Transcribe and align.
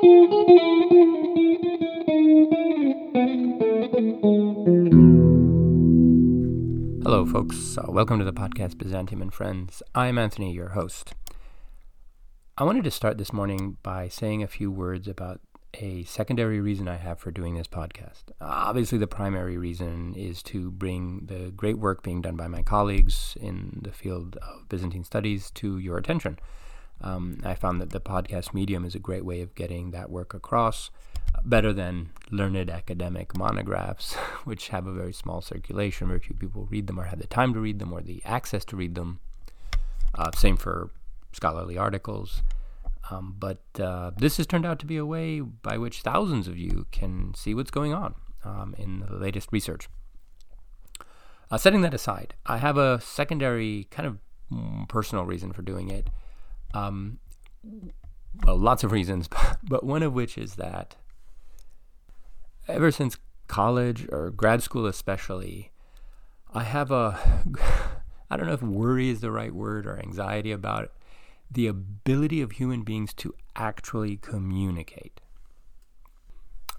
Hello, 0.00 0.14
folks. 7.26 7.76
Uh, 7.76 7.82
welcome 7.88 8.20
to 8.20 8.24
the 8.24 8.32
podcast 8.32 8.78
Byzantium 8.78 9.22
and 9.22 9.34
Friends. 9.34 9.82
I'm 9.96 10.16
Anthony, 10.16 10.52
your 10.52 10.68
host. 10.68 11.14
I 12.56 12.62
wanted 12.62 12.84
to 12.84 12.92
start 12.92 13.18
this 13.18 13.32
morning 13.32 13.78
by 13.82 14.06
saying 14.06 14.40
a 14.40 14.46
few 14.46 14.70
words 14.70 15.08
about 15.08 15.40
a 15.74 16.04
secondary 16.04 16.60
reason 16.60 16.86
I 16.86 16.98
have 16.98 17.18
for 17.18 17.32
doing 17.32 17.56
this 17.56 17.66
podcast. 17.66 18.22
Obviously, 18.40 18.98
the 18.98 19.08
primary 19.08 19.58
reason 19.58 20.14
is 20.14 20.44
to 20.44 20.70
bring 20.70 21.26
the 21.26 21.50
great 21.50 21.78
work 21.78 22.04
being 22.04 22.22
done 22.22 22.36
by 22.36 22.46
my 22.46 22.62
colleagues 22.62 23.36
in 23.40 23.80
the 23.82 23.90
field 23.90 24.36
of 24.36 24.68
Byzantine 24.68 25.02
studies 25.02 25.50
to 25.56 25.78
your 25.78 25.98
attention. 25.98 26.38
Um, 27.00 27.40
I 27.44 27.54
found 27.54 27.80
that 27.80 27.90
the 27.90 28.00
podcast 28.00 28.52
medium 28.52 28.84
is 28.84 28.94
a 28.94 28.98
great 28.98 29.24
way 29.24 29.40
of 29.40 29.54
getting 29.54 29.92
that 29.92 30.10
work 30.10 30.34
across 30.34 30.90
better 31.44 31.72
than 31.72 32.10
learned 32.30 32.70
academic 32.70 33.36
monographs, 33.36 34.14
which 34.44 34.68
have 34.68 34.86
a 34.86 34.92
very 34.92 35.12
small 35.12 35.40
circulation. 35.40 36.08
Very 36.08 36.20
few 36.20 36.34
people 36.34 36.66
read 36.70 36.86
them 36.86 36.98
or 36.98 37.04
have 37.04 37.20
the 37.20 37.26
time 37.26 37.54
to 37.54 37.60
read 37.60 37.78
them 37.78 37.92
or 37.92 38.00
the 38.00 38.22
access 38.24 38.64
to 38.66 38.76
read 38.76 38.94
them. 38.94 39.20
Uh, 40.14 40.30
same 40.32 40.56
for 40.56 40.90
scholarly 41.32 41.78
articles. 41.78 42.42
Um, 43.10 43.36
but 43.38 43.62
uh, 43.80 44.10
this 44.16 44.36
has 44.36 44.46
turned 44.46 44.66
out 44.66 44.78
to 44.80 44.86
be 44.86 44.96
a 44.96 45.06
way 45.06 45.40
by 45.40 45.78
which 45.78 46.02
thousands 46.02 46.48
of 46.48 46.58
you 46.58 46.86
can 46.90 47.32
see 47.34 47.54
what's 47.54 47.70
going 47.70 47.94
on 47.94 48.14
um, 48.44 48.74
in 48.78 49.00
the 49.00 49.16
latest 49.16 49.48
research. 49.50 49.88
Uh, 51.50 51.56
setting 51.56 51.80
that 51.80 51.94
aside, 51.94 52.34
I 52.44 52.58
have 52.58 52.76
a 52.76 53.00
secondary 53.00 53.86
kind 53.90 54.06
of 54.06 54.18
mm, 54.52 54.88
personal 54.88 55.24
reason 55.24 55.52
for 55.52 55.62
doing 55.62 55.90
it. 55.90 56.08
Um, 56.74 57.18
well, 58.44 58.56
lots 58.56 58.84
of 58.84 58.92
reasons, 58.92 59.28
but 59.62 59.84
one 59.84 60.02
of 60.02 60.12
which 60.12 60.38
is 60.38 60.56
that 60.56 60.96
ever 62.66 62.90
since 62.90 63.16
college 63.46 64.06
or 64.12 64.30
grad 64.30 64.62
school, 64.62 64.86
especially, 64.86 65.72
I 66.52 66.64
have 66.64 66.90
a, 66.90 67.18
I 68.30 68.36
don't 68.36 68.46
know 68.46 68.52
if 68.52 68.62
worry 68.62 69.08
is 69.08 69.20
the 69.20 69.30
right 69.30 69.54
word 69.54 69.86
or 69.86 69.98
anxiety 69.98 70.52
about 70.52 70.92
the 71.50 71.66
ability 71.66 72.42
of 72.42 72.52
human 72.52 72.82
beings 72.82 73.14
to 73.14 73.34
actually 73.56 74.16
communicate. 74.16 75.20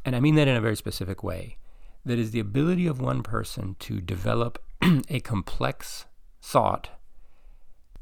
And 0.06 0.16
I 0.16 0.20
mean 0.20 0.36
that 0.36 0.48
in 0.48 0.56
a 0.56 0.62
very 0.62 0.76
specific 0.76 1.24
way. 1.24 1.58
That 2.06 2.20
is 2.20 2.32
the 2.32 2.40
ability 2.40 2.88
of 2.88 3.02
one 3.02 3.24
person 3.24 3.76
to 3.80 4.00
develop 4.00 4.64
a 5.10 5.20
complex 5.20 6.06
thought, 6.42 6.90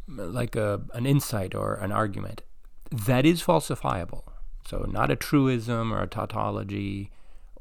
like 0.08 0.56
a, 0.56 0.82
an 0.94 1.06
insight 1.06 1.54
or 1.54 1.76
an 1.76 1.92
argument, 1.92 2.42
that 2.92 3.26
is 3.26 3.42
falsifiable. 3.42 4.24
So, 4.66 4.86
not 4.90 5.12
a 5.12 5.16
truism 5.16 5.94
or 5.94 6.02
a 6.02 6.08
tautology 6.08 7.12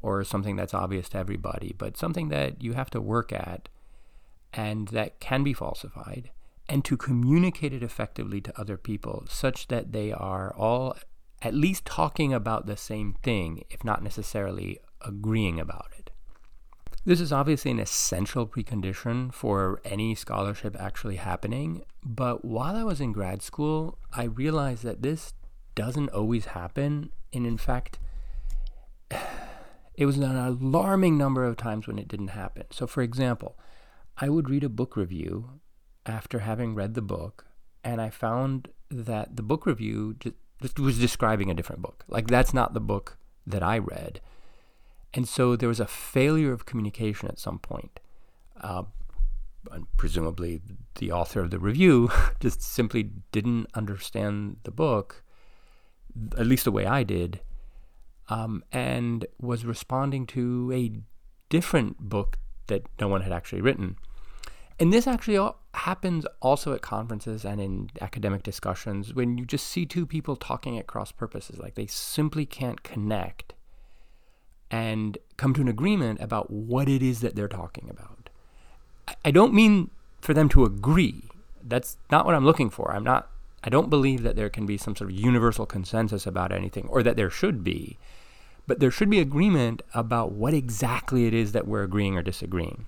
or 0.01 0.23
something 0.23 0.55
that's 0.55 0.73
obvious 0.73 1.09
to 1.09 1.17
everybody, 1.17 1.73
but 1.77 1.97
something 1.97 2.29
that 2.29 2.61
you 2.61 2.73
have 2.73 2.89
to 2.91 3.01
work 3.01 3.31
at 3.31 3.69
and 4.53 4.87
that 4.89 5.19
can 5.19 5.43
be 5.43 5.53
falsified, 5.53 6.31
and 6.69 6.83
to 6.85 6.97
communicate 6.97 7.73
it 7.73 7.83
effectively 7.83 8.41
to 8.41 8.59
other 8.59 8.77
people 8.77 9.25
such 9.29 9.67
that 9.67 9.91
they 9.91 10.11
are 10.11 10.53
all 10.55 10.97
at 11.41 11.53
least 11.53 11.85
talking 11.85 12.33
about 12.33 12.65
the 12.65 12.77
same 12.77 13.15
thing, 13.21 13.63
if 13.69 13.83
not 13.83 14.03
necessarily 14.03 14.79
agreeing 15.01 15.59
about 15.59 15.91
it. 15.97 16.06
This 17.07 17.21
is 17.21 17.31
obviously 17.31 17.71
an 17.71 17.79
essential 17.79 18.45
precondition 18.45 19.33
for 19.33 19.79
any 19.85 20.13
scholarship 20.13 20.75
actually 20.77 21.15
happening, 21.15 21.83
but 22.03 22.43
while 22.43 22.75
I 22.75 22.83
was 22.83 22.99
in 22.99 23.13
grad 23.13 23.41
school, 23.41 23.97
I 24.11 24.25
realized 24.25 24.83
that 24.83 25.01
this 25.01 25.33
doesn't 25.73 26.09
always 26.09 26.47
happen, 26.47 27.13
and 27.31 27.47
in 27.47 27.57
fact, 27.57 27.97
it 29.95 30.05
was 30.05 30.17
an 30.17 30.35
alarming 30.35 31.17
number 31.17 31.45
of 31.45 31.55
times 31.55 31.87
when 31.87 31.97
it 31.97 32.09
didn't 32.09 32.35
happen. 32.35 32.65
So, 32.71 32.85
for 32.85 33.01
example, 33.01 33.57
I 34.17 34.27
would 34.27 34.49
read 34.49 34.65
a 34.65 34.69
book 34.69 34.97
review 34.97 35.61
after 36.05 36.39
having 36.39 36.75
read 36.75 36.93
the 36.93 37.01
book, 37.01 37.45
and 37.85 38.01
I 38.01 38.09
found 38.09 38.67
that 38.91 39.37
the 39.37 39.43
book 39.43 39.65
review 39.65 40.17
just 40.19 40.77
was 40.77 40.99
describing 40.99 41.49
a 41.49 41.53
different 41.53 41.81
book. 41.81 42.03
Like, 42.09 42.27
that's 42.27 42.53
not 42.53 42.73
the 42.73 42.81
book 42.81 43.17
that 43.45 43.63
I 43.63 43.77
read. 43.77 44.19
And 45.13 45.27
so 45.27 45.55
there 45.55 45.69
was 45.69 45.79
a 45.79 45.87
failure 45.87 46.51
of 46.51 46.65
communication 46.65 47.27
at 47.27 47.39
some 47.39 47.59
point. 47.59 47.99
Uh, 48.59 48.83
presumably, 49.97 50.61
the 50.95 51.11
author 51.11 51.41
of 51.41 51.51
the 51.51 51.59
review 51.59 52.09
just 52.39 52.61
simply 52.61 53.11
didn't 53.31 53.67
understand 53.73 54.57
the 54.63 54.71
book, 54.71 55.23
at 56.37 56.45
least 56.45 56.65
the 56.65 56.71
way 56.71 56.85
I 56.85 57.03
did 57.03 57.41
um, 58.29 58.63
and 58.71 59.25
was 59.39 59.65
responding 59.65 60.25
to 60.27 60.71
a 60.73 60.91
different 61.49 61.97
book 61.99 62.37
that 62.67 62.83
no 62.99 63.07
one 63.07 63.21
had 63.21 63.31
actually 63.31 63.61
written. 63.61 63.97
And 64.79 64.93
this 64.93 65.07
actually 65.07 65.51
happens 65.73 66.25
also 66.41 66.73
at 66.73 66.81
conferences 66.81 67.43
and 67.43 67.59
in 67.59 67.89
academic 67.99 68.43
discussions 68.43 69.13
when 69.13 69.37
you 69.37 69.45
just 69.45 69.65
see 69.65 69.85
two 69.85 70.05
people 70.05 70.35
talking 70.35 70.77
at 70.77 70.85
cross 70.85 71.11
purposes. 71.11 71.57
Like 71.57 71.75
they 71.75 71.87
simply 71.87 72.45
can't 72.45 72.83
connect 72.83 73.53
and 74.69 75.17
come 75.37 75.53
to 75.53 75.61
an 75.61 75.67
agreement 75.67 76.21
about 76.21 76.51
what 76.51 76.89
it 76.89 77.01
is 77.01 77.21
that 77.21 77.35
they're 77.35 77.47
talking 77.47 77.89
about. 77.89 78.29
I 79.23 79.31
don't 79.31 79.53
mean 79.53 79.89
for 80.19 80.33
them 80.33 80.49
to 80.49 80.65
agree. 80.65 81.23
That's 81.63 81.97
not 82.11 82.25
what 82.25 82.35
I'm 82.35 82.45
looking 82.45 82.69
for. 82.69 82.91
I'm 82.93 83.03
not 83.03 83.29
I 83.63 83.69
don't 83.69 83.89
believe 83.89 84.23
that 84.23 84.35
there 84.35 84.49
can 84.49 84.65
be 84.65 84.77
some 84.77 84.95
sort 84.95 85.09
of 85.09 85.17
universal 85.17 85.65
consensus 85.65 86.25
about 86.25 86.51
anything 86.51 86.87
or 86.87 87.03
that 87.03 87.15
there 87.15 87.29
should 87.29 87.63
be. 87.63 87.97
But 88.65 88.79
there 88.79 88.91
should 88.91 89.09
be 89.09 89.19
agreement 89.19 89.81
about 89.93 90.31
what 90.31 90.53
exactly 90.53 91.25
it 91.25 91.33
is 91.33 91.51
that 91.53 91.67
we're 91.67 91.83
agreeing 91.83 92.17
or 92.17 92.21
disagreeing. 92.21 92.85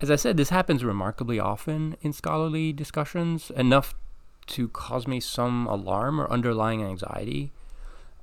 As 0.00 0.10
I 0.10 0.16
said, 0.16 0.36
this 0.36 0.50
happens 0.50 0.84
remarkably 0.84 1.40
often 1.40 1.96
in 2.02 2.12
scholarly 2.12 2.72
discussions, 2.72 3.50
enough 3.50 3.94
to 4.48 4.68
cause 4.68 5.06
me 5.06 5.20
some 5.20 5.66
alarm 5.66 6.20
or 6.20 6.30
underlying 6.30 6.82
anxiety 6.82 7.52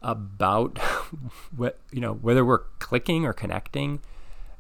about 0.01 0.77
what 1.55 1.79
you 1.91 2.01
know 2.01 2.13
whether 2.13 2.43
we're 2.45 2.65
clicking 2.79 3.25
or 3.25 3.33
connecting. 3.33 3.99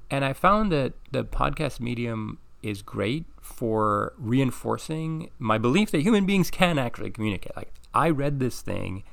And 0.09 0.25
I 0.25 0.33
found 0.33 0.71
that 0.73 0.93
the 1.11 1.23
podcast 1.23 1.79
medium 1.79 2.39
is 2.61 2.81
great 2.81 3.25
for 3.41 4.13
reinforcing 4.17 5.31
my 5.39 5.57
belief 5.57 5.91
that 5.91 6.01
human 6.01 6.25
beings 6.25 6.51
can 6.51 6.77
actually 6.77 7.09
communicate. 7.09 7.55
Like 7.55 7.73
I 7.93 8.09
read 8.09 8.39
this 8.39 8.61
thing 8.61 9.03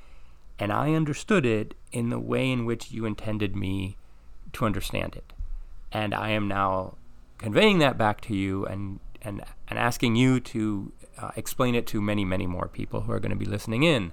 and 0.58 0.72
I 0.72 0.92
understood 0.94 1.46
it 1.46 1.74
in 1.92 2.10
the 2.10 2.18
way 2.18 2.50
in 2.50 2.64
which 2.64 2.90
you 2.90 3.04
intended 3.04 3.56
me 3.56 3.96
to 4.54 4.64
understand 4.64 5.14
it. 5.16 5.32
And 5.92 6.14
I 6.14 6.30
am 6.30 6.48
now 6.48 6.96
conveying 7.38 7.78
that 7.78 7.96
back 7.96 8.20
to 8.22 8.34
you 8.34 8.66
and, 8.66 9.00
and, 9.22 9.42
and 9.68 9.78
asking 9.78 10.16
you 10.16 10.40
to 10.40 10.92
uh, 11.16 11.30
explain 11.36 11.74
it 11.74 11.86
to 11.88 12.00
many, 12.00 12.24
many 12.24 12.46
more 12.46 12.68
people 12.68 13.02
who 13.02 13.12
are 13.12 13.20
going 13.20 13.30
to 13.30 13.36
be 13.36 13.46
listening 13.46 13.84
in. 13.84 14.12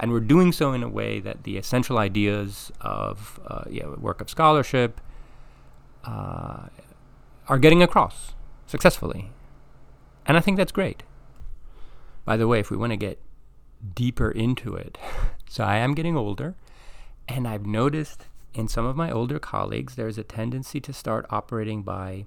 And 0.00 0.12
we're 0.12 0.20
doing 0.20 0.52
so 0.52 0.72
in 0.72 0.82
a 0.82 0.88
way 0.88 1.20
that 1.20 1.42
the 1.42 1.56
essential 1.56 1.98
ideas 1.98 2.70
of 2.80 3.40
uh, 3.46 3.64
yeah, 3.68 3.88
work 3.88 4.20
of 4.20 4.30
scholarship 4.30 5.00
uh, 6.04 6.68
are 7.48 7.58
getting 7.58 7.82
across 7.82 8.34
successfully. 8.66 9.30
And 10.26 10.36
I 10.36 10.40
think 10.40 10.56
that's 10.56 10.72
great. 10.72 11.02
By 12.24 12.36
the 12.36 12.46
way, 12.46 12.60
if 12.60 12.70
we 12.70 12.76
want 12.76 12.92
to 12.92 12.96
get 12.96 13.18
deeper 13.94 14.30
into 14.30 14.74
it, 14.74 14.98
so 15.48 15.64
I 15.64 15.76
am 15.78 15.94
getting 15.94 16.16
older, 16.16 16.54
and 17.26 17.48
I've 17.48 17.66
noticed 17.66 18.26
in 18.54 18.68
some 18.68 18.84
of 18.84 18.96
my 18.96 19.10
older 19.10 19.38
colleagues 19.38 19.94
there's 19.94 20.18
a 20.18 20.24
tendency 20.24 20.80
to 20.80 20.92
start 20.92 21.26
operating 21.30 21.82
by 21.82 22.24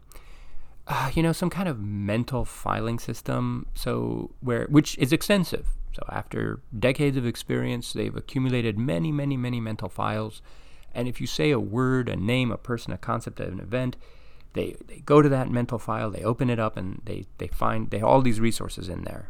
uh, 0.88 1.12
you 1.14 1.22
know 1.22 1.32
some 1.32 1.50
kind 1.50 1.68
of 1.68 1.80
mental 1.80 2.46
filing 2.46 3.00
system 3.00 3.66
so 3.74 4.32
where 4.40 4.66
which 4.68 4.98
is 4.98 5.12
extensive 5.12 5.68
so 5.94 6.04
after 6.10 6.62
decades 6.78 7.18
of 7.18 7.26
experience 7.26 7.94
they've 7.94 8.16
accumulated 8.16 8.78
many 8.78 9.12
many 9.12 9.38
many 9.38 9.60
mental 9.60 9.90
files 9.90 10.42
and 10.94 11.08
if 11.08 11.22
you 11.22 11.28
say 11.28 11.52
a 11.52 11.60
word 11.60 12.10
a 12.10 12.16
name 12.16 12.52
a 12.52 12.58
person 12.58 12.94
a 12.94 12.98
concept 12.98 13.40
an 13.40 13.60
event 13.60 13.96
they, 14.54 14.76
they 14.86 15.00
go 15.00 15.22
to 15.22 15.30
that 15.30 15.50
mental 15.50 15.80
file 15.80 16.10
they 16.12 16.24
open 16.24 16.50
it 16.50 16.60
up 16.60 16.76
and 16.76 17.02
they, 17.06 17.26
they 17.38 17.48
find 17.48 17.90
they 17.90 18.02
all 18.02 18.22
these 18.22 18.40
resources 18.40 18.90
in 18.90 19.04
there 19.04 19.30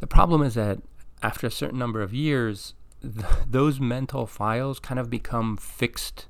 the 0.00 0.06
problem 0.06 0.42
is 0.42 0.54
that 0.54 0.80
after 1.22 1.46
a 1.46 1.50
certain 1.50 1.78
number 1.78 2.02
of 2.02 2.12
years 2.12 2.74
th- 3.04 3.26
those 3.48 3.80
mental 3.80 4.26
files 4.26 4.78
kind 4.78 4.98
of 4.98 5.10
become 5.10 5.56
fixed. 5.56 6.26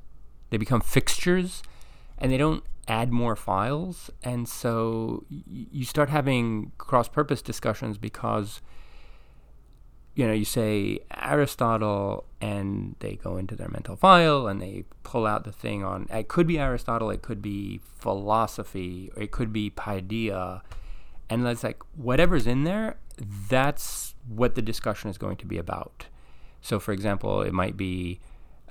They 0.50 0.56
become 0.56 0.80
fixtures, 0.80 1.62
and 2.18 2.30
they 2.30 2.36
don't 2.36 2.64
add 2.86 3.12
more 3.12 3.36
files. 3.36 4.10
And 4.22 4.48
so 4.48 5.24
y- 5.30 5.42
you 5.46 5.84
start 5.84 6.10
having 6.10 6.72
cross-purpose 6.78 7.42
discussions 7.42 7.98
because 7.98 8.60
you 10.14 10.26
know 10.26 10.32
you 10.32 10.44
say 10.44 11.00
Aristotle, 11.16 12.24
and 12.40 12.96
they 13.00 13.16
go 13.16 13.36
into 13.36 13.56
their 13.56 13.68
mental 13.68 13.96
file 13.96 14.46
and 14.46 14.60
they 14.60 14.84
pull 15.02 15.26
out 15.26 15.44
the 15.44 15.52
thing 15.52 15.82
on. 15.82 16.06
It 16.10 16.28
could 16.28 16.46
be 16.46 16.58
Aristotle, 16.58 17.10
it 17.10 17.22
could 17.22 17.42
be 17.42 17.80
philosophy, 17.98 19.10
or 19.16 19.22
it 19.22 19.30
could 19.30 19.52
be 19.52 19.70
paideia, 19.70 20.62
and 21.28 21.46
it's 21.46 21.64
like 21.64 21.82
whatever's 21.96 22.46
in 22.46 22.64
there. 22.64 22.96
That's 23.48 24.14
what 24.28 24.54
the 24.54 24.62
discussion 24.62 25.10
is 25.10 25.18
going 25.18 25.36
to 25.38 25.46
be 25.46 25.58
about. 25.58 26.06
So, 26.60 26.80
for 26.80 26.92
example, 26.92 27.42
it 27.42 27.52
might 27.52 27.76
be 27.76 28.20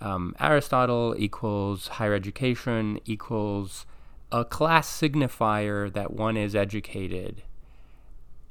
um, 0.02 0.36
Aristotle 0.40 1.16
equals 1.18 1.88
higher 1.88 2.14
education 2.14 3.00
equals 3.06 3.86
a 4.32 4.44
class 4.44 4.90
signifier 4.90 5.92
that 5.94 6.12
one 6.12 6.36
is 6.36 6.56
educated. 6.56 7.44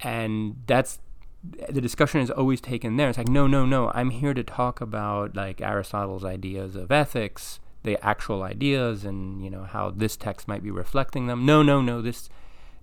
And 0.00 0.62
that's 0.66 1.00
the 1.42 1.80
discussion 1.80 2.20
is 2.20 2.30
always 2.30 2.60
taken 2.60 2.96
there. 2.96 3.08
It's 3.08 3.18
like, 3.18 3.28
no, 3.28 3.46
no, 3.46 3.66
no, 3.66 3.90
I'm 3.94 4.10
here 4.10 4.34
to 4.34 4.44
talk 4.44 4.80
about 4.80 5.34
like 5.34 5.60
Aristotle's 5.60 6.24
ideas 6.24 6.76
of 6.76 6.92
ethics, 6.92 7.58
the 7.82 8.02
actual 8.04 8.42
ideas, 8.42 9.04
and 9.04 9.42
you 9.42 9.50
know 9.50 9.64
how 9.64 9.90
this 9.90 10.16
text 10.16 10.46
might 10.46 10.62
be 10.62 10.70
reflecting 10.70 11.26
them. 11.26 11.44
No, 11.44 11.62
no, 11.62 11.80
no, 11.80 12.00
this 12.00 12.28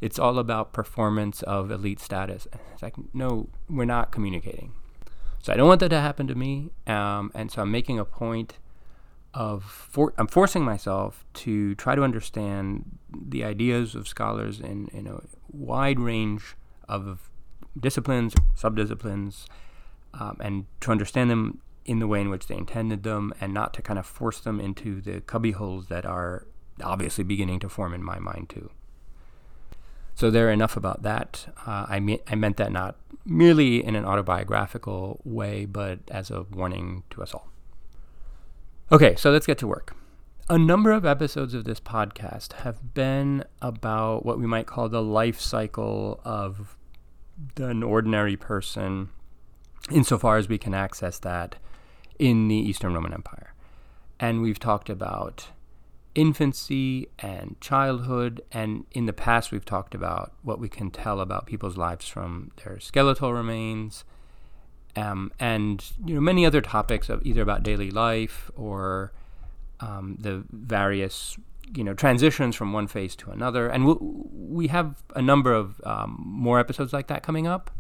it's 0.02 0.20
all 0.20 0.40
about 0.40 0.74
performance 0.74 1.42
of 1.44 1.72
elite 1.72 2.00
status. 2.00 2.48
It's 2.74 2.82
like, 2.82 2.96
no, 3.14 3.50
we're 3.70 3.86
not 3.86 4.12
communicating. 4.12 4.74
So 5.42 5.54
I 5.54 5.58
don't 5.58 5.68
want 5.68 5.80
that 5.82 5.90
to 5.90 6.00
happen 6.00 6.28
to 6.28 6.36
me, 6.36 6.72
um, 6.86 7.32
and 7.34 7.50
so 7.52 7.62
I'm 7.62 7.72
making 7.72 7.98
a 7.98 8.06
point 8.06 8.58
of 9.34 9.64
for, 9.64 10.14
I'm 10.18 10.28
forcing 10.28 10.64
myself 10.64 11.26
to 11.34 11.76
try 11.76 11.96
to 11.96 12.04
understand 12.04 12.98
the 13.10 13.44
ideas 13.44 13.96
of 13.96 14.08
scholars 14.08 14.60
in, 14.60 14.88
in 14.90 15.08
a 15.08 15.22
wide 15.52 16.00
range 16.00 16.56
of 16.88 17.30
disciplines, 17.78 18.34
subdisciplines, 18.56 19.46
um, 20.14 20.38
and 20.40 20.66
to 20.82 20.92
understand 20.92 21.30
them 21.30 21.62
in 21.86 22.00
the 22.00 22.08
way 22.08 22.22
in 22.22 22.30
which 22.30 22.48
they 22.48 22.56
intended 22.56 23.04
them, 23.04 23.34
and 23.42 23.54
not 23.54 23.74
to 23.74 23.82
kind 23.82 23.98
of 23.98 24.06
force 24.06 24.40
them 24.40 24.60
into 24.60 25.02
the 25.02 25.22
cubbyholes 25.22 25.88
that 25.88 26.06
are 26.06 26.46
obviously 26.84 27.24
beginning 27.24 27.60
to 27.60 27.70
form 27.70 27.94
in 27.94 28.04
my 28.04 28.20
mind 28.20 28.50
too. 28.50 28.70
So 30.16 30.30
there 30.30 30.52
enough 30.52 30.76
about 30.76 31.04
that. 31.04 31.54
Uh, 31.66 31.86
I, 31.88 32.00
me- 32.00 32.20
I 32.28 32.36
meant 32.36 32.58
that 32.58 32.72
not 32.72 32.98
merely 33.26 33.84
in 33.84 33.96
an 33.96 34.06
autobiographical 34.06 35.22
way, 35.24 35.66
but 35.66 36.00
as 36.10 36.30
a 36.30 36.44
warning 36.44 37.04
to 37.12 37.24
us 37.24 37.34
all. 37.34 37.48
Okay, 38.92 39.16
so 39.16 39.32
let's 39.32 39.46
get 39.46 39.58
to 39.60 39.68
work. 39.68 39.96
A 40.50 40.58
number 40.58 40.92
of 40.92 41.06
episodes 41.06 41.54
of 41.54 41.64
this 41.64 41.80
podcast 41.80 42.54
have 42.64 42.94
been 42.94 43.44
about 43.62 44.26
what 44.26 44.40
we 44.40 44.48
might 44.48 44.66
call 44.66 44.90
the 44.90 45.02
life 45.02 45.40
cycle 45.40 46.20
of 46.26 46.76
an 47.58 47.84
ordinary 47.84 48.36
person, 48.36 49.10
insofar 49.92 50.38
as 50.38 50.48
we 50.48 50.58
can 50.58 50.74
access 50.74 51.20
that 51.20 51.56
in 52.18 52.48
the 52.48 52.56
Eastern 52.56 52.94
Roman 52.94 53.14
Empire. 53.14 53.54
And 54.20 54.42
we've 54.42 54.60
talked 54.60 54.90
about 54.90 55.48
infancy 56.16 57.08
and 57.20 57.56
childhood, 57.62 58.42
and 58.52 58.86
in 58.92 59.06
the 59.06 59.14
past, 59.14 59.52
we've 59.52 59.66
talked 59.66 59.96
about 59.96 60.34
what 60.42 60.60
we 60.60 60.68
can 60.68 60.92
tell 60.92 61.22
about 61.22 61.46
people's 61.46 61.78
lives 61.78 62.08
from 62.08 62.52
their 62.64 62.80
skeletal 62.80 63.34
remains 63.34 64.04
um, 64.96 65.32
and 65.40 65.84
you 66.06 66.16
know 66.16 66.22
many 66.22 66.46
other 66.46 66.62
topics 66.62 67.10
of 67.10 67.26
either 67.26 67.42
about 67.42 67.64
daily 67.64 67.92
life 67.92 68.50
or 68.56 69.12
um, 69.80 70.18
the 70.20 70.44
various 70.52 71.38
you 71.76 71.84
know 71.84 71.94
transitions 71.94 72.56
from 72.56 72.74
one 72.74 72.88
phase 72.88 73.16
to 73.18 73.32
another. 73.32 73.68
And 73.68 73.86
we 73.86 73.96
we 74.00 74.68
have 74.68 75.04
a 75.16 75.22
number 75.22 75.54
of 75.54 75.82
um, 75.86 76.18
more 76.26 76.60
episodes 76.60 76.94
like 76.94 77.08
that 77.08 77.24
coming 77.24 77.48
up. 77.48 77.72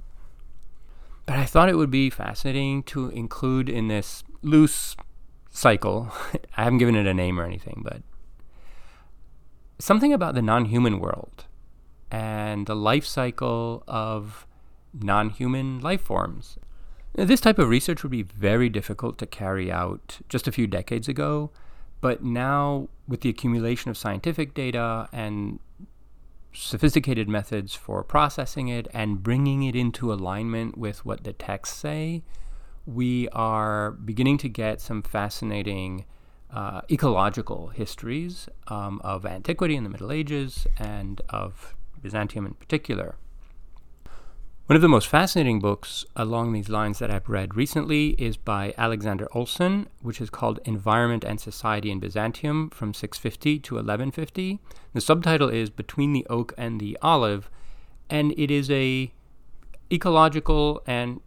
But 1.26 1.38
I 1.38 1.46
thought 1.46 1.70
it 1.70 1.76
would 1.76 1.92
be 1.92 2.10
fascinating 2.10 2.84
to 2.84 3.10
include 3.10 3.70
in 3.70 3.88
this 3.88 4.24
loose 4.42 4.96
cycle. 5.52 6.12
I 6.58 6.64
haven't 6.64 6.80
given 6.80 6.96
it 6.96 7.06
a 7.06 7.14
name 7.14 7.40
or 7.40 7.46
anything, 7.46 7.82
but 7.84 8.02
something 9.78 10.12
about 10.12 10.34
the 10.34 10.42
non-human 10.42 11.00
world 11.00 11.46
and 12.12 12.66
the 12.66 12.76
life 12.76 13.06
cycle 13.06 13.84
of 13.88 14.48
non-human 14.94 15.80
life 15.80 16.02
forms 16.02 16.58
this 17.14 17.42
type 17.42 17.60
of 17.60 17.70
research 17.70 18.04
would 18.04 18.12
be 18.12 18.22
very 18.22 18.70
difficult 18.70 19.18
to 19.18 19.26
carry 19.26 19.72
out 19.72 20.20
just 20.30 20.48
a 20.48 20.52
few 20.52 20.68
decades 20.68 21.08
ago, 21.08 21.52
but 22.02 22.24
now 22.24 22.88
with 23.08 23.22
the 23.22 23.30
accumulation 23.30 23.90
of 23.90 23.98
scientific 23.98 24.54
data 24.54 25.10
and 25.12 25.60
sophisticated 26.54 27.30
methods 27.30 27.76
for 27.76 28.04
processing 28.04 28.68
it 28.68 28.88
and 28.94 29.22
bringing 29.22 29.64
it 29.64 29.76
into 29.76 30.12
alignment 30.12 30.78
with 30.78 31.06
what 31.06 31.24
the 31.24 31.34
texts 31.34 31.78
say, 31.78 32.24
we 32.86 33.30
are 33.30 33.92
beginning 33.92 34.38
to 34.38 34.50
get 34.50 34.82
some 34.82 35.02
fascinating 35.02 36.06
uh, 36.52 36.82
ecological 36.90 37.68
histories 37.68 38.50
um, 38.68 39.00
of 39.04 39.26
antiquity 39.26 39.76
in 39.76 39.84
the 39.84 39.90
Middle 39.90 40.12
Ages 40.12 40.66
and 40.78 41.22
of 41.30 41.76
Byzantium 42.02 42.46
in 42.46 42.54
particular. 42.54 43.16
One 44.70 44.76
of 44.76 44.84
the 44.84 44.88
most 44.88 45.08
fascinating 45.08 45.60
books 45.60 46.06
along 46.16 46.54
these 46.54 46.70
lines 46.70 47.00
that 47.00 47.10
I've 47.10 47.28
read 47.28 47.56
recently 47.56 48.10
is 48.20 48.38
by 48.38 48.72
Alexander 48.78 49.28
Olson, 49.32 49.88
which 50.04 50.22
is 50.22 50.30
called 50.30 50.60
Environment 50.64 51.24
and 51.24 51.42
Society 51.42 51.90
in 51.90 52.00
Byzantium 52.00 52.70
from 52.70 52.94
650 52.94 53.58
to 53.62 53.74
1150. 53.74 54.60
The 54.94 55.02
subtitle 55.02 55.50
is 55.50 55.72
Between 55.72 56.14
the 56.14 56.24
Oak 56.30 56.54
and 56.56 56.80
the 56.80 57.00
Olive, 57.02 57.50
and 58.12 58.32
it 58.38 58.52
is 58.52 58.70
a 58.70 59.12
ecological 59.92 60.84
and 60.86 61.22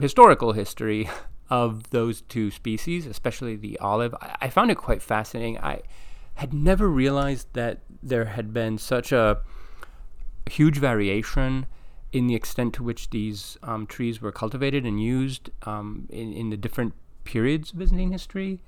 historical 0.00 0.50
history 0.50 1.08
of 1.48 1.90
those 1.90 2.22
two 2.22 2.50
species, 2.50 3.06
especially 3.06 3.54
the 3.54 3.78
olive. 3.78 4.12
I, 4.40 4.50
found 4.50 4.72
it 4.72 4.76
quite 4.76 5.02
fascinating. 5.02 5.56
I 5.58 5.82
had 6.34 6.52
never 6.52 6.88
realized 6.88 7.46
that 7.52 7.82
there 8.02 8.24
had 8.24 8.52
been 8.52 8.76
such 8.76 9.12
a 9.12 9.38
huge 10.50 10.78
variation 10.78 11.66
in 12.16 12.28
the 12.28 12.34
extent 12.34 12.72
to 12.72 12.82
which 12.82 13.10
these 13.10 13.58
um, 13.62 13.86
trees 13.86 14.22
were 14.22 14.32
cultivated 14.32 14.86
and 14.86 14.98
used 15.02 15.50
um, 15.64 16.06
in, 16.08 16.32
in 16.32 16.48
the 16.48 16.56
different 16.56 16.94
periods 17.24 17.72
of 17.72 17.78
Byzantine 17.78 18.10
history. 18.10 18.58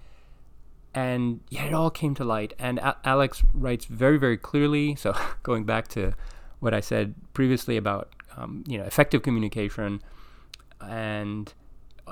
And 0.94 1.40
yeah, 1.48 1.64
it 1.64 1.72
all 1.72 1.90
came 1.90 2.14
to 2.16 2.24
light. 2.24 2.52
And 2.58 2.78
a- 2.78 2.98
Alex 3.06 3.42
writes 3.54 3.86
very, 3.86 4.18
very 4.18 4.36
clearly. 4.36 4.96
So 4.96 5.14
going 5.42 5.64
back 5.64 5.88
to 5.88 6.12
what 6.60 6.74
I 6.74 6.80
said 6.80 7.14
previously 7.32 7.78
about 7.78 8.12
um, 8.36 8.64
you 8.66 8.76
know 8.76 8.84
effective 8.84 9.22
communication, 9.22 10.02
and 10.82 11.52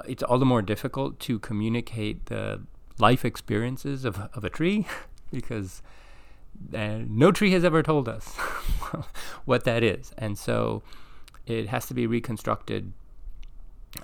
it's 0.08 0.22
all 0.22 0.38
the 0.38 0.46
more 0.46 0.62
difficult 0.62 1.20
to 1.20 1.38
communicate 1.38 2.26
the 2.26 2.62
life 2.98 3.26
experiences 3.26 4.06
of, 4.06 4.18
of 4.32 4.42
a 4.42 4.48
tree 4.48 4.86
because 5.30 5.82
uh, 6.72 7.00
no 7.06 7.30
tree 7.30 7.50
has 7.50 7.62
ever 7.62 7.82
told 7.82 8.08
us 8.08 8.36
what 9.44 9.64
that 9.64 9.82
is. 9.82 10.12
And 10.16 10.38
so 10.38 10.82
it 11.46 11.68
has 11.68 11.86
to 11.86 11.94
be 11.94 12.06
reconstructed 12.06 12.92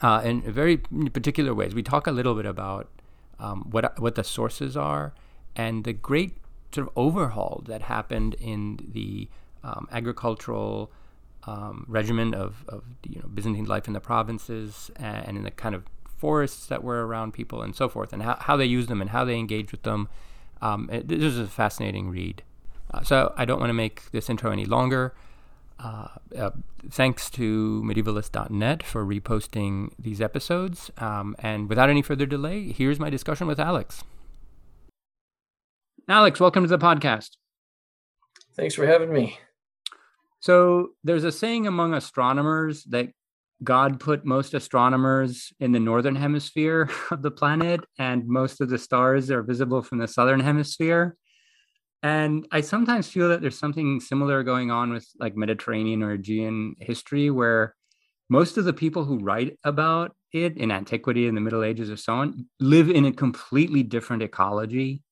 uh, 0.00 0.22
in 0.24 0.40
very 0.42 0.76
particular 0.76 1.54
ways. 1.54 1.74
We 1.74 1.82
talk 1.82 2.06
a 2.06 2.12
little 2.12 2.34
bit 2.34 2.46
about 2.46 2.88
um, 3.38 3.68
what 3.70 3.98
what 4.00 4.14
the 4.14 4.24
sources 4.24 4.76
are 4.76 5.12
and 5.56 5.84
the 5.84 5.92
great 5.92 6.36
sort 6.72 6.86
of 6.86 6.92
overhaul 6.96 7.62
that 7.66 7.82
happened 7.82 8.34
in 8.40 8.78
the 8.92 9.28
um, 9.62 9.86
agricultural 9.92 10.90
um, 11.44 11.84
regimen 11.88 12.34
of, 12.34 12.64
of 12.68 12.84
you 13.06 13.20
know 13.20 13.28
Byzantine 13.28 13.66
life 13.66 13.86
in 13.86 13.92
the 13.92 14.00
provinces 14.00 14.90
and 14.96 15.36
in 15.36 15.42
the 15.42 15.50
kind 15.50 15.74
of 15.74 15.84
forests 16.18 16.66
that 16.66 16.84
were 16.84 17.04
around 17.06 17.32
people 17.32 17.62
and 17.62 17.74
so 17.74 17.88
forth, 17.88 18.12
and 18.12 18.22
how, 18.22 18.36
how 18.40 18.56
they 18.56 18.64
used 18.64 18.88
them 18.88 19.00
and 19.00 19.10
how 19.10 19.24
they 19.24 19.36
engaged 19.36 19.72
with 19.72 19.82
them. 19.82 20.08
Um, 20.60 20.88
it, 20.92 21.08
this 21.08 21.20
is 21.20 21.38
a 21.38 21.48
fascinating 21.48 22.10
read. 22.10 22.44
Uh, 22.92 23.02
so 23.02 23.32
I 23.36 23.44
don't 23.44 23.58
want 23.58 23.70
to 23.70 23.74
make 23.74 24.10
this 24.12 24.30
intro 24.30 24.52
any 24.52 24.64
longer. 24.64 25.14
Uh, 25.82 26.06
uh, 26.38 26.50
thanks 26.90 27.28
to 27.28 27.82
medievalists.net 27.84 28.82
for 28.84 29.04
reposting 29.04 29.90
these 29.98 30.20
episodes. 30.20 30.92
Um, 30.98 31.34
and 31.40 31.68
without 31.68 31.90
any 31.90 32.02
further 32.02 32.26
delay, 32.26 32.70
here's 32.70 33.00
my 33.00 33.10
discussion 33.10 33.48
with 33.48 33.58
Alex. 33.58 34.04
Alex, 36.08 36.38
welcome 36.38 36.62
to 36.62 36.68
the 36.68 36.78
podcast. 36.78 37.30
Thanks 38.54 38.74
for 38.74 38.86
having 38.86 39.12
me. 39.12 39.38
So, 40.40 40.90
there's 41.02 41.24
a 41.24 41.32
saying 41.32 41.66
among 41.66 41.94
astronomers 41.94 42.84
that 42.84 43.08
God 43.62 44.00
put 44.00 44.24
most 44.24 44.54
astronomers 44.54 45.52
in 45.60 45.72
the 45.72 45.80
northern 45.80 46.16
hemisphere 46.16 46.90
of 47.10 47.22
the 47.22 47.30
planet, 47.30 47.80
and 47.98 48.26
most 48.26 48.60
of 48.60 48.68
the 48.68 48.78
stars 48.78 49.30
are 49.30 49.42
visible 49.42 49.82
from 49.82 49.98
the 49.98 50.08
southern 50.08 50.40
hemisphere. 50.40 51.16
And 52.02 52.48
I 52.50 52.62
sometimes 52.62 53.08
feel 53.08 53.28
that 53.28 53.40
there's 53.40 53.58
something 53.58 54.00
similar 54.00 54.42
going 54.42 54.70
on 54.70 54.92
with 54.92 55.06
like 55.20 55.36
Mediterranean 55.36 56.02
or 56.02 56.12
Aegean 56.12 56.74
history, 56.80 57.30
where 57.30 57.74
most 58.28 58.56
of 58.58 58.64
the 58.64 58.72
people 58.72 59.04
who 59.04 59.18
write 59.18 59.56
about 59.62 60.16
it 60.32 60.56
in 60.56 60.72
antiquity, 60.72 61.26
in 61.28 61.34
the 61.34 61.40
Middle 61.40 61.62
Ages, 61.62 61.90
or 61.90 61.96
so 61.96 62.14
on, 62.14 62.46
live 62.58 62.90
in 62.90 63.04
a 63.04 63.12
completely 63.12 63.82
different 63.82 64.22
ecology 64.22 65.02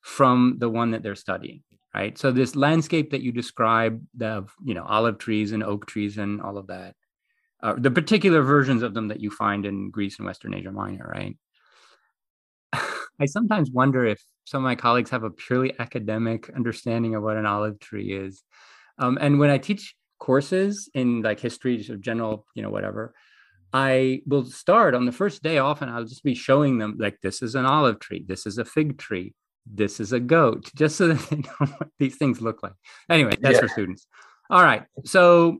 from 0.00 0.56
the 0.58 0.68
one 0.68 0.90
that 0.90 1.02
they're 1.02 1.14
studying. 1.14 1.62
Right. 1.94 2.16
So 2.18 2.32
this 2.32 2.56
landscape 2.56 3.10
that 3.10 3.20
you 3.20 3.32
describe, 3.32 4.02
the 4.16 4.46
you 4.64 4.74
know 4.74 4.84
olive 4.84 5.18
trees 5.18 5.52
and 5.52 5.62
oak 5.62 5.86
trees 5.86 6.16
and 6.16 6.40
all 6.40 6.56
of 6.56 6.66
that, 6.68 6.96
uh, 7.62 7.74
the 7.76 7.90
particular 7.90 8.42
versions 8.42 8.82
of 8.82 8.94
them 8.94 9.08
that 9.08 9.20
you 9.20 9.30
find 9.30 9.66
in 9.66 9.90
Greece 9.90 10.16
and 10.18 10.26
Western 10.26 10.54
Asia 10.54 10.72
Minor, 10.72 11.12
right? 11.14 11.36
I 13.20 13.26
sometimes 13.26 13.70
wonder 13.70 14.04
if 14.04 14.22
some 14.44 14.62
of 14.62 14.64
my 14.64 14.74
colleagues 14.74 15.10
have 15.10 15.22
a 15.22 15.30
purely 15.30 15.72
academic 15.78 16.50
understanding 16.50 17.14
of 17.14 17.22
what 17.22 17.36
an 17.36 17.46
olive 17.46 17.78
tree 17.78 18.12
is. 18.12 18.42
Um, 18.98 19.18
and 19.20 19.38
when 19.38 19.50
I 19.50 19.58
teach 19.58 19.94
courses 20.18 20.88
in 20.94 21.22
like 21.22 21.40
history, 21.40 21.76
just 21.76 22.00
general, 22.00 22.46
you 22.54 22.62
know, 22.62 22.70
whatever, 22.70 23.14
I 23.72 24.22
will 24.26 24.44
start 24.44 24.94
on 24.94 25.06
the 25.06 25.12
first 25.12 25.42
day. 25.42 25.58
Often 25.58 25.88
I'll 25.88 26.04
just 26.04 26.24
be 26.24 26.34
showing 26.34 26.78
them 26.78 26.96
like 26.98 27.20
this 27.22 27.42
is 27.42 27.54
an 27.54 27.64
olive 27.64 28.00
tree, 28.00 28.24
this 28.26 28.46
is 28.46 28.58
a 28.58 28.64
fig 28.64 28.98
tree, 28.98 29.34
this 29.66 30.00
is 30.00 30.12
a 30.12 30.20
goat, 30.20 30.70
just 30.74 30.96
so 30.96 31.08
that 31.14 31.30
they 31.30 31.36
know 31.36 31.72
what 31.78 31.88
these 31.98 32.16
things 32.16 32.40
look 32.40 32.62
like. 32.62 32.74
Anyway, 33.08 33.36
that's 33.40 33.54
yeah. 33.54 33.60
for 33.60 33.68
students. 33.68 34.06
All 34.50 34.62
right, 34.62 34.84
so 35.04 35.58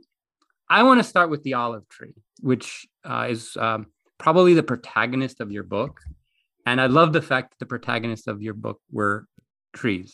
I 0.69 0.83
want 0.83 1.01
to 1.01 1.05
start 1.05 1.31
with 1.31 1.43
the 1.43 1.55
olive 1.55 1.89
tree, 1.89 2.15
which 2.41 2.87
uh, 3.05 3.29
is 3.31 3.57
um, 3.57 3.87
probably 4.19 4.55
the 4.55 4.63
protagonist 4.63 5.41
of 5.41 5.51
your 5.51 5.63
book, 5.63 6.01
and 6.67 6.81
I 6.81 6.87
love 6.87 7.13
the 7.13 7.23
fact 7.23 7.51
that 7.51 7.59
the 7.59 7.67
protagonists 7.67 8.27
of 8.27 8.43
your 8.43 8.55
book 8.55 8.81
were 8.91 9.27
trees. 9.73 10.13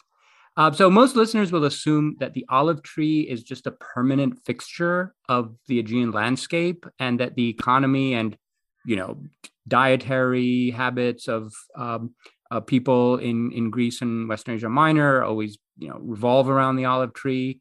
Uh, 0.57 0.73
so 0.73 0.90
most 0.90 1.14
listeners 1.14 1.52
will 1.52 1.64
assume 1.64 2.17
that 2.19 2.35
the 2.35 2.45
olive 2.49 2.83
tree 2.83 3.21
is 3.21 3.45
just 3.45 3.67
a 3.67 3.71
permanent 3.71 4.38
fixture 4.45 5.14
of 5.28 5.55
the 5.69 5.78
Aegean 5.78 6.11
landscape, 6.11 6.85
and 6.99 7.21
that 7.21 7.37
the 7.37 7.49
economy 7.49 8.14
and 8.14 8.37
you 8.85 8.97
know 8.97 9.23
dietary 9.69 10.71
habits 10.71 11.28
of 11.28 11.52
um, 11.76 12.14
uh, 12.50 12.61
people 12.61 13.19
in 13.19 13.52
in 13.52 13.71
Greece 13.71 14.02
and 14.02 14.28
Western 14.28 14.57
Asia 14.57 14.69
Minor 14.69 15.23
always 15.23 15.59
you 15.78 15.88
know 15.88 15.99
revolve 16.00 16.49
around 16.49 16.76
the 16.76 16.87
olive 16.87 17.14
tree. 17.14 17.61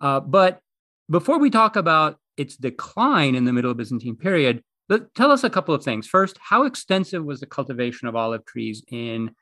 Uh, 0.00 0.20
but 0.20 0.60
before 1.10 1.38
we 1.38 1.50
talk 1.50 1.76
about 1.76 2.18
its 2.38 2.56
decline 2.56 3.34
in 3.34 3.44
the 3.44 3.52
Middle 3.52 3.74
Byzantine 3.74 4.16
period, 4.16 4.62
let, 4.88 5.14
tell 5.14 5.30
us 5.30 5.44
a 5.44 5.50
couple 5.50 5.74
of 5.74 5.84
things. 5.84 6.06
First, 6.06 6.38
how 6.40 6.64
extensive 6.64 7.24
was 7.24 7.40
the 7.40 7.46
cultivation 7.46 8.08
of 8.08 8.16
olive 8.16 8.44
trees 8.44 8.84
in 8.88 9.34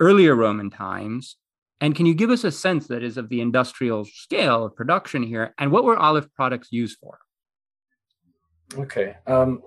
earlier 0.00 0.34
Roman 0.34 0.70
times? 0.70 1.36
And 1.80 1.94
can 1.94 2.06
you 2.06 2.14
give 2.14 2.30
us 2.30 2.44
a 2.44 2.50
sense 2.50 2.88
that 2.88 3.02
is 3.02 3.16
of 3.16 3.28
the 3.28 3.40
industrial 3.40 4.04
scale 4.04 4.64
of 4.64 4.74
production 4.74 5.22
here? 5.22 5.54
And 5.58 5.70
what 5.70 5.84
were 5.84 5.96
olive 5.96 6.32
products 6.34 6.68
used 6.72 6.98
for? 6.98 7.20
Okay. 8.76 9.16
Um, 9.26 9.62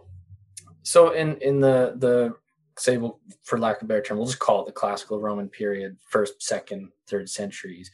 so 0.83 1.11
in 1.11 1.37
in 1.37 1.59
the 1.59 1.93
the 1.97 2.35
say 2.77 2.99
for 3.43 3.59
lack 3.59 3.77
of 3.77 3.83
a 3.83 3.87
better 3.87 4.01
term, 4.01 4.17
we'll 4.17 4.27
just 4.27 4.39
call 4.39 4.61
it 4.61 4.65
the 4.65 4.71
classical 4.71 5.19
Roman 5.19 5.49
period, 5.49 5.97
first, 6.09 6.41
second, 6.41 6.91
third 7.07 7.29
centuries. 7.29 7.91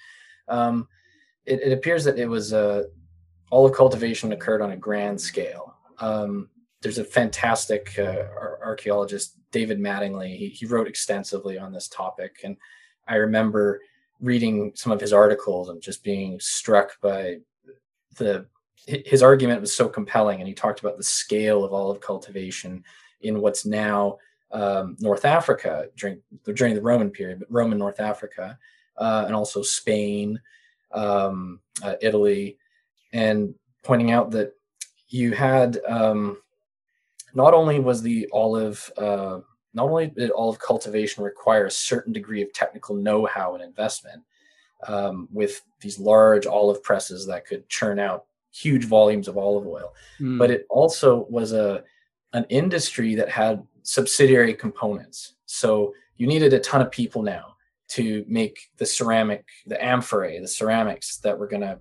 Um, 0.47 0.87
it, 1.45 1.61
it, 1.61 1.73
appears 1.73 2.03
that 2.05 2.17
it 2.17 2.27
was 2.27 2.53
uh, 2.53 2.83
olive 3.51 3.73
cultivation 3.73 4.31
occurred 4.31 4.61
on 4.61 4.71
a 4.71 4.77
grand 4.77 5.19
scale. 5.19 5.75
Um, 5.99 6.49
there's 6.87 6.99
a 6.99 7.03
fantastic 7.03 7.99
uh, 7.99 8.23
archaeologist, 8.63 9.35
David 9.51 9.77
Mattingly. 9.77 10.37
He, 10.37 10.47
he 10.47 10.65
wrote 10.65 10.87
extensively 10.87 11.59
on 11.59 11.73
this 11.73 11.89
topic, 11.89 12.37
and 12.45 12.55
I 13.09 13.15
remember 13.15 13.81
reading 14.21 14.71
some 14.73 14.93
of 14.93 15.01
his 15.01 15.11
articles 15.11 15.67
and 15.67 15.81
just 15.81 16.01
being 16.01 16.39
struck 16.39 16.91
by 17.01 17.39
the 18.15 18.45
his 18.85 19.21
argument 19.21 19.59
was 19.59 19.75
so 19.75 19.89
compelling 19.89 20.39
and 20.39 20.47
he 20.47 20.53
talked 20.53 20.79
about 20.79 20.95
the 20.95 21.03
scale 21.03 21.65
of 21.65 21.73
olive 21.73 21.99
cultivation 21.99 22.81
in 23.19 23.41
what's 23.41 23.65
now 23.65 24.17
um, 24.51 24.95
North 25.01 25.25
Africa 25.25 25.89
during 25.97 26.21
during 26.55 26.73
the 26.73 26.81
Roman 26.81 27.09
period, 27.09 27.39
but 27.39 27.51
Roman 27.51 27.77
North 27.77 27.99
Africa, 27.99 28.57
uh, 28.95 29.23
and 29.25 29.35
also 29.35 29.61
Spain, 29.61 30.39
um, 30.93 31.59
uh, 31.83 31.95
Italy, 31.99 32.57
and 33.11 33.53
pointing 33.83 34.11
out 34.11 34.31
that 34.31 34.53
you 35.09 35.33
had 35.33 35.79
um, 35.85 36.37
not 37.37 37.53
only 37.53 37.79
was 37.79 38.01
the 38.01 38.27
olive 38.33 38.91
uh, 38.97 39.39
not 39.75 39.89
only 39.89 40.07
did 40.07 40.31
olive 40.31 40.59
cultivation 40.59 41.23
require 41.23 41.67
a 41.67 41.71
certain 41.71 42.11
degree 42.11 42.41
of 42.41 42.51
technical 42.51 42.95
know-how 42.95 43.53
and 43.53 43.63
investment 43.63 44.23
um, 44.87 45.29
with 45.31 45.61
these 45.79 45.99
large 45.99 46.47
olive 46.47 46.81
presses 46.81 47.27
that 47.27 47.45
could 47.45 47.69
churn 47.69 47.99
out 47.99 48.25
huge 48.51 48.85
volumes 48.85 49.27
of 49.27 49.37
olive 49.37 49.67
oil, 49.67 49.93
mm. 50.19 50.39
but 50.39 50.49
it 50.49 50.65
also 50.69 51.27
was 51.29 51.53
a 51.53 51.83
an 52.33 52.45
industry 52.49 53.13
that 53.13 53.29
had 53.29 53.65
subsidiary 53.83 54.55
components. 54.55 55.35
So 55.45 55.93
you 56.17 56.25
needed 56.25 56.53
a 56.53 56.59
ton 56.59 56.81
of 56.81 56.89
people 56.89 57.21
now 57.21 57.55
to 57.89 58.25
make 58.27 58.71
the 58.77 58.85
ceramic, 58.85 59.45
the 59.67 59.81
amphorae, 59.83 60.39
the 60.39 60.47
ceramics 60.47 61.17
that 61.17 61.37
were 61.37 61.47
gonna 61.47 61.77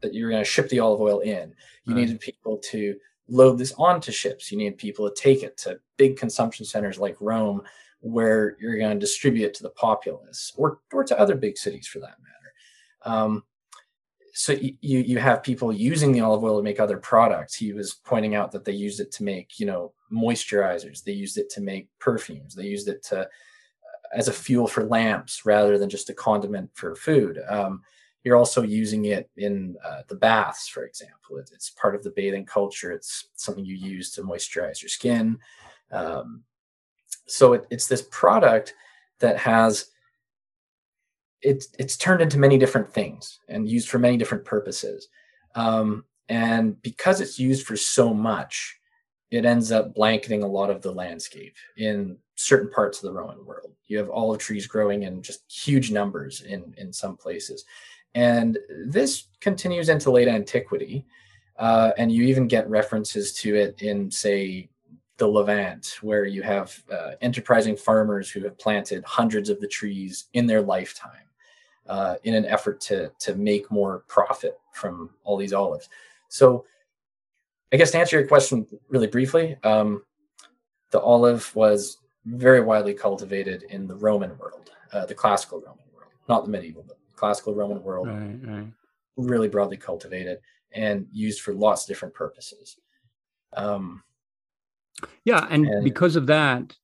that 0.00 0.14
you're 0.14 0.30
gonna 0.30 0.44
ship 0.44 0.68
the 0.68 0.80
olive 0.80 1.00
oil 1.00 1.20
in. 1.20 1.54
You 1.84 1.94
right. 1.94 2.00
needed 2.00 2.18
people 2.18 2.58
to 2.70 2.96
load 3.30 3.58
this 3.58 3.72
onto 3.78 4.12
ships. 4.12 4.50
You 4.50 4.58
need 4.58 4.76
people 4.78 5.08
to 5.08 5.14
take 5.14 5.42
it 5.42 5.56
to 5.58 5.80
big 5.96 6.16
consumption 6.16 6.64
centers 6.64 6.98
like 6.98 7.16
Rome, 7.20 7.62
where 8.00 8.56
you're 8.60 8.78
going 8.78 8.92
to 8.92 8.98
distribute 8.98 9.46
it 9.46 9.54
to 9.54 9.62
the 9.62 9.70
populace, 9.70 10.52
or 10.56 10.80
or 10.92 11.04
to 11.04 11.18
other 11.18 11.36
big 11.36 11.56
cities 11.56 11.86
for 11.86 12.00
that 12.00 12.16
matter. 12.20 13.16
Um, 13.16 13.44
so 14.32 14.52
you 14.52 15.00
you 15.00 15.18
have 15.18 15.42
people 15.42 15.72
using 15.72 16.12
the 16.12 16.20
olive 16.20 16.44
oil 16.44 16.58
to 16.58 16.62
make 16.62 16.80
other 16.80 16.98
products. 16.98 17.54
He 17.54 17.72
was 17.72 17.94
pointing 17.94 18.34
out 18.34 18.52
that 18.52 18.64
they 18.64 18.72
used 18.72 19.00
it 19.00 19.12
to 19.12 19.24
make 19.24 19.58
you 19.58 19.66
know 19.66 19.92
moisturizers. 20.12 21.02
They 21.02 21.12
used 21.12 21.38
it 21.38 21.50
to 21.50 21.60
make 21.60 21.88
perfumes. 21.98 22.54
They 22.54 22.66
used 22.66 22.88
it 22.88 23.02
to 23.04 23.28
as 24.12 24.28
a 24.28 24.32
fuel 24.32 24.66
for 24.66 24.84
lamps 24.84 25.46
rather 25.46 25.78
than 25.78 25.88
just 25.88 26.10
a 26.10 26.14
condiment 26.14 26.70
for 26.74 26.94
food. 26.94 27.40
Um, 27.48 27.82
you're 28.24 28.36
also 28.36 28.62
using 28.62 29.06
it 29.06 29.30
in 29.36 29.76
uh, 29.84 30.02
the 30.08 30.14
baths, 30.14 30.68
for 30.68 30.84
example. 30.84 31.38
It, 31.38 31.50
it's 31.52 31.70
part 31.70 31.94
of 31.94 32.02
the 32.02 32.10
bathing 32.10 32.44
culture. 32.44 32.92
It's 32.92 33.28
something 33.34 33.64
you 33.64 33.76
use 33.76 34.10
to 34.12 34.22
moisturize 34.22 34.82
your 34.82 34.88
skin. 34.88 35.38
Um, 35.90 36.44
so 37.26 37.54
it, 37.54 37.66
it's 37.70 37.86
this 37.86 38.06
product 38.10 38.74
that 39.20 39.38
has 39.38 39.86
it's 41.42 41.68
it's 41.78 41.96
turned 41.96 42.20
into 42.20 42.38
many 42.38 42.58
different 42.58 42.92
things 42.92 43.40
and 43.48 43.68
used 43.68 43.88
for 43.88 43.98
many 43.98 44.16
different 44.16 44.44
purposes. 44.44 45.08
Um, 45.54 46.04
and 46.28 46.80
because 46.82 47.20
it's 47.20 47.38
used 47.38 47.66
for 47.66 47.76
so 47.76 48.12
much, 48.12 48.78
it 49.30 49.44
ends 49.44 49.72
up 49.72 49.94
blanketing 49.94 50.42
a 50.42 50.46
lot 50.46 50.70
of 50.70 50.82
the 50.82 50.92
landscape 50.92 51.56
in 51.76 52.18
certain 52.34 52.70
parts 52.70 52.98
of 52.98 53.04
the 53.04 53.18
Roman 53.18 53.44
world. 53.44 53.72
You 53.86 53.98
have 53.98 54.10
olive 54.10 54.38
trees 54.38 54.66
growing 54.66 55.04
in 55.04 55.22
just 55.22 55.50
huge 55.50 55.90
numbers 55.90 56.42
in 56.42 56.74
in 56.76 56.92
some 56.92 57.16
places. 57.16 57.64
And 58.14 58.58
this 58.86 59.28
continues 59.40 59.88
into 59.88 60.10
late 60.10 60.28
antiquity. 60.28 61.04
Uh, 61.56 61.92
and 61.98 62.10
you 62.10 62.24
even 62.24 62.48
get 62.48 62.68
references 62.70 63.32
to 63.34 63.54
it 63.54 63.82
in, 63.82 64.10
say, 64.10 64.68
the 65.18 65.26
Levant, 65.26 65.98
where 66.00 66.24
you 66.24 66.42
have 66.42 66.82
uh, 66.90 67.10
enterprising 67.20 67.76
farmers 67.76 68.30
who 68.30 68.42
have 68.44 68.56
planted 68.58 69.04
hundreds 69.04 69.50
of 69.50 69.60
the 69.60 69.68
trees 69.68 70.26
in 70.32 70.46
their 70.46 70.62
lifetime 70.62 71.28
uh, 71.86 72.14
in 72.24 72.34
an 72.34 72.46
effort 72.46 72.80
to, 72.80 73.12
to 73.18 73.34
make 73.34 73.70
more 73.70 74.04
profit 74.08 74.58
from 74.72 75.10
all 75.24 75.36
these 75.36 75.52
olives. 75.52 75.90
So, 76.28 76.64
I 77.72 77.76
guess 77.76 77.90
to 77.90 77.98
answer 77.98 78.18
your 78.18 78.26
question 78.26 78.66
really 78.88 79.06
briefly, 79.06 79.56
um, 79.62 80.02
the 80.90 81.00
olive 81.00 81.54
was 81.54 81.98
very 82.24 82.60
widely 82.60 82.94
cultivated 82.94 83.64
in 83.64 83.86
the 83.86 83.94
Roman 83.94 84.36
world, 84.38 84.70
uh, 84.92 85.06
the 85.06 85.14
classical 85.14 85.60
Roman 85.60 85.84
world, 85.94 86.12
not 86.28 86.44
the 86.44 86.50
medieval, 86.50 86.84
but 86.86 86.98
classical 87.20 87.54
Roman 87.54 87.82
world, 87.82 88.08
right, 88.08 88.38
right. 88.42 88.66
really 89.16 89.48
broadly 89.48 89.76
cultivated 89.76 90.38
and 90.72 91.06
used 91.12 91.42
for 91.42 91.52
lots 91.52 91.82
of 91.82 91.88
different 91.88 92.14
purposes. 92.14 92.76
Um, 93.52 94.02
yeah, 95.24 95.46
and, 95.50 95.66
and, 95.66 95.84
because 95.84 96.16
of 96.16 96.26
that, 96.28 96.74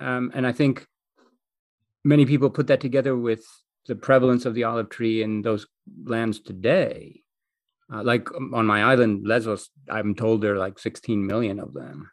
um, 0.00 0.32
and 0.34 0.44
I 0.44 0.52
think 0.52 0.86
many 2.04 2.26
people 2.26 2.50
put 2.50 2.66
that 2.66 2.80
together 2.80 3.16
with 3.16 3.44
the 3.86 3.94
prevalence 3.94 4.44
of 4.44 4.54
the 4.54 4.64
olive 4.64 4.88
tree 4.88 5.22
in 5.22 5.42
those 5.42 5.66
lands 6.04 6.40
today. 6.40 7.22
Uh, 7.92 8.02
like 8.02 8.28
um, 8.34 8.52
on 8.54 8.66
my 8.66 8.82
island, 8.82 9.24
Lesbos, 9.24 9.70
I'm 9.88 10.16
told 10.16 10.40
there 10.40 10.54
are 10.54 10.58
like 10.58 10.80
16 10.80 11.24
million 11.24 11.60
of 11.60 11.72
them. 11.72 12.10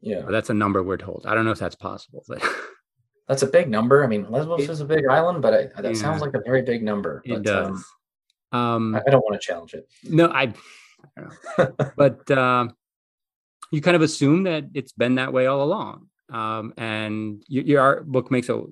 Yeah, 0.00 0.22
that's 0.30 0.50
a 0.50 0.54
number 0.54 0.84
we're 0.84 0.96
told. 0.96 1.26
I 1.26 1.34
don't 1.34 1.44
know 1.44 1.50
if 1.50 1.58
that's 1.58 1.74
possible, 1.74 2.22
but 2.28 2.40
That's 3.28 3.42
a 3.42 3.46
big 3.46 3.68
number. 3.68 4.02
I 4.02 4.06
mean, 4.06 4.30
Lesbos 4.30 4.62
it, 4.62 4.70
is 4.70 4.80
a 4.80 4.86
big 4.86 5.06
island, 5.06 5.42
but 5.42 5.52
I, 5.52 5.82
that 5.82 5.94
yeah, 5.94 6.00
sounds 6.00 6.22
like 6.22 6.34
a 6.34 6.40
very 6.40 6.62
big 6.62 6.82
number. 6.82 7.22
But, 7.26 7.38
it 7.38 7.42
does. 7.42 7.84
Um, 8.52 8.60
um, 8.60 8.94
I, 8.94 9.02
I, 9.06 9.10
don't 9.10 9.20
want 9.20 9.40
to 9.40 9.46
challenge 9.46 9.74
it. 9.74 9.86
No, 10.02 10.28
I. 10.28 10.54
I 11.58 11.68
but 11.96 12.28
uh, 12.30 12.68
you 13.70 13.82
kind 13.82 13.96
of 13.96 14.02
assume 14.02 14.44
that 14.44 14.64
it's 14.72 14.92
been 14.92 15.16
that 15.16 15.32
way 15.32 15.46
all 15.46 15.62
along, 15.62 16.06
um, 16.30 16.72
and 16.78 17.42
your, 17.48 17.64
your 17.64 18.02
book 18.04 18.30
makes 18.30 18.48
a 18.48 18.64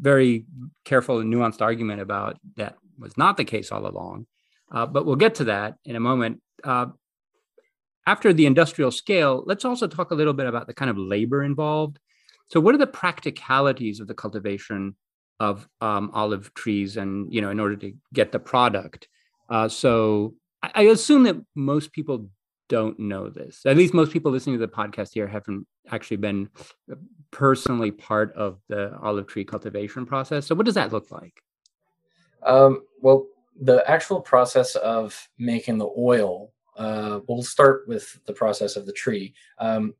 very 0.00 0.44
careful 0.84 1.20
and 1.20 1.32
nuanced 1.32 1.62
argument 1.62 2.00
about 2.00 2.38
that 2.56 2.76
was 2.98 3.16
not 3.16 3.36
the 3.36 3.44
case 3.44 3.70
all 3.70 3.86
along. 3.86 4.26
Uh, 4.72 4.86
but 4.86 5.06
we'll 5.06 5.16
get 5.16 5.36
to 5.36 5.44
that 5.44 5.76
in 5.84 5.94
a 5.94 6.00
moment. 6.00 6.42
Uh, 6.64 6.86
after 8.06 8.32
the 8.32 8.46
industrial 8.46 8.90
scale, 8.90 9.44
let's 9.46 9.64
also 9.64 9.86
talk 9.86 10.10
a 10.10 10.14
little 10.14 10.32
bit 10.32 10.46
about 10.46 10.66
the 10.66 10.74
kind 10.74 10.90
of 10.90 10.98
labor 10.98 11.42
involved 11.44 11.98
so, 12.50 12.60
what 12.60 12.74
are 12.74 12.78
the 12.78 12.86
practicalities 12.86 14.00
of 14.00 14.08
the 14.08 14.14
cultivation 14.14 14.96
of 15.38 15.66
um, 15.80 16.10
olive 16.12 16.52
trees, 16.54 16.96
and 16.96 17.32
you 17.32 17.40
know, 17.40 17.50
in 17.50 17.58
order 17.58 17.76
to 17.76 17.94
get 18.12 18.32
the 18.32 18.38
product? 18.38 19.08
Uh, 19.48 19.68
so, 19.68 20.34
I, 20.62 20.70
I 20.74 20.82
assume 20.82 21.22
that 21.22 21.36
most 21.54 21.92
people 21.92 22.28
don't 22.68 22.98
know 22.98 23.30
this. 23.30 23.62
At 23.66 23.76
least 23.76 23.94
most 23.94 24.12
people 24.12 24.30
listening 24.32 24.58
to 24.58 24.66
the 24.66 24.72
podcast 24.72 25.14
here 25.14 25.26
haven't 25.26 25.66
actually 25.90 26.18
been 26.18 26.48
personally 27.30 27.90
part 27.90 28.32
of 28.34 28.60
the 28.68 28.96
olive 29.00 29.26
tree 29.26 29.44
cultivation 29.44 30.04
process. 30.04 30.46
So, 30.46 30.54
what 30.54 30.66
does 30.66 30.74
that 30.74 30.92
look 30.92 31.10
like? 31.10 31.42
Um, 32.42 32.82
well, 33.00 33.26
the 33.60 33.88
actual 33.88 34.20
process 34.20 34.74
of 34.76 35.28
making 35.38 35.78
the 35.78 35.90
oil 35.96 36.52
Uh, 36.76 37.20
we'll 37.28 37.42
start 37.42 37.86
with 37.88 38.18
the 38.24 38.32
process 38.32 38.76
of 38.76 38.86
the 38.86 38.92
tree. 38.92 39.34
Um, 39.58 39.92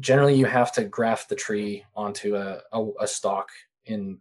generally, 0.00 0.34
you 0.34 0.46
have 0.46 0.72
to 0.72 0.84
graft 0.84 1.28
the 1.28 1.36
tree 1.36 1.84
onto 1.94 2.36
a, 2.36 2.60
a, 2.72 2.86
a 3.00 3.06
stalk 3.06 3.50
in, 3.86 4.18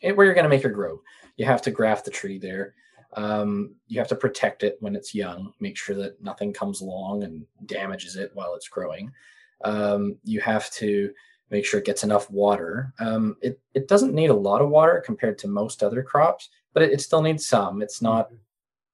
in, 0.00 0.16
where 0.16 0.26
you're 0.26 0.34
going 0.34 0.44
to 0.44 0.50
make 0.50 0.62
your 0.62 0.72
grow. 0.72 1.00
You 1.36 1.46
have 1.46 1.62
to 1.62 1.70
graft 1.70 2.04
the 2.04 2.10
tree 2.10 2.38
there. 2.38 2.74
Um, 3.14 3.76
you 3.86 3.98
have 3.98 4.08
to 4.08 4.16
protect 4.16 4.64
it 4.64 4.76
when 4.80 4.96
it's 4.96 5.14
young, 5.14 5.52
make 5.60 5.76
sure 5.76 5.94
that 5.96 6.20
nothing 6.22 6.52
comes 6.52 6.80
along 6.80 7.22
and 7.22 7.46
damages 7.66 8.16
it 8.16 8.32
while 8.34 8.54
it's 8.54 8.68
growing. 8.68 9.12
Um, 9.64 10.16
you 10.24 10.40
have 10.40 10.70
to 10.72 11.12
make 11.50 11.64
sure 11.64 11.78
it 11.78 11.86
gets 11.86 12.02
enough 12.02 12.28
water. 12.30 12.92
Um, 12.98 13.36
it, 13.40 13.60
it 13.72 13.86
doesn't 13.86 14.14
need 14.14 14.30
a 14.30 14.34
lot 14.34 14.60
of 14.60 14.70
water 14.70 15.02
compared 15.04 15.38
to 15.38 15.48
most 15.48 15.82
other 15.82 16.02
crops, 16.02 16.50
but 16.72 16.82
it, 16.82 16.92
it 16.92 17.00
still 17.00 17.22
needs 17.22 17.46
some. 17.46 17.82
It's 17.82 18.02
not 18.02 18.26
mm-hmm. 18.26 18.36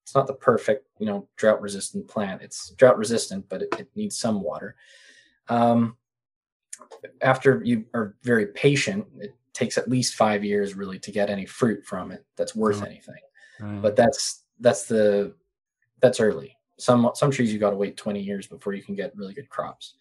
it's 0.03 0.15
not 0.15 0.27
the 0.27 0.35
perfect 0.35 0.87
you 0.99 1.07
know 1.07 1.27
drought 1.37 1.63
resistant 1.63 2.07
plant. 2.07 2.43
It's 2.43 2.71
drought 2.71 2.99
resistant, 2.99 3.49
but 3.49 3.63
it, 3.63 3.75
it 3.79 3.89
needs 3.97 4.19
some 4.19 4.43
water. 4.43 4.77
Um, 5.51 5.97
after 7.21 7.61
you 7.65 7.85
are 7.93 8.15
very 8.23 8.47
patient, 8.47 9.07
it 9.19 9.35
takes 9.53 9.77
at 9.77 9.89
least 9.89 10.15
five 10.15 10.45
years 10.45 10.75
really 10.75 10.99
to 11.01 11.11
get 11.11 11.29
any 11.29 11.45
fruit 11.45 11.85
from 11.85 12.13
it 12.13 12.25
that's 12.37 12.55
worth 12.55 12.83
anything. 12.83 13.21
Right. 13.61 13.83
But 13.83 13.97
that's 13.97 14.45
that's 14.61 14.85
the 14.85 15.35
that's 16.01 16.21
early. 16.21 16.57
Some 16.79 17.11
some 17.15 17.31
trees 17.31 17.53
you 17.53 17.59
got 17.59 17.71
to 17.71 17.77
wait 17.77 17.97
20 17.97 18.21
years 18.21 18.47
before 18.47 18.73
you 18.73 18.83
can 18.83 18.95
get 18.95 19.17
really 19.17 19.35
good 19.35 19.51
crops, 19.51 19.95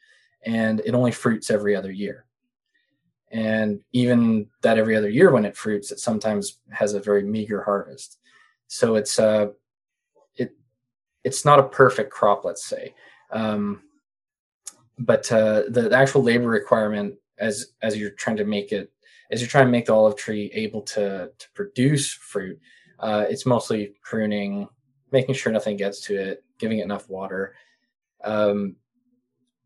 and 0.44 0.82
it 0.86 0.94
only 0.94 1.12
fruits 1.12 1.50
every 1.50 1.76
other 1.76 1.92
year. 1.92 2.26
And 3.32 3.82
even 3.92 4.48
that 4.62 4.78
every 4.78 4.96
other 4.96 5.10
year 5.10 5.32
when 5.32 5.46
it 5.46 5.58
fruits, 5.58 5.92
it 5.92 6.00
sometimes 6.00 6.60
has 6.72 6.94
a 6.94 7.00
very 7.00 7.24
meager 7.24 7.62
harvest. 7.64 8.20
So 8.68 8.96
it's 8.96 9.20
uh 9.20 9.48
it 10.36 10.56
it's 11.24 11.44
not 11.44 11.60
a 11.60 11.64
perfect 11.64 12.12
crop, 12.12 12.46
let's 12.46 12.64
say. 12.64 12.94
Um, 13.32 13.84
but 15.00 15.32
uh, 15.32 15.64
the, 15.70 15.90
actual 15.94 16.24
labor 16.24 16.48
requirement 16.48 17.16
as 17.38 17.74
as 17.82 17.98
you're 17.98 18.12
trying 18.12 18.38
to 18.38 18.46
make 18.46 18.72
it 18.72 18.92
as 19.32 19.42
you're 19.42 19.50
trying 19.50 19.66
to 19.66 19.72
make 19.72 19.86
the 19.86 19.94
olive 19.94 20.16
tree 20.16 20.52
able 20.54 20.82
to 20.82 21.32
to 21.38 21.48
produce 21.54 22.12
fruit 22.12 22.60
uh, 23.00 23.26
it's 23.30 23.46
mostly 23.46 23.94
pruning 24.04 24.68
making 25.12 25.34
sure 25.34 25.52
nothing 25.52 25.78
gets 25.78 26.02
to 26.02 26.16
it 26.16 26.44
giving 26.58 26.80
it 26.80 26.84
enough 26.84 27.10
water. 27.10 27.56
Um, 28.24 28.76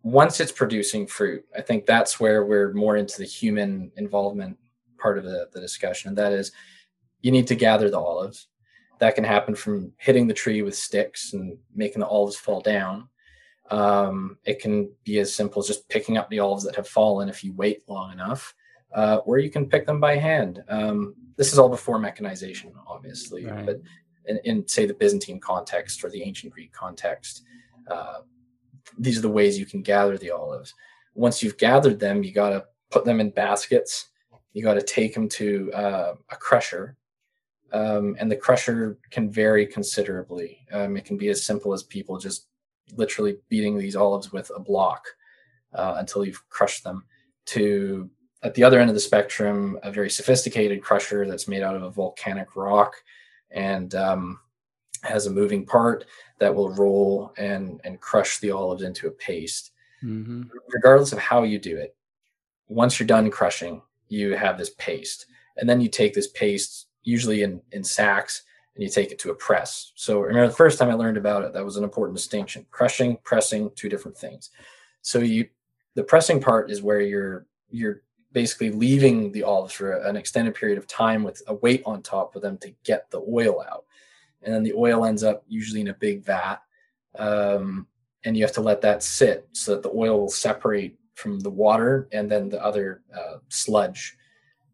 once 0.04 0.40
it's 0.42 0.52
producing 0.52 1.08
fruit 1.08 1.46
i 1.58 1.62
think 1.62 1.86
that's 1.86 2.20
where 2.20 2.44
we're 2.44 2.74
more 2.74 2.98
into 2.98 3.18
the 3.18 3.26
human 3.26 3.90
involvement 3.96 4.58
part 5.00 5.18
of 5.18 5.24
the, 5.24 5.48
the 5.54 5.62
discussion 5.62 6.10
and 6.10 6.18
that 6.18 6.34
is 6.34 6.52
you 7.24 7.32
need 7.32 7.48
to 7.48 7.56
gather 7.56 7.90
the 7.90 7.98
olives. 7.98 8.48
That 9.00 9.16
can 9.16 9.24
happen 9.24 9.56
from 9.56 9.92
hitting 9.98 10.28
the 10.28 10.34
tree 10.34 10.62
with 10.62 10.76
sticks 10.76 11.34
and 11.34 11.58
making 11.74 12.02
the 12.02 12.08
olives 12.08 12.36
fall 12.36 12.62
down 12.62 13.10
um, 13.74 14.38
it 14.46 14.60
can 14.60 14.88
be 15.04 15.18
as 15.18 15.34
simple 15.34 15.60
as 15.60 15.68
just 15.68 15.90
picking 15.90 16.16
up 16.16 16.30
the 16.30 16.38
olives 16.38 16.64
that 16.64 16.76
have 16.76 16.88
fallen 16.88 17.28
if 17.28 17.44
you 17.44 17.54
wait 17.54 17.82
long 17.90 18.12
enough, 18.12 18.54
uh, 18.94 19.18
or 19.26 19.40
you 19.40 19.50
can 19.50 19.68
pick 19.68 19.88
them 19.88 20.00
by 20.00 20.16
hand. 20.16 20.64
Um, 20.70 21.16
this 21.38 21.52
is 21.52 21.58
all 21.58 21.70
before 21.70 21.98
mechanization, 21.98 22.72
obviously, 22.86 23.48
right. 23.48 23.66
but 23.66 23.82
in, 24.28 24.40
in, 24.44 24.68
say 24.68 24.86
the 24.86 24.94
Byzantine 24.94 25.40
context 25.40 26.04
or 26.04 26.12
the 26.12 26.22
ancient 26.22 26.54
Greek 26.54 26.72
context, 26.72 27.46
uh, 27.90 28.20
these 29.00 29.18
are 29.18 29.24
the 29.24 29.30
ways 29.30 29.58
you 29.58 29.66
can 29.66 29.82
gather 29.82 30.20
the 30.20 30.30
olives. 30.30 30.76
Once 31.16 31.42
you've 31.42 31.58
gathered 31.58 32.00
them, 32.00 32.24
you 32.24 32.32
got 32.32 32.50
to 32.50 32.64
put 32.92 33.06
them 33.06 33.20
in 33.20 33.32
baskets. 33.32 34.10
You 34.54 34.62
got 34.62 34.76
to 34.76 34.84
take 34.84 35.16
them 35.16 35.28
to 35.30 35.74
uh, 35.74 36.14
a 36.30 36.36
crusher, 36.36 36.96
um, 37.72 38.16
and 38.20 38.30
the 38.30 38.36
crusher 38.36 39.00
can 39.10 39.32
vary 39.32 39.66
considerably. 39.66 40.60
Um, 40.72 40.96
it 40.96 41.06
can 41.06 41.18
be 41.18 41.30
as 41.30 41.44
simple 41.44 41.74
as 41.74 41.82
people 41.82 42.20
just 42.20 42.50
literally 42.96 43.38
beating 43.50 43.78
these 43.78 43.96
olives 43.96 44.32
with 44.32 44.52
a 44.56 44.60
block 44.60 45.06
uh, 45.74 45.96
until 45.98 46.26
you've 46.26 46.48
crushed 46.50 46.84
them 46.84 47.06
to 47.46 48.10
at 48.44 48.54
the 48.54 48.64
other 48.64 48.80
end 48.80 48.90
of 48.90 48.94
the 48.94 49.00
spectrum 49.00 49.78
a 49.84 49.92
very 49.92 50.10
sophisticated 50.10 50.82
crusher 50.82 51.26
that's 51.28 51.48
made 51.48 51.64
out 51.64 51.76
of 51.76 51.84
a 51.84 51.90
volcanic 51.90 52.56
rock 52.56 52.96
and 53.52 53.96
um, 53.96 54.40
has 55.04 55.26
a 55.26 55.32
moving 55.32 55.66
part 55.66 56.06
that 56.40 56.54
will 56.54 56.74
roll 56.74 57.34
and 57.38 57.82
and 57.84 58.00
crush 58.02 58.40
the 58.40 58.52
olives 58.52 58.84
into 58.84 59.08
a 59.08 59.12
paste 59.12 59.72
mm-hmm. 60.04 60.44
regardless 60.74 61.14
of 61.14 61.20
how 61.20 61.44
you 61.44 61.60
do 61.60 61.76
it 61.78 61.96
once 62.68 63.00
you're 63.00 63.08
done 63.08 63.30
crushing 63.30 63.82
you 64.08 64.36
have 64.36 64.58
this 64.58 64.72
paste 64.78 65.26
and 65.58 65.70
then 65.70 65.82
you 65.82 65.90
take 65.90 66.14
this 66.14 66.28
paste 66.30 66.88
usually 67.04 67.44
in 67.44 67.62
in 67.72 67.84
sacks 67.84 68.44
and 68.76 68.84
you 68.84 68.90
take 68.90 69.12
it 69.12 69.20
to 69.20 69.32
a 69.32 69.36
press. 69.36 69.92
So 69.96 70.20
remember 70.20 70.48
the 70.48 70.56
first 70.56 70.80
time 70.80 70.90
I 70.90 70.94
learned 70.94 71.18
about 71.18 71.44
it, 71.44 71.54
that 71.54 71.64
was 71.64 71.78
an 71.78 71.84
important 71.84 72.18
distinction. 72.18 72.66
Crushing, 72.72 73.18
pressing, 73.24 73.72
two 73.76 73.90
different 73.90 74.18
things. 74.18 74.50
So 75.02 75.20
you 75.20 75.48
the 75.96 76.04
pressing 76.04 76.42
part 76.42 76.72
is 76.72 76.82
where 76.82 77.02
you're 77.02 77.46
you're 77.70 78.02
basically 78.32 78.72
leaving 78.72 79.32
the 79.32 79.44
olives 79.44 79.74
for 79.74 79.94
an 79.94 80.16
extended 80.16 80.56
period 80.56 80.78
of 80.78 80.88
time 80.88 81.24
with 81.24 81.42
a 81.48 81.54
weight 81.56 81.84
on 81.86 82.02
top 82.02 82.34
for 82.34 82.40
them 82.40 82.58
to 82.58 82.74
get 82.84 83.10
the 83.12 83.22
oil 83.32 83.64
out. 83.72 83.86
And 84.42 84.54
then 84.54 84.64
the 84.64 84.74
oil 84.74 85.06
ends 85.06 85.24
up 85.24 85.44
usually 85.48 85.82
in 85.82 85.90
a 85.90 85.94
big 85.94 86.24
vat. 86.24 86.58
Um, 87.18 87.88
and 88.26 88.36
you 88.36 88.44
have 88.44 88.54
to 88.54 88.62
let 88.62 88.82
that 88.82 89.04
sit 89.04 89.48
so 89.52 89.76
that 89.76 89.84
the 89.84 89.92
oil 89.96 90.20
will 90.20 90.30
separate 90.30 90.98
from 91.14 91.40
the 91.40 91.50
water 91.50 92.08
and 92.12 92.30
then 92.30 92.50
the 92.50 92.64
other 92.64 93.04
uh, 93.16 93.38
sludge 93.50 94.18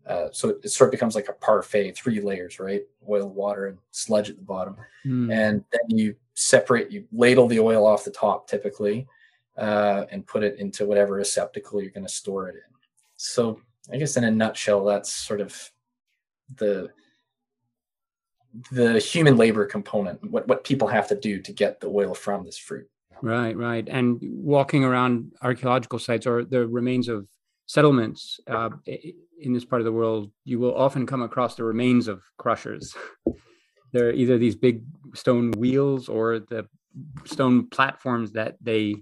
uh, 0.10 0.28
so 0.32 0.50
it, 0.50 0.70
sort 0.70 0.88
of 0.88 0.92
becomes 0.92 1.14
like 1.14 1.30
a 1.30 1.34
parfait, 1.34 1.92
three 1.92 2.20
layers, 2.20 2.60
right? 2.60 2.82
Oil, 3.08 3.30
water, 3.30 3.68
and 3.68 3.78
sludge 3.92 4.30
at 4.30 4.38
the 4.38 4.44
bottom. 4.44 4.76
Mm. 5.06 5.32
And 5.32 5.64
then 5.72 5.98
you 5.98 6.16
separate, 6.34 6.92
you 6.92 7.06
ladle 7.12 7.48
the 7.48 7.60
oil 7.60 7.86
off 7.86 8.04
the 8.04 8.12
top 8.12 8.48
typically, 8.48 9.08
uh, 9.56 10.06
and 10.12 10.26
put 10.26 10.44
it 10.44 10.58
into 10.58 10.86
whatever 10.86 11.14
receptacle 11.14 11.82
you're 11.82 11.92
going 11.92 12.08
to 12.08 12.12
store 12.12 12.50
it 12.50 12.56
in. 12.56 12.76
So 13.18 13.62
I 13.92 13.98
guess 13.98 14.18
in 14.18 14.24
a 14.24 14.32
nutshell, 14.32 14.84
that's 14.84 15.14
sort 15.14 15.42
of 15.42 15.72
the 16.56 16.90
the 18.72 18.98
human 18.98 19.38
labor 19.38 19.66
component, 19.68 20.24
what 20.32 20.48
what 20.48 20.64
people 20.64 20.88
have 20.88 21.08
to 21.10 21.16
do 21.16 21.40
to 21.40 21.54
get 21.54 21.80
the 21.80 21.88
oil 21.88 22.16
from 22.16 22.46
this 22.46 22.58
fruit. 22.58 22.90
Right, 23.22 23.56
right. 23.56 23.88
And 23.88 24.18
walking 24.22 24.84
around 24.84 25.34
archaeological 25.42 26.00
sites 26.00 26.26
or 26.26 26.46
the 26.46 26.66
remains 26.66 27.10
of 27.10 27.28
settlements 27.70 28.40
uh, 28.48 28.72
in 29.40 29.54
this 29.54 29.64
part 29.64 29.80
of 29.80 29.86
the 29.86 29.92
world, 29.92 30.32
you 30.44 30.58
will 30.58 30.76
often 30.76 31.06
come 31.06 31.22
across 31.22 31.54
the 31.54 31.64
remains 31.64 32.08
of 32.08 32.24
crushers. 32.40 32.96
They're 33.94 34.12
either 34.12 34.40
these 34.40 34.56
big 34.56 34.84
stone 35.14 35.52
wheels 35.52 36.10
or 36.10 36.40
the 36.40 36.68
stone 37.26 37.68
platforms 37.70 38.32
that 38.32 38.56
they 38.60 38.96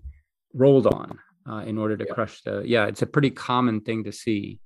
rolled 0.54 0.86
on 0.86 1.18
uh, 1.50 1.64
in 1.66 1.78
order 1.78 1.96
to 1.96 2.06
yeah. 2.06 2.14
crush 2.14 2.42
the. 2.42 2.62
Yeah, 2.66 2.88
it's 2.88 3.02
a 3.02 3.08
pretty 3.08 3.30
common 3.30 3.80
thing 3.82 4.04
to 4.04 4.12
see. 4.12 4.60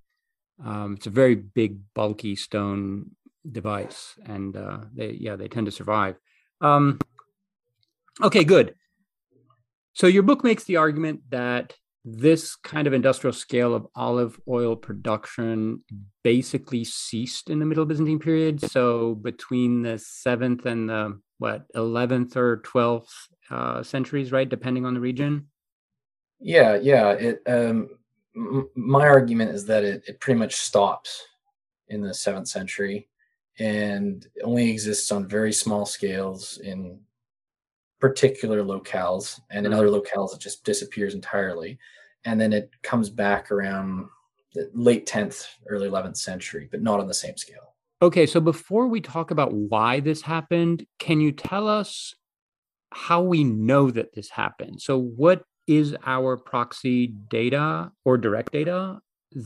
Um, 0.65 0.95
it's 0.97 1.05
a 1.05 1.11
very 1.11 1.35
big, 1.35 1.77
bulky 1.93 2.35
stone 2.35 3.11
device, 3.51 4.15
and 4.25 4.57
uh, 4.57 4.79
they 4.95 5.11
yeah 5.11 5.35
they 5.35 5.47
tend 5.47 5.67
to 5.67 5.71
survive. 5.71 6.15
Um, 6.59 6.99
okay, 8.23 8.43
good. 8.43 8.73
So 9.93 10.07
your 10.07 10.23
book 10.23 10.43
makes 10.43 10.63
the 10.63 10.77
argument 10.77 11.21
that 11.29 11.75
this 12.03 12.55
kind 12.55 12.87
of 12.87 12.93
industrial 12.93 13.33
scale 13.33 13.75
of 13.75 13.85
olive 13.95 14.39
oil 14.47 14.75
production 14.75 15.83
basically 16.23 16.83
ceased 16.83 17.49
in 17.49 17.59
the 17.59 17.65
Middle 17.65 17.85
Byzantine 17.85 18.19
period. 18.19 18.59
So 18.71 19.15
between 19.15 19.83
the 19.83 19.97
seventh 19.99 20.65
and 20.65 20.89
the 20.89 21.19
what 21.37 21.65
eleventh 21.75 22.37
or 22.37 22.57
twelfth 22.57 23.13
uh, 23.49 23.83
centuries, 23.83 24.31
right, 24.31 24.49
depending 24.49 24.85
on 24.85 24.93
the 24.93 24.99
region. 24.99 25.47
Yeah, 26.39 26.75
yeah. 26.75 27.11
It 27.11 27.41
um, 27.45 27.89
m- 28.35 28.69
my 28.75 29.07
argument 29.07 29.51
is 29.51 29.65
that 29.65 29.83
it, 29.83 30.03
it 30.07 30.19
pretty 30.19 30.39
much 30.39 30.55
stops 30.55 31.27
in 31.87 32.01
the 32.01 32.13
seventh 32.13 32.47
century 32.47 33.09
and 33.59 34.25
only 34.43 34.71
exists 34.71 35.11
on 35.11 35.27
very 35.27 35.53
small 35.53 35.85
scales 35.85 36.57
in 36.63 36.99
particular 38.01 38.63
locales, 38.63 39.39
and 39.51 39.65
in 39.65 39.73
other 39.73 39.87
locales 39.87 40.33
it 40.33 40.39
just 40.39 40.65
disappears 40.65 41.13
entirely, 41.13 41.77
and 42.25 42.41
then 42.41 42.51
it 42.51 42.71
comes 42.81 43.09
back 43.09 43.51
around 43.51 44.07
the 44.53 44.69
late 44.73 45.05
10th, 45.05 45.47
early 45.69 45.87
11th 45.87 46.17
century, 46.17 46.67
but 46.69 46.81
not 46.81 46.99
on 46.99 47.07
the 47.07 47.13
same 47.13 47.37
scale. 47.37 47.75
Okay, 48.01 48.25
so 48.25 48.41
before 48.41 48.87
we 48.87 48.99
talk 48.99 49.29
about 49.29 49.53
why 49.53 49.99
this 49.99 50.23
happened, 50.23 50.85
can 50.97 51.21
you 51.21 51.31
tell 51.31 51.67
us 51.67 52.15
how 52.91 53.21
we 53.21 53.43
know 53.43 53.91
that 53.91 54.13
this 54.13 54.29
happened? 54.29 54.81
So, 54.81 54.99
what 54.99 55.43
is 55.67 55.95
our 56.05 56.35
proxy 56.35 57.07
data 57.07 57.91
or 58.03 58.17
direct 58.17 58.51
data 58.51 58.99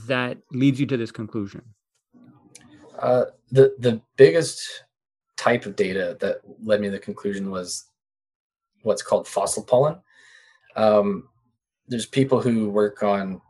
that 0.08 0.38
leads 0.52 0.80
you 0.80 0.86
to 0.88 0.98
this 0.98 1.12
conclusion? 1.12 1.62
Uh, 2.98 3.26
the 3.52 3.76
the 3.80 4.02
biggest 4.16 4.86
type 5.36 5.66
of 5.66 5.76
data 5.76 6.18
that 6.22 6.40
led 6.64 6.80
me 6.80 6.88
to 6.88 6.92
the 6.92 7.00
conclusion 7.00 7.52
was 7.52 7.86
what's 8.86 9.02
called 9.02 9.28
fossil 9.28 9.64
pollen. 9.64 9.98
Um, 10.76 11.30
there's 11.88 12.06
people 12.06 12.40
who 12.42 12.70
work 12.70 13.02
on 13.04 13.42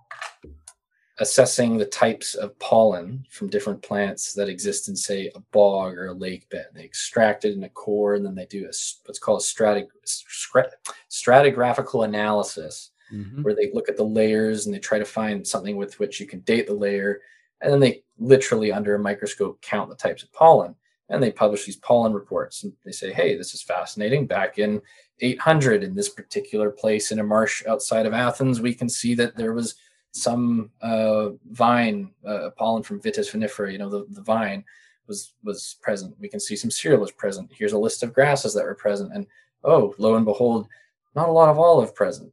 assessing 1.20 1.78
the 1.78 1.86
types 1.86 2.36
of 2.36 2.60
pollen 2.60 3.26
from 3.30 3.50
different 3.50 3.82
plants 3.82 4.34
that 4.34 4.50
exist 4.50 4.90
in, 4.90 4.96
say, 4.96 5.32
a 5.34 5.40
bog 5.52 5.98
or 5.98 6.08
a 6.08 6.14
lake 6.14 6.50
bed. 6.50 6.66
They 6.74 6.84
extract 6.84 7.46
it 7.46 7.54
in 7.54 7.64
a 7.64 7.70
core, 7.70 8.16
and 8.16 8.26
then 8.26 8.36
they 8.36 8.46
do 8.46 8.66
a, 8.66 8.74
what's 9.06 9.20
called 9.20 9.40
a 9.40 9.44
stratigraphical 9.44 12.06
analysis, 12.06 12.92
mm-hmm. 13.14 13.44
where 13.44 13.56
they 13.56 13.72
look 13.74 13.88
at 13.88 13.96
the 13.96 14.04
layers 14.04 14.66
and 14.66 14.76
they 14.76 14.80
try 14.80 15.00
to 15.00 15.06
find 15.06 15.48
something 15.48 15.78
with 15.78 15.98
which 16.00 16.20
you 16.20 16.28
can 16.28 16.42
date 16.42 16.68
the 16.68 16.74
layer, 16.74 17.22
and 17.62 17.72
then 17.72 17.80
they 17.80 18.04
literally 18.18 18.74
under 18.74 18.96
a 18.96 19.00
microscope 19.00 19.62
count 19.62 19.90
the 19.90 19.96
types 19.96 20.24
of 20.24 20.34
pollen. 20.34 20.76
And 21.08 21.22
they 21.22 21.32
publish 21.32 21.66
these 21.66 21.76
pollen 21.76 22.14
reports, 22.14 22.64
and 22.64 22.74
they 22.84 22.92
say, 22.92 23.14
"Hey, 23.14 23.38
this 23.38 23.54
is 23.54 23.62
fascinating. 23.62 24.26
Back 24.26 24.58
in 24.58 24.82
800, 25.20 25.84
in 25.84 25.96
this 25.96 26.10
particular 26.10 26.70
place 26.70 27.12
in 27.12 27.20
a 27.20 27.24
marsh 27.24 27.66
outside 27.66 28.06
of 28.06 28.14
Athens, 28.14 28.62
we 28.62 28.74
can 28.74 28.90
see 28.90 29.14
that 29.16 29.36
there 29.36 29.54
was." 29.54 29.76
some 30.16 30.72
uh, 30.82 31.28
vine 31.52 32.10
uh, 32.26 32.50
pollen 32.56 32.82
from 32.82 33.02
Vitis 33.02 33.32
vinifera, 33.32 33.70
you 33.70 33.78
know, 33.78 33.90
the, 33.90 34.06
the 34.12 34.22
vine 34.22 34.64
was 35.08 35.34
was 35.44 35.76
present. 35.82 36.16
We 36.20 36.30
can 36.30 36.40
see 36.40 36.56
some 36.56 36.72
cereal 36.72 37.02
was 37.02 37.12
present. 37.12 37.52
Here's 37.54 37.74
a 37.74 37.78
list 37.78 38.02
of 38.02 38.14
grasses 38.14 38.54
that 38.54 38.64
were 38.64 38.76
present, 38.76 39.12
and 39.14 39.28
oh, 39.64 39.94
lo 39.98 40.16
and 40.16 40.26
behold, 40.26 40.68
not 41.16 41.30
a 41.30 41.32
lot 41.32 41.50
of 41.50 41.60
olive 41.60 41.94
present. 41.94 42.32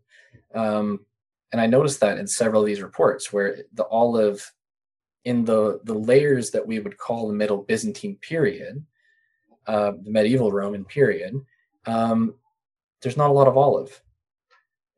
Um, 0.54 1.00
and 1.52 1.60
I 1.60 1.66
noticed 1.66 2.00
that 2.00 2.18
in 2.18 2.26
several 2.26 2.62
of 2.62 2.66
these 2.66 2.82
reports, 2.82 3.32
where 3.32 3.58
the 3.74 3.86
olive 3.86 4.50
in 5.24 5.44
the 5.44 5.80
the 5.84 5.94
layers 5.94 6.50
that 6.50 6.66
we 6.66 6.78
would 6.78 6.98
call 6.98 7.26
the 7.26 7.34
Middle 7.34 7.58
Byzantine 7.58 8.16
period, 8.16 8.84
uh, 9.66 9.92
the 10.02 10.10
medieval 10.10 10.52
Roman 10.52 10.84
period, 10.84 11.34
um, 11.86 12.34
there's 13.02 13.16
not 13.16 13.30
a 13.30 13.32
lot 13.32 13.48
of 13.48 13.56
olive. 13.56 14.02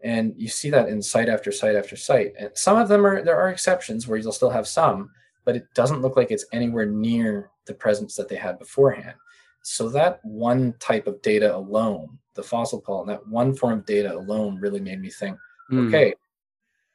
And 0.02 0.34
you 0.36 0.48
see 0.48 0.68
that 0.70 0.88
in 0.88 1.00
site 1.00 1.28
after 1.28 1.50
site 1.50 1.76
after 1.76 1.96
site. 1.96 2.34
And 2.38 2.50
some 2.54 2.76
of 2.76 2.88
them 2.88 3.06
are 3.06 3.22
there 3.22 3.40
are 3.40 3.48
exceptions 3.48 4.06
where 4.06 4.18
you'll 4.18 4.32
still 4.32 4.50
have 4.50 4.68
some 4.68 5.10
but 5.44 5.56
it 5.56 5.66
doesn't 5.74 6.00
look 6.00 6.16
like 6.16 6.30
it's 6.30 6.46
anywhere 6.52 6.86
near 6.86 7.50
the 7.66 7.74
presence 7.74 8.16
that 8.16 8.28
they 8.28 8.36
had 8.36 8.58
beforehand. 8.58 9.14
So 9.62 9.88
that 9.90 10.20
one 10.22 10.74
type 10.78 11.06
of 11.06 11.22
data 11.22 11.54
alone 11.54 12.18
the 12.34 12.42
fossil 12.42 12.80
pollen 12.80 13.06
that 13.06 13.26
one 13.28 13.54
form 13.54 13.78
of 13.78 13.86
data 13.86 14.12
alone 14.12 14.58
really 14.58 14.80
made 14.80 15.00
me 15.00 15.08
think 15.08 15.38
mm. 15.70 15.86
okay 15.86 16.12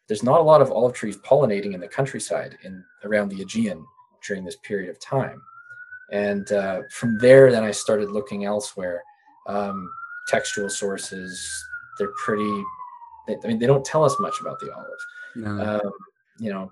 there's 0.09 0.21
not 0.21 0.41
a 0.41 0.43
lot 0.43 0.61
of 0.61 0.69
olive 0.69 0.93
trees 0.93 1.17
pollinating 1.19 1.73
in 1.73 1.79
the 1.79 1.87
countryside 1.87 2.57
in 2.65 2.83
around 3.05 3.29
the 3.29 3.41
aegean 3.41 3.85
during 4.27 4.43
this 4.43 4.57
period 4.63 4.89
of 4.89 4.99
time. 4.99 5.41
And 6.11 6.51
uh, 6.51 6.81
from 6.91 7.17
there 7.19 7.51
then 7.51 7.63
i 7.63 7.71
started 7.71 8.11
looking 8.11 8.45
elsewhere. 8.45 9.01
Um, 9.47 9.89
textual 10.29 10.69
sources 10.69 11.65
they're 11.97 12.13
pretty 12.23 12.63
I 13.43 13.47
mean, 13.47 13.59
they 13.59 13.67
don't 13.67 13.85
tell 13.85 14.03
us 14.03 14.15
much 14.19 14.41
about 14.41 14.59
the 14.59 14.73
olive. 14.73 14.99
No. 15.35 15.79
Um, 15.85 15.91
you 16.39 16.51
know, 16.51 16.71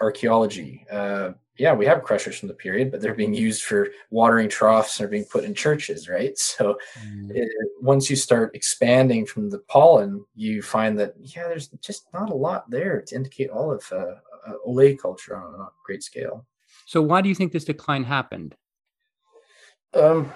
archaeology. 0.00 0.86
Uh, 0.90 1.32
yeah, 1.58 1.72
we 1.72 1.86
have 1.86 2.02
crushers 2.02 2.38
from 2.38 2.48
the 2.48 2.54
period, 2.54 2.90
but 2.90 3.00
they're 3.00 3.14
being 3.14 3.32
used 3.32 3.62
for 3.62 3.88
watering 4.10 4.48
troughs 4.48 4.98
and 4.98 5.06
are 5.06 5.10
being 5.10 5.24
put 5.24 5.44
in 5.44 5.54
churches, 5.54 6.08
right? 6.08 6.36
So 6.38 6.78
mm. 7.06 7.30
it, 7.34 7.48
once 7.80 8.10
you 8.10 8.16
start 8.16 8.54
expanding 8.54 9.26
from 9.26 9.48
the 9.48 9.60
pollen, 9.60 10.24
you 10.34 10.62
find 10.62 10.98
that 10.98 11.14
yeah, 11.18 11.48
there's 11.48 11.68
just 11.68 12.12
not 12.12 12.30
a 12.30 12.34
lot 12.34 12.68
there 12.70 13.02
to 13.02 13.14
indicate 13.14 13.50
olive 13.50 13.86
uh, 13.92 14.16
uh, 14.46 14.54
oleiculture 14.66 15.36
on 15.36 15.60
a 15.60 15.68
great 15.84 16.02
scale. 16.02 16.46
So 16.84 17.00
why 17.00 17.20
do 17.20 17.28
you 17.28 17.34
think 17.34 17.52
this 17.52 17.64
decline 17.64 18.04
happened? 18.04 18.54
Um, 19.94 20.32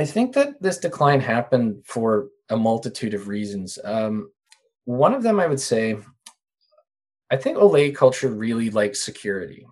I 0.00 0.06
think 0.06 0.32
that 0.32 0.62
this 0.62 0.78
decline 0.78 1.20
happened 1.20 1.82
for 1.84 2.28
a 2.48 2.56
multitude 2.56 3.12
of 3.12 3.28
reasons. 3.28 3.78
Um, 3.84 4.30
one 4.86 5.12
of 5.12 5.22
them, 5.22 5.38
I 5.38 5.46
would 5.46 5.60
say, 5.60 5.98
I 7.30 7.36
think 7.36 7.58
oleiculture 7.58 8.32
really 8.34 8.70
likes 8.70 9.04
security. 9.04 9.66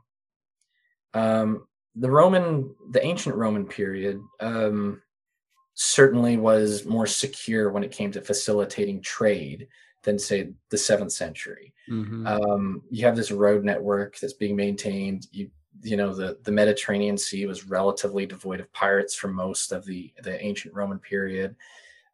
Um, 1.15 1.67
the 1.97 2.11
Roman, 2.11 2.75
the 2.91 3.03
ancient 3.03 3.37
Roman 3.37 3.65
period, 3.65 4.21
um, 4.41 5.01
certainly 5.73 6.37
was 6.37 6.85
more 6.85 7.07
secure 7.07 7.71
when 7.71 7.83
it 7.83 7.91
came 7.91 8.13
to 8.13 8.21
facilitating 8.21 9.01
trade 9.01 9.67
than, 10.05 10.19
say, 10.19 10.51
the 10.69 10.77
seventh 10.77 11.13
century. 11.13 11.73
Mm-hmm. 11.91 12.27
Um, 12.27 12.83
you 12.91 13.07
have 13.07 13.17
this 13.17 13.31
road 13.31 13.65
network 13.65 14.19
that's 14.19 14.35
being 14.35 14.57
maintained. 14.57 15.27
You, 15.33 15.51
you 15.83 15.97
know, 15.97 16.15
the 16.15 16.39
the 16.43 16.53
Mediterranean 16.53 17.19
Sea 17.19 17.47
was 17.47 17.67
relatively 17.67 18.27
devoid 18.27 18.61
of 18.61 18.73
pirates 18.73 19.15
for 19.15 19.29
most 19.29 19.73
of 19.73 19.85
the 19.85 20.13
the 20.23 20.43
ancient 20.45 20.75
Roman 20.75 20.99
period. 20.99 21.57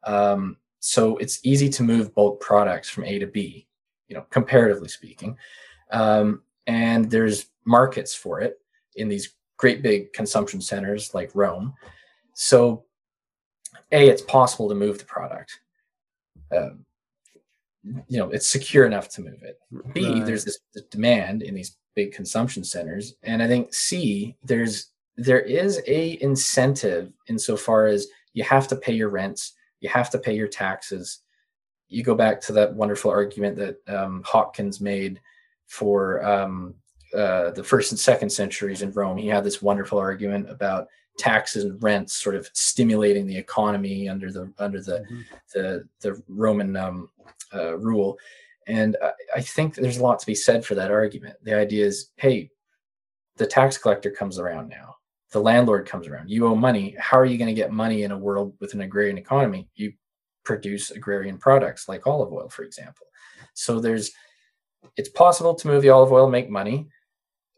Um, 0.05 0.57
so 0.81 1.17
it's 1.17 1.41
easy 1.43 1.71
to 1.71 1.83
move 1.83 2.15
bulk 2.15 2.41
products 2.41 2.91
from 2.91 3.05
A 3.05 3.19
to 3.19 3.27
B, 3.27 3.67
you 4.09 4.15
know, 4.15 4.27
comparatively 4.31 4.89
speaking. 4.89 5.37
Um, 5.91 6.43
and 6.67 7.11
there's 7.11 7.47
markets 7.65 8.15
for 8.15 8.41
it 8.41 8.61
in 8.97 9.09
these 9.09 9.35
great 9.57 9.83
big 9.83 10.13
consumption 10.13 10.61
centers 10.61 11.15
like 11.15 11.35
Rome. 11.35 11.73
So, 12.35 12.85
A, 13.93 14.09
it's 14.09 14.23
possible 14.23 14.69
to 14.69 14.75
move 14.75 14.99
the 14.99 15.05
product. 15.05 15.61
Um, 16.55 16.85
you 18.09 18.19
know, 18.19 18.31
it's 18.31 18.49
secure 18.49 18.87
enough 18.87 19.09
to 19.11 19.23
move 19.23 19.43
it. 19.43 19.59
B, 19.93 20.07
right. 20.07 20.27
there's 20.27 20.45
this 20.45 20.59
demand 20.91 21.43
in 21.43 21.55
these 21.55 21.77
big 21.95 22.13
consumption 22.13 22.65
centers. 22.65 23.15
And 23.23 23.43
I 23.43 23.49
think 23.49 23.73
C, 23.73 24.37
there's 24.43 24.91
there 25.17 25.41
is 25.41 25.81
a 25.87 26.21
incentive 26.23 27.13
insofar 27.29 27.87
as 27.87 28.09
you 28.33 28.43
have 28.43 28.67
to 28.69 28.77
pay 28.77 28.93
your 28.93 29.11
rents 29.11 29.53
you 29.85 29.91
have 29.91 30.09
to 30.11 30.19
pay 30.19 30.35
your 30.35 30.49
taxes. 30.49 31.21
You 31.89 32.03
go 32.03 32.15
back 32.15 32.41
to 32.43 32.53
that 32.55 32.75
wonderful 32.75 33.11
argument 33.11 33.55
that 33.57 33.77
um, 33.87 34.23
Hopkins 34.25 34.81
made 34.81 35.21
for 35.67 36.25
um, 36.25 36.75
uh, 37.15 37.51
the 37.51 37.63
first 37.63 37.93
and 37.93 38.01
second 38.01 38.31
centuries 38.31 38.81
in 38.81 38.93
Rome. 38.93 39.19
He 39.19 39.29
had 39.29 39.45
this 39.45 39.61
wonderful 39.61 39.99
argument 39.99 40.49
about 40.49 40.89
taxes 41.19 41.65
and 41.65 41.81
rents 41.83 42.15
sort 42.15 42.35
of 42.35 42.49
stimulating 42.55 43.27
the 43.27 43.37
economy 43.37 44.09
under 44.09 44.33
the 44.33 44.51
under 44.59 44.81
the 44.81 45.01
mm-hmm. 45.01 45.21
the, 45.53 45.87
the 46.01 46.23
Roman 46.29 46.75
um, 46.77 47.11
uh, 47.53 47.77
rule. 47.77 48.19
And 48.67 48.97
I, 49.35 49.41
think 49.41 49.75
there's 49.75 49.99
a 49.99 50.03
lot 50.03 50.19
to 50.21 50.27
be 50.27 50.35
said 50.35 50.65
for 50.65 50.75
that 50.75 50.91
argument. 50.91 51.37
The 51.43 51.55
idea 51.55 51.85
is, 51.85 52.11
hey, 52.17 52.51
the 53.37 53.47
tax 53.47 53.77
collector 53.77 54.11
comes 54.11 54.39
around 54.39 54.69
now. 54.69 54.97
The 55.33 55.41
landlord 55.41 55.87
comes 55.87 56.07
around. 56.07 56.31
You 56.31 56.47
owe 56.47 56.55
money. 56.55 56.97
How 56.99 57.19
are 57.19 57.27
you 57.27 57.37
going 57.37 57.49
to 57.49 57.55
get 57.55 57.73
money 57.73 58.05
in 58.05 58.13
a 58.13 58.19
world 58.19 58.55
with 58.61 58.73
an 58.75 58.81
agrarian 58.81 59.19
economy? 59.19 59.69
You 59.75 59.93
produce 60.45 60.91
agrarian 60.91 61.39
products 61.39 61.89
like 61.89 62.07
olive 62.07 62.33
oil 62.33 62.49
for 62.49 62.63
example. 62.63 63.07
So 63.55 63.81
there's 63.81 64.13
it's 64.97 65.09
possible 65.09 65.55
to 65.55 65.67
move 65.67 65.83
the 65.83 65.89
olive 65.89 66.13
oil 66.13 66.29
make 66.29 66.51
money. 66.51 66.87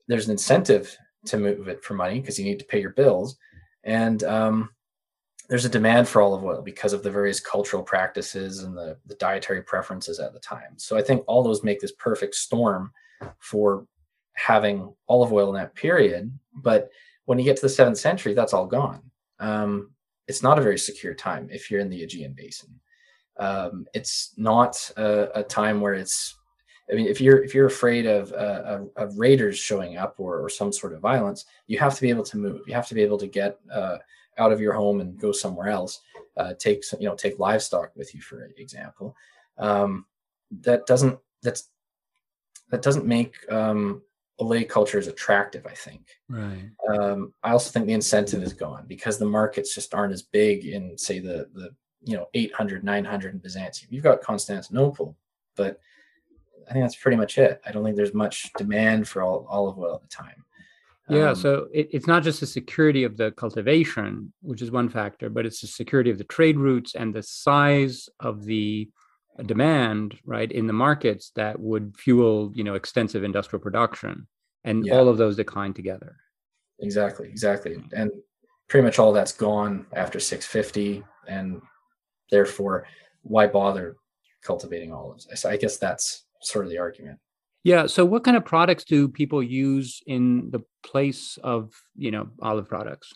There's 0.08 0.26
an 0.26 0.32
incentive 0.32 0.96
to 1.26 1.36
move 1.36 1.68
it 1.68 1.84
for 1.84 1.94
money 1.94 2.20
because 2.20 2.38
you 2.38 2.44
need 2.44 2.60
to 2.60 2.64
pay 2.64 2.80
your 2.80 2.90
bills. 2.90 3.36
And 3.82 4.22
um, 4.24 4.70
there's 5.48 5.64
a 5.64 5.68
demand 5.70 6.08
for 6.08 6.22
olive 6.22 6.44
oil 6.44 6.62
because 6.62 6.92
of 6.92 7.02
the 7.02 7.10
various 7.10 7.40
cultural 7.40 7.82
practices 7.82 8.62
and 8.62 8.76
the, 8.76 8.96
the 9.06 9.14
dietary 9.16 9.62
preferences 9.62 10.18
at 10.18 10.32
the 10.32 10.40
time 10.40 10.76
so 10.76 10.96
i 10.96 11.02
think 11.02 11.22
all 11.26 11.42
those 11.42 11.62
make 11.62 11.80
this 11.80 11.92
perfect 11.92 12.34
storm 12.34 12.92
for 13.38 13.86
having 14.34 14.92
olive 15.08 15.32
oil 15.32 15.48
in 15.48 15.54
that 15.54 15.74
period 15.74 16.30
but 16.54 16.90
when 17.26 17.38
you 17.38 17.44
get 17.44 17.56
to 17.56 17.62
the 17.62 17.68
seventh 17.68 17.98
century, 17.98 18.32
that's 18.32 18.54
all 18.54 18.66
gone. 18.66 19.02
Um, 19.38 19.90
it's 20.26 20.42
not 20.42 20.58
a 20.58 20.62
very 20.62 20.78
secure 20.78 21.14
time 21.14 21.48
if 21.52 21.70
you're 21.70 21.80
in 21.80 21.90
the 21.90 22.02
Aegean 22.02 22.32
basin. 22.32 22.80
Um, 23.36 23.86
it's 23.92 24.32
not 24.38 24.90
a, 24.96 25.40
a, 25.40 25.42
time 25.42 25.80
where 25.80 25.92
it's. 25.92 26.34
I 26.90 26.94
mean, 26.94 27.06
if 27.06 27.20
you're 27.20 27.44
if 27.44 27.54
you're 27.54 27.66
afraid 27.66 28.06
of 28.06 28.32
uh, 28.32 28.80
of, 28.96 29.18
raiders 29.18 29.58
showing 29.58 29.98
up 29.98 30.14
or, 30.18 30.42
or 30.42 30.48
some 30.48 30.72
sort 30.72 30.94
of 30.94 31.00
violence, 31.00 31.44
you 31.66 31.78
have 31.78 31.94
to 31.96 32.00
be 32.00 32.08
able 32.08 32.24
to 32.24 32.38
move. 32.38 32.62
You 32.66 32.74
have 32.74 32.88
to 32.88 32.94
be 32.94 33.02
able 33.02 33.18
to 33.18 33.26
get 33.26 33.58
uh, 33.70 33.98
out 34.38 34.52
of 34.52 34.60
your 34.60 34.72
home 34.72 35.00
and 35.00 35.18
go 35.18 35.32
somewhere 35.32 35.68
else. 35.68 36.00
Uh, 36.36 36.52
take 36.58 36.82
you 37.00 37.08
know 37.08 37.14
take 37.14 37.38
livestock 37.38 37.90
with 37.96 38.14
you, 38.14 38.20
for 38.20 38.50
example. 38.58 39.16
Um, 39.58 40.06
that 40.60 40.86
doesn't 40.86 41.18
that's 41.42 41.70
that 42.70 42.82
doesn't 42.82 43.06
make 43.06 43.36
um, 43.50 44.02
oleiculture 44.40 44.98
is 44.98 45.06
attractive, 45.06 45.66
I 45.66 45.74
think. 45.74 46.02
Right. 46.28 46.70
Um, 46.88 47.32
I 47.42 47.52
also 47.52 47.70
think 47.70 47.86
the 47.86 47.94
incentive 47.94 48.42
is 48.42 48.52
gone 48.52 48.84
because 48.86 49.18
the 49.18 49.24
markets 49.24 49.74
just 49.74 49.94
aren't 49.94 50.12
as 50.12 50.22
big 50.22 50.66
in, 50.66 50.96
say, 50.98 51.18
the 51.18 51.48
the 51.54 51.70
you 52.02 52.16
know 52.16 52.26
800, 52.34 52.84
900 52.84 53.34
in 53.34 53.38
Byzantium. 53.38 53.88
You've 53.92 54.04
got 54.04 54.22
Constantinople, 54.22 55.16
but 55.56 55.80
I 56.68 56.72
think 56.72 56.84
that's 56.84 56.96
pretty 56.96 57.16
much 57.16 57.38
it. 57.38 57.60
I 57.66 57.72
don't 57.72 57.84
think 57.84 57.96
there's 57.96 58.14
much 58.14 58.52
demand 58.58 59.08
for 59.08 59.22
all, 59.22 59.46
olive 59.48 59.78
oil 59.78 59.94
at 59.94 60.02
the 60.02 60.08
time. 60.08 60.44
Yeah, 61.08 61.30
um, 61.30 61.34
so 61.36 61.68
it, 61.72 61.88
it's 61.92 62.06
not 62.06 62.24
just 62.24 62.40
the 62.40 62.46
security 62.46 63.04
of 63.04 63.16
the 63.16 63.30
cultivation, 63.32 64.32
which 64.42 64.60
is 64.60 64.70
one 64.70 64.88
factor, 64.88 65.30
but 65.30 65.46
it's 65.46 65.60
the 65.60 65.68
security 65.68 66.10
of 66.10 66.18
the 66.18 66.24
trade 66.24 66.58
routes 66.58 66.94
and 66.94 67.14
the 67.14 67.22
size 67.22 68.08
of 68.18 68.44
the 68.44 68.88
demand 69.44 70.18
right 70.24 70.50
in 70.50 70.66
the 70.66 70.72
markets 70.72 71.30
that 71.36 71.60
would 71.60 71.94
fuel 71.98 72.50
you 72.54 72.64
know 72.64 72.74
extensive 72.74 73.22
industrial 73.22 73.60
production 73.60 74.26
and 74.64 74.86
yeah. 74.86 74.94
all 74.94 75.08
of 75.08 75.18
those 75.18 75.36
decline 75.36 75.74
together. 75.74 76.16
Exactly 76.78 77.28
exactly 77.28 77.82
and 77.92 78.10
pretty 78.68 78.84
much 78.84 78.98
all 78.98 79.12
that's 79.12 79.32
gone 79.32 79.86
after 79.92 80.18
650 80.18 81.04
and 81.28 81.60
therefore 82.30 82.86
why 83.22 83.46
bother 83.46 83.96
cultivating 84.42 84.92
olives 84.92 85.44
i 85.44 85.56
guess 85.56 85.76
that's 85.78 86.24
sort 86.42 86.64
of 86.64 86.70
the 86.70 86.78
argument 86.78 87.18
Yeah. 87.66 87.86
So, 87.86 88.04
what 88.04 88.22
kind 88.22 88.36
of 88.36 88.44
products 88.44 88.84
do 88.84 89.08
people 89.08 89.42
use 89.42 90.00
in 90.06 90.50
the 90.52 90.60
place 90.84 91.36
of 91.42 91.72
you 91.96 92.12
know 92.12 92.28
olive 92.40 92.68
products? 92.68 93.12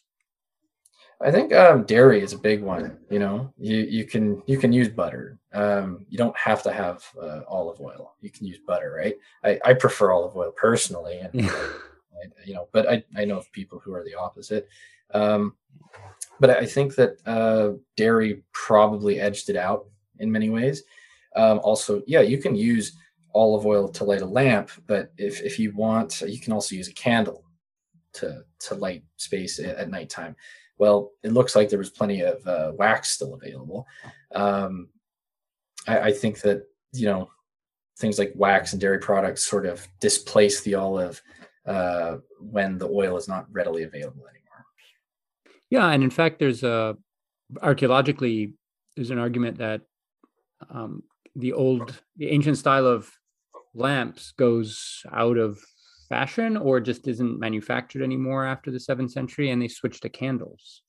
I 1.20 1.30
think 1.30 1.52
um, 1.52 1.84
dairy 1.84 2.20
is 2.20 2.32
a 2.32 2.38
big 2.38 2.60
one. 2.60 2.98
You 3.10 3.20
know, 3.20 3.54
you 3.56 3.76
you 3.76 4.04
can 4.06 4.42
you 4.46 4.58
can 4.58 4.72
use 4.72 4.88
butter. 4.88 5.38
Um, 5.52 6.04
you 6.08 6.18
don't 6.18 6.36
have 6.36 6.64
to 6.64 6.72
have 6.72 7.04
uh, 7.22 7.42
olive 7.46 7.80
oil. 7.80 8.16
You 8.22 8.30
can 8.30 8.44
use 8.44 8.58
butter, 8.66 8.92
right? 8.98 9.14
I, 9.44 9.60
I 9.70 9.74
prefer 9.74 10.10
olive 10.10 10.36
oil 10.36 10.50
personally, 10.50 11.20
and. 11.20 11.48
I, 12.20 12.26
you 12.44 12.52
know, 12.52 12.68
but 12.72 12.86
I 12.90 13.04
I 13.16 13.24
know 13.24 13.38
of 13.38 13.50
people 13.52 13.78
who 13.78 13.94
are 13.94 14.04
the 14.04 14.16
opposite. 14.16 14.68
Um, 15.14 15.54
but 16.40 16.50
I 16.50 16.66
think 16.66 16.96
that 16.96 17.16
uh, 17.24 17.78
dairy 17.96 18.42
probably 18.52 19.20
edged 19.20 19.48
it 19.48 19.56
out 19.56 19.86
in 20.18 20.30
many 20.30 20.50
ways. 20.50 20.82
Um, 21.36 21.60
also, 21.62 22.02
yeah, 22.06 22.20
you 22.20 22.36
can 22.36 22.56
use 22.56 22.96
olive 23.34 23.66
oil 23.66 23.88
to 23.88 24.04
light 24.04 24.22
a 24.22 24.26
lamp, 24.26 24.70
but 24.86 25.12
if 25.16 25.40
if 25.42 25.58
you 25.58 25.72
want, 25.72 26.20
you 26.20 26.40
can 26.40 26.52
also 26.52 26.74
use 26.74 26.88
a 26.88 26.94
candle 26.94 27.44
to 28.14 28.44
to 28.60 28.74
light 28.74 29.04
space 29.16 29.58
at, 29.58 29.90
nighttime. 29.90 30.36
Well, 30.78 31.12
it 31.22 31.32
looks 31.32 31.54
like 31.54 31.68
there 31.68 31.78
was 31.78 31.90
plenty 31.90 32.22
of 32.22 32.46
uh, 32.46 32.72
wax 32.74 33.10
still 33.10 33.34
available. 33.34 33.86
Um, 34.34 34.88
I, 35.86 35.98
I 35.98 36.12
think 36.12 36.40
that 36.40 36.66
you 36.92 37.06
know 37.06 37.30
things 37.98 38.18
like 38.18 38.32
wax 38.34 38.72
and 38.72 38.80
dairy 38.80 38.98
products 38.98 39.44
sort 39.44 39.66
of 39.66 39.86
displace 40.00 40.62
the 40.62 40.74
olive 40.74 41.22
uh, 41.66 42.16
when 42.40 42.78
the 42.78 42.88
oil 42.88 43.16
is 43.16 43.28
not 43.28 43.46
readily 43.52 43.82
available 43.82 44.26
anymore. 44.26 44.64
Yeah, 45.68 45.88
and 45.88 46.02
in 46.02 46.10
fact, 46.10 46.38
there's 46.38 46.62
a 46.62 46.96
archaeologically 47.62 48.54
there's 48.96 49.10
an 49.10 49.18
argument 49.18 49.58
that 49.58 49.82
um, 50.68 51.02
the 51.36 51.52
old, 51.52 52.02
the 52.16 52.28
ancient 52.28 52.58
style 52.58 52.86
of 52.86 53.10
lamps 53.74 54.33
goes 54.33 55.02
out 55.12 55.37
of 55.37 55.59
fashion 56.09 56.56
or 56.56 56.80
just 56.80 57.06
isn't 57.06 57.38
manufactured 57.38 58.02
anymore 58.02 58.44
after 58.44 58.70
the 58.70 58.80
seventh 58.80 59.12
century, 59.12 59.50
and 59.50 59.62
they 59.62 59.68
switch 59.68 60.00
to 60.00 60.09
candles. 60.09 60.83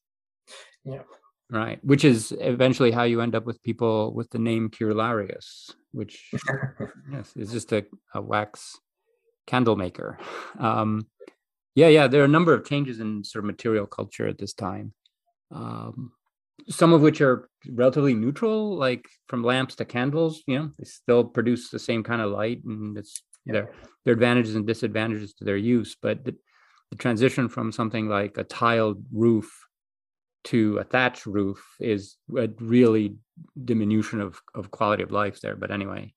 Yeah. 0.83 1.03
Right, 1.49 1.83
which 1.83 2.05
is 2.05 2.33
eventually 2.39 2.91
how 2.91 3.03
you 3.03 3.19
end 3.19 3.35
up 3.35 3.45
with 3.45 3.61
people 3.61 4.13
with 4.13 4.29
the 4.29 4.39
name 4.39 4.69
Cerularius, 4.69 5.71
which 5.91 6.31
yes, 7.11 7.35
is 7.35 7.51
just 7.51 7.73
a, 7.73 7.85
a 8.15 8.21
wax 8.21 8.79
candle 9.47 9.75
maker. 9.75 10.17
Um, 10.57 11.07
yeah, 11.75 11.89
yeah, 11.89 12.07
there 12.07 12.21
are 12.21 12.25
a 12.25 12.29
number 12.29 12.53
of 12.53 12.65
changes 12.65 13.01
in 13.01 13.25
sort 13.25 13.43
of 13.43 13.47
material 13.47 13.85
culture 13.85 14.27
at 14.27 14.37
this 14.37 14.53
time. 14.53 14.93
Um, 15.53 16.13
some 16.69 16.93
of 16.93 17.01
which 17.01 17.21
are 17.21 17.49
relatively 17.67 18.13
neutral, 18.13 18.75
like 18.77 19.05
from 19.27 19.43
lamps 19.43 19.75
to 19.75 19.85
candles. 19.85 20.43
You 20.47 20.59
know, 20.59 20.71
they 20.77 20.85
still 20.85 21.23
produce 21.23 21.69
the 21.69 21.79
same 21.79 22.03
kind 22.03 22.21
of 22.21 22.31
light, 22.31 22.63
and 22.65 22.97
it's 22.97 23.23
their 23.45 23.71
their 24.05 24.13
advantages 24.13 24.55
and 24.55 24.67
disadvantages 24.67 25.33
to 25.35 25.43
their 25.43 25.57
use. 25.57 25.95
But 26.01 26.25
the, 26.25 26.35
the 26.89 26.97
transition 26.97 27.49
from 27.49 27.71
something 27.71 28.07
like 28.07 28.37
a 28.37 28.43
tiled 28.43 29.03
roof 29.11 29.49
to 30.43 30.77
a 30.77 30.83
thatched 30.83 31.25
roof 31.25 31.63
is 31.79 32.17
a 32.37 32.49
really 32.59 33.15
diminution 33.63 34.21
of 34.21 34.41
of 34.55 34.71
quality 34.71 35.03
of 35.03 35.11
life 35.11 35.41
there. 35.41 35.55
But 35.55 35.71
anyway, 35.71 36.13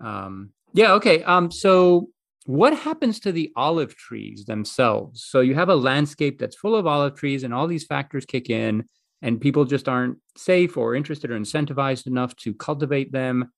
um, 0.00 0.50
yeah, 0.72 0.92
okay. 0.94 1.22
Um, 1.22 1.50
so 1.50 2.08
what 2.46 2.76
happens 2.76 3.20
to 3.20 3.32
the 3.32 3.52
olive 3.56 3.96
trees 3.96 4.44
themselves? 4.44 5.24
So 5.26 5.40
you 5.40 5.54
have 5.54 5.70
a 5.70 5.74
landscape 5.76 6.38
that's 6.38 6.56
full 6.56 6.76
of 6.76 6.86
olive 6.86 7.14
trees, 7.14 7.42
and 7.42 7.54
all 7.54 7.66
these 7.66 7.84
factors 7.84 8.26
kick 8.26 8.50
in, 8.50 8.84
and 9.24 9.40
people 9.40 9.64
just 9.64 9.88
aren't 9.88 10.18
safe 10.36 10.76
or 10.76 10.94
interested 10.94 11.30
or 11.30 11.38
incentivized 11.38 12.06
enough 12.06 12.36
to 12.36 12.52
cultivate 12.52 13.10
them. 13.10 13.50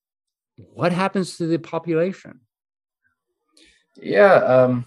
What 0.72 0.92
happens 0.92 1.36
to 1.38 1.46
the 1.48 1.58
population? 1.58 2.40
Yeah. 3.96 4.34
Um, 4.34 4.86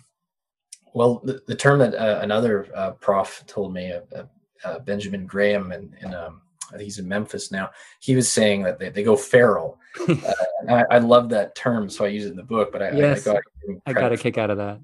well, 0.94 1.20
the, 1.26 1.44
the, 1.48 1.56
term 1.56 1.80
that 1.80 1.94
uh, 1.94 2.22
another 2.22 2.68
uh, 2.74 2.92
prof 2.92 3.44
told 3.46 3.74
me, 3.74 3.92
uh, 3.92 4.24
uh 4.64 4.80
Benjamin 4.80 5.26
Graham, 5.28 5.74
and, 5.74 6.16
um, 6.16 6.42
I 6.70 6.78
think 6.78 6.84
he's 6.84 7.00
in 7.00 7.08
Memphis 7.08 7.52
now. 7.52 7.72
He 8.00 8.16
was 8.16 8.32
saying 8.32 8.64
that 8.64 8.80
they, 8.80 8.90
they 8.90 9.04
go 9.04 9.18
feral. 9.18 9.80
uh, 10.08 10.34
I, 10.70 10.86
I, 10.92 10.98
love 11.00 11.30
that 11.30 11.56
term, 11.56 11.90
so 11.90 12.06
I 12.06 12.10
use 12.10 12.26
it 12.26 12.32
in 12.32 12.36
the 12.38 12.44
book. 12.44 12.72
But 12.72 12.84
I, 12.84 12.92
yes, 12.92 13.28
I, 13.28 13.34
got, 13.34 13.44
I 13.86 13.94
got 13.94 14.14
a 14.14 14.18
kick 14.18 14.38
out 14.38 14.50
of 14.50 14.58
that. 14.58 14.80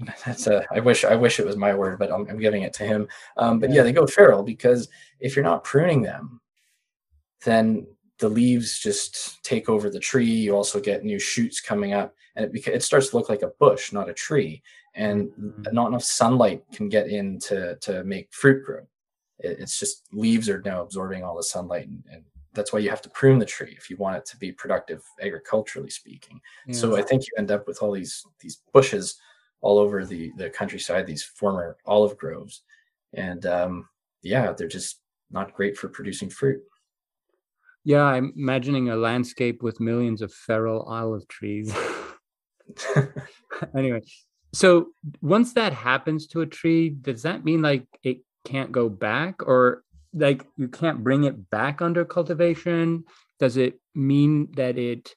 That's 0.26 0.46
a. 0.46 0.64
I 0.72 0.80
wish 0.80 1.04
I 1.04 1.14
wish 1.14 1.40
it 1.40 1.46
was 1.46 1.56
my 1.56 1.74
word, 1.74 1.98
but 1.98 2.12
I'm, 2.12 2.26
I'm 2.28 2.38
giving 2.38 2.62
it 2.62 2.72
to 2.74 2.84
him. 2.84 3.08
Um, 3.36 3.58
but 3.58 3.70
yeah. 3.70 3.76
yeah, 3.76 3.82
they 3.82 3.92
go 3.92 4.06
feral 4.06 4.42
because 4.42 4.88
if 5.18 5.36
you're 5.36 5.44
not 5.44 5.64
pruning 5.64 6.02
them, 6.02 6.40
then 7.44 7.86
the 8.18 8.28
leaves 8.28 8.78
just 8.78 9.42
take 9.44 9.68
over 9.68 9.90
the 9.90 10.00
tree. 10.00 10.24
You 10.24 10.54
also 10.54 10.80
get 10.80 11.04
new 11.04 11.18
shoots 11.18 11.60
coming 11.60 11.92
up, 11.92 12.14
and 12.36 12.44
it 12.44 12.52
beca- 12.52 12.74
it 12.74 12.82
starts 12.82 13.10
to 13.10 13.16
look 13.16 13.28
like 13.28 13.42
a 13.42 13.52
bush, 13.58 13.92
not 13.92 14.08
a 14.08 14.14
tree. 14.14 14.62
And 14.94 15.28
mm-hmm. 15.28 15.72
not 15.72 15.86
enough 15.86 16.02
sunlight 16.02 16.64
can 16.72 16.88
get 16.88 17.08
in 17.08 17.38
to 17.40 17.76
to 17.76 18.02
make 18.02 18.32
fruit 18.32 18.64
grow 18.64 18.86
it's 19.42 19.78
just 19.78 20.06
leaves 20.12 20.48
are 20.48 20.62
now 20.64 20.82
absorbing 20.82 21.22
all 21.22 21.36
the 21.36 21.42
sunlight 21.42 21.88
and, 21.88 22.02
and, 22.10 22.22
that's 22.52 22.72
why 22.72 22.80
you 22.80 22.90
have 22.90 23.00
to 23.00 23.08
prune 23.10 23.38
the 23.38 23.46
tree 23.46 23.76
if 23.78 23.88
you 23.88 23.96
want 23.96 24.16
it 24.16 24.26
to 24.26 24.36
be 24.36 24.50
productive 24.50 25.04
agriculturally 25.22 25.88
speaking 25.88 26.40
yeah. 26.66 26.74
so 26.74 26.96
i 26.96 27.00
think 27.00 27.22
you 27.22 27.28
end 27.38 27.52
up 27.52 27.64
with 27.68 27.80
all 27.80 27.92
these 27.92 28.26
these 28.40 28.62
bushes 28.72 29.20
all 29.60 29.78
over 29.78 30.04
the 30.04 30.32
the 30.36 30.50
countryside 30.50 31.06
these 31.06 31.22
former 31.22 31.76
olive 31.86 32.16
groves. 32.16 32.62
And 33.14 33.44
um, 33.46 33.88
yeah 34.22 34.52
they're 34.52 34.68
just 34.68 35.00
not 35.30 35.54
great 35.54 35.76
for 35.76 35.88
producing 35.88 36.30
fruit. 36.30 36.60
Yeah 37.84 38.04
i'm 38.04 38.32
imagining 38.36 38.90
a 38.90 38.96
landscape 38.96 39.62
with 39.62 39.80
millions 39.80 40.22
of 40.22 40.32
feral 40.32 40.82
olive 40.82 41.26
trees. 41.28 41.74
Anyway 43.76 44.00
so 44.52 44.88
once 45.20 45.52
that 45.54 45.72
happens 45.72 46.26
to 46.28 46.40
a 46.40 46.46
tree 46.46 46.88
does 46.90 47.22
that 47.22 47.44
mean 47.44 47.62
like 47.62 47.86
it 48.02 48.18
can't 48.44 48.72
go 48.72 48.88
back? 48.88 49.42
Or 49.46 49.82
like 50.12 50.46
you 50.56 50.68
can't 50.68 51.04
bring 51.04 51.24
it 51.24 51.50
back 51.50 51.82
under 51.82 52.04
cultivation? 52.04 53.04
Does 53.38 53.56
it 53.56 53.80
mean 53.94 54.52
that 54.56 54.78
it 54.78 55.14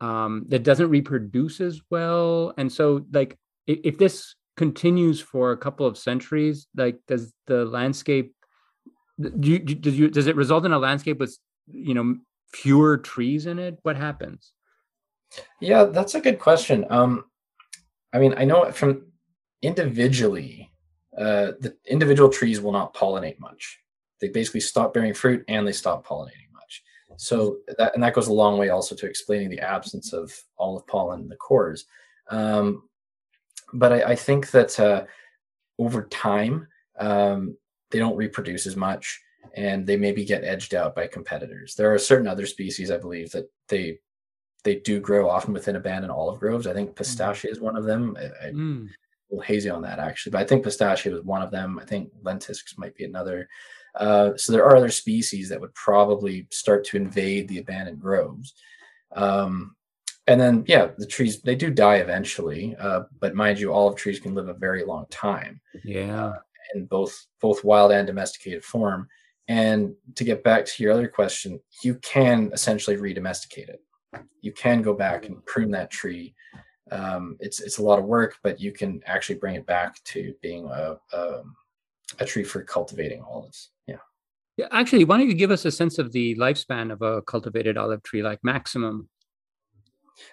um 0.00 0.44
that 0.48 0.62
doesn't 0.64 0.90
reproduce 0.90 1.60
as 1.60 1.80
well? 1.90 2.52
And 2.56 2.72
so 2.72 3.04
like 3.12 3.38
if, 3.66 3.98
this 3.98 4.34
continues 4.56 5.20
for 5.20 5.52
a 5.52 5.56
couple 5.56 5.84
of 5.86 5.98
centuries 5.98 6.68
like 6.76 6.98
does 7.08 7.32
the 7.46 7.64
landscape 7.64 8.34
do 9.40 9.50
you, 9.50 9.58
does 9.58 9.98
you 9.98 10.08
does 10.08 10.26
it 10.26 10.36
result 10.36 10.64
in 10.64 10.72
a 10.72 10.78
landscape 10.78 11.18
with 11.18 11.36
you 11.66 11.94
know 11.94 12.16
fewer 12.52 12.96
trees 12.96 13.46
in 13.46 13.58
it 13.58 13.78
what 13.82 13.96
happens 13.96 14.52
yeah 15.60 15.84
that's 15.84 16.14
a 16.14 16.20
good 16.20 16.38
question 16.38 16.86
um 16.88 17.24
i 18.12 18.18
mean 18.18 18.32
i 18.36 18.44
know 18.44 18.70
from 18.70 19.06
individually 19.62 20.70
uh, 21.16 21.52
the 21.60 21.76
individual 21.86 22.28
trees 22.28 22.60
will 22.60 22.72
not 22.72 22.94
pollinate 22.94 23.38
much. 23.38 23.78
They 24.20 24.28
basically 24.28 24.60
stop 24.60 24.92
bearing 24.92 25.14
fruit 25.14 25.44
and 25.48 25.66
they 25.66 25.72
stop 25.72 26.06
pollinating 26.06 26.52
much. 26.52 26.82
So 27.16 27.58
that 27.78 27.94
and 27.94 28.02
that 28.02 28.14
goes 28.14 28.26
a 28.26 28.32
long 28.32 28.58
way 28.58 28.70
also 28.70 28.96
to 28.96 29.06
explaining 29.06 29.50
the 29.50 29.60
absence 29.60 30.12
of 30.12 30.36
olive 30.58 30.86
pollen 30.86 31.20
in 31.20 31.28
the 31.28 31.36
cores. 31.36 31.84
Um, 32.28 32.88
but 33.74 33.92
I, 33.92 34.02
I, 34.12 34.14
think 34.14 34.50
that 34.52 34.78
uh, 34.80 35.04
over 35.78 36.04
time 36.04 36.68
um, 36.98 37.56
they 37.90 37.98
don't 37.98 38.16
reproduce 38.16 38.66
as 38.66 38.76
much 38.76 39.20
and 39.54 39.86
they 39.86 39.96
maybe 39.96 40.24
get 40.24 40.44
edged 40.44 40.74
out 40.74 40.94
by 40.94 41.06
competitors. 41.06 41.74
There 41.74 41.92
are 41.92 41.98
certain 41.98 42.26
other 42.26 42.46
species, 42.46 42.90
I 42.90 42.96
believe, 42.96 43.30
that 43.32 43.50
they 43.68 43.98
they 44.62 44.76
do 44.76 44.98
grow 44.98 45.28
often 45.28 45.52
within 45.52 45.76
abandoned 45.76 46.10
olive 46.10 46.40
groves. 46.40 46.66
I 46.66 46.72
think 46.72 46.96
mm. 46.96 47.50
is 47.50 47.60
one 47.60 47.76
of 47.76 47.84
them. 47.84 48.16
I, 48.18 48.46
mm 48.46 48.88
little 49.30 49.42
hazy 49.42 49.70
on 49.70 49.82
that 49.82 49.98
actually, 49.98 50.30
but 50.30 50.40
I 50.40 50.44
think 50.44 50.62
pistachio 50.62 51.12
was 51.12 51.22
one 51.22 51.42
of 51.42 51.50
them. 51.50 51.78
I 51.78 51.84
think 51.84 52.10
lentisks 52.22 52.78
might 52.78 52.94
be 52.94 53.04
another. 53.04 53.48
Uh, 53.94 54.36
so 54.36 54.52
there 54.52 54.64
are 54.64 54.76
other 54.76 54.90
species 54.90 55.48
that 55.48 55.60
would 55.60 55.74
probably 55.74 56.46
start 56.50 56.84
to 56.84 56.96
invade 56.96 57.48
the 57.48 57.58
abandoned 57.58 58.00
groves. 58.00 58.54
Um, 59.14 59.76
and 60.26 60.40
then, 60.40 60.64
yeah, 60.66 60.88
the 60.96 61.06
trees 61.06 61.40
they 61.42 61.54
do 61.54 61.70
die 61.70 61.96
eventually, 61.96 62.74
uh, 62.78 63.02
but 63.20 63.34
mind 63.34 63.58
you, 63.58 63.72
olive 63.72 63.96
trees 63.96 64.20
can 64.20 64.34
live 64.34 64.48
a 64.48 64.54
very 64.54 64.84
long 64.84 65.06
time. 65.10 65.60
Yeah, 65.84 66.26
uh, 66.26 66.38
in 66.74 66.86
both 66.86 67.26
both 67.40 67.64
wild 67.64 67.92
and 67.92 68.06
domesticated 68.06 68.64
form. 68.64 69.08
And 69.46 69.94
to 70.14 70.24
get 70.24 70.42
back 70.42 70.64
to 70.64 70.82
your 70.82 70.92
other 70.92 71.08
question, 71.08 71.60
you 71.82 71.96
can 71.96 72.50
essentially 72.54 72.96
redomesticate 72.96 73.68
it. 73.68 73.82
You 74.40 74.52
can 74.52 74.80
go 74.80 74.94
back 74.94 75.26
and 75.26 75.44
prune 75.44 75.70
that 75.72 75.90
tree 75.90 76.34
um, 76.90 77.36
it's 77.40 77.60
it's 77.60 77.78
a 77.78 77.82
lot 77.82 77.98
of 77.98 78.04
work, 78.04 78.36
but 78.42 78.60
you 78.60 78.72
can 78.72 79.00
actually 79.06 79.36
bring 79.36 79.54
it 79.54 79.66
back 79.66 80.02
to 80.04 80.34
being 80.42 80.66
a 80.66 80.96
a, 81.12 81.42
a 82.18 82.24
tree 82.24 82.44
for 82.44 82.62
cultivating 82.62 83.22
olives. 83.22 83.70
Yeah. 83.86 83.96
Yeah. 84.56 84.66
Actually, 84.70 85.04
why 85.04 85.18
don't 85.18 85.28
you 85.28 85.34
give 85.34 85.50
us 85.50 85.64
a 85.64 85.70
sense 85.70 85.98
of 85.98 86.12
the 86.12 86.36
lifespan 86.36 86.92
of 86.92 87.02
a 87.02 87.22
cultivated 87.22 87.76
olive 87.76 88.02
tree, 88.02 88.22
like 88.22 88.38
maximum? 88.42 89.08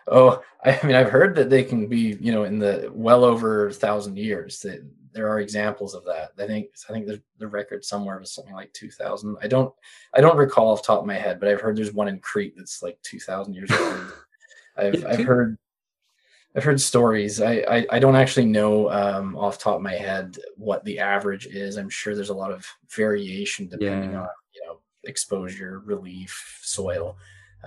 Oh, 0.08 0.42
I 0.64 0.80
mean, 0.84 0.96
I've 0.96 1.10
heard 1.10 1.36
that 1.36 1.50
they 1.50 1.64
can 1.64 1.88
be, 1.88 2.18
you 2.20 2.32
know, 2.32 2.44
in 2.44 2.60
the 2.60 2.90
well 2.94 3.24
over 3.24 3.68
a 3.68 3.74
thousand 3.74 4.18
years. 4.18 4.60
That 4.62 4.86
there 5.14 5.28
are 5.28 5.40
examples 5.40 5.94
of 5.94 6.06
that. 6.06 6.32
I 6.40 6.48
think 6.48 6.70
I 6.90 6.94
think 6.94 7.08
the, 7.08 7.22
the 7.38 7.48
record 7.48 7.84
somewhere 7.84 8.20
was 8.20 8.32
something 8.32 8.54
like 8.54 8.72
two 8.74 8.92
thousand. 8.92 9.38
I 9.42 9.48
don't 9.48 9.74
I 10.14 10.22
don't 10.22 10.38
recall 10.38 10.70
off 10.70 10.84
top 10.84 11.00
of 11.00 11.06
my 11.06 11.16
head, 11.16 11.40
but 11.40 11.50
I've 11.50 11.62
heard 11.62 11.76
there's 11.76 11.94
one 11.94 12.08
in 12.08 12.20
Crete 12.20 12.54
that's 12.56 12.82
like 12.82 13.00
two 13.02 13.20
thousand 13.20 13.54
years 13.54 13.72
old. 13.72 14.14
I've 14.78 15.06
I've 15.06 15.26
heard 15.26 15.58
I've 16.56 16.64
heard 16.64 16.82
stories. 16.82 17.42
I, 17.42 17.64
I, 17.70 17.86
I 17.92 18.00
don't 18.00 18.16
actually 18.16 18.46
know 18.46 18.90
um, 18.92 19.38
off 19.38 19.58
top 19.58 19.78
of 19.78 19.82
my 19.82 19.94
head 19.94 20.38
what 20.58 20.84
the 20.84 21.00
average 21.00 21.48
is. 21.48 21.78
I'm 21.78 21.90
sure 21.90 22.14
there's 22.14 22.30
a 22.30 22.34
lot 22.34 22.52
of 22.52 22.68
variation 22.90 23.68
depending 23.68 24.12
yeah. 24.12 24.22
on 24.22 24.28
you 24.54 24.66
know 24.66 24.80
exposure, 25.06 25.82
relief, 25.86 26.60
soil. 26.62 27.18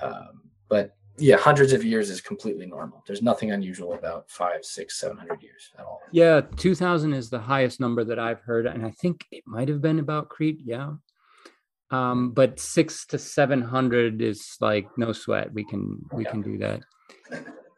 Um, 0.02 0.42
but 0.68 0.96
yeah, 1.18 1.36
hundreds 1.36 1.72
of 1.72 1.84
years 1.84 2.10
is 2.10 2.20
completely 2.20 2.66
normal. 2.66 3.02
There's 3.06 3.22
nothing 3.22 3.52
unusual 3.52 3.94
about 3.94 4.30
five, 4.30 4.64
six, 4.64 4.98
seven 4.98 5.16
hundred 5.16 5.42
years 5.42 5.70
at 5.78 5.84
all. 5.84 6.00
Yeah, 6.10 6.40
two 6.56 6.74
thousand 6.74 7.14
is 7.14 7.30
the 7.30 7.38
highest 7.38 7.80
number 7.80 8.04
that 8.04 8.18
I've 8.18 8.40
heard, 8.40 8.66
and 8.66 8.84
I 8.84 8.90
think 8.90 9.24
it 9.30 9.44
might 9.46 9.68
have 9.68 9.80
been 9.80 9.98
about 9.98 10.28
Crete. 10.28 10.60
Yeah, 10.64 10.94
um, 11.90 12.32
but 12.32 12.58
six 12.58 13.06
to 13.06 13.18
seven 13.18 13.62
hundred 13.62 14.22
is 14.22 14.56
like 14.60 14.88
no 14.96 15.12
sweat. 15.12 15.52
We 15.52 15.64
can 15.64 16.02
we 16.12 16.24
yeah. 16.24 16.30
can 16.30 16.42
do 16.42 16.58
that 16.58 16.82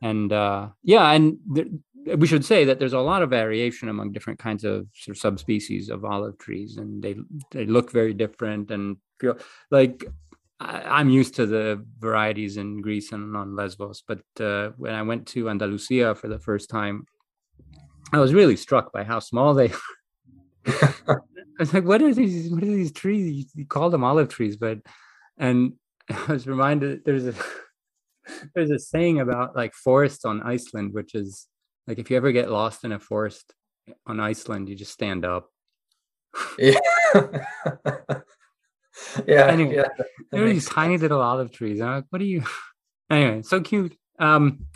and 0.02 0.32
uh, 0.32 0.68
yeah, 0.82 1.10
and 1.10 1.38
th- 1.54 1.68
we 2.16 2.26
should 2.26 2.44
say 2.44 2.64
that 2.64 2.78
there's 2.78 2.92
a 2.92 3.00
lot 3.00 3.22
of 3.22 3.30
variation 3.30 3.88
among 3.88 4.12
different 4.12 4.38
kinds 4.38 4.64
of 4.64 4.86
sort 4.94 5.16
of 5.16 5.20
subspecies 5.20 5.88
of 5.88 6.04
olive 6.04 6.38
trees, 6.38 6.76
and 6.76 7.02
they 7.02 7.16
they 7.50 7.66
look 7.66 7.90
very 7.90 8.14
different 8.14 8.70
and 8.70 8.96
feel 9.18 9.38
like 9.70 10.04
I, 10.58 11.00
am 11.00 11.10
used 11.10 11.34
to 11.36 11.46
the 11.46 11.84
varieties 11.98 12.56
in 12.56 12.80
Greece 12.80 13.12
and 13.12 13.36
on 13.36 13.54
Lesbos, 13.54 14.02
but 14.06 14.22
uh, 14.40 14.70
when 14.76 14.94
I 14.94 15.02
went 15.02 15.26
to 15.28 15.50
Andalusia 15.50 16.14
for 16.14 16.28
the 16.28 16.38
first 16.38 16.70
time, 16.70 17.04
I 18.12 18.18
was 18.18 18.32
really 18.32 18.56
struck 18.56 18.92
by 18.92 19.04
how 19.04 19.18
small 19.18 19.52
they. 19.52 19.72
I 20.66 21.18
was 21.58 21.74
like, 21.74 21.84
"What 21.84 22.02
are 22.02 22.14
these? 22.14 22.50
What 22.50 22.62
are 22.62 22.66
these 22.66 22.92
trees? 22.92 23.50
You 23.54 23.66
call 23.66 23.90
them 23.90 24.04
olive 24.04 24.28
trees, 24.28 24.56
but," 24.56 24.78
and 25.38 25.74
I 26.10 26.32
was 26.32 26.46
reminded 26.46 27.04
there's 27.04 27.26
a 27.26 27.34
there's 28.54 28.70
a 28.70 28.78
saying 28.78 29.20
about 29.20 29.54
like 29.54 29.74
forests 29.74 30.24
on 30.24 30.42
Iceland, 30.42 30.94
which 30.94 31.14
is 31.14 31.48
like 31.86 31.98
if 31.98 32.10
you 32.10 32.16
ever 32.16 32.32
get 32.32 32.50
lost 32.50 32.84
in 32.84 32.92
a 32.92 32.98
forest 32.98 33.54
on 34.06 34.20
Iceland, 34.20 34.68
you 34.68 34.74
just 34.74 34.92
stand 34.92 35.24
up. 35.24 35.50
Yeah. 36.58 36.78
yeah. 39.26 39.46
Anyway, 39.46 39.76
yeah, 39.76 40.04
there 40.30 40.44
are 40.44 40.48
these 40.48 40.68
tiny 40.68 40.98
little 40.98 41.20
olive 41.20 41.52
trees. 41.52 41.80
I'm 41.80 41.96
like, 41.96 42.04
what 42.10 42.20
are 42.20 42.24
you? 42.24 42.44
Anyway, 43.08 43.40
so 43.42 43.60
cute. 43.60 43.96
Um, 44.18 44.66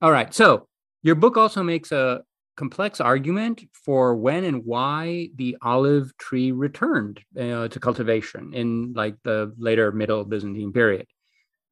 all 0.00 0.10
right. 0.10 0.32
So 0.32 0.68
your 1.02 1.16
book 1.16 1.36
also 1.36 1.62
makes 1.62 1.92
a 1.92 2.22
complex 2.56 3.00
argument 3.00 3.62
for 3.72 4.16
when 4.16 4.44
and 4.44 4.64
why 4.64 5.28
the 5.36 5.56
olive 5.60 6.16
tree 6.16 6.52
returned 6.52 7.20
uh, 7.38 7.68
to 7.68 7.78
cultivation 7.78 8.54
in 8.54 8.94
like 8.94 9.16
the 9.22 9.52
later 9.58 9.92
Middle 9.92 10.24
Byzantine 10.24 10.72
period. 10.72 11.06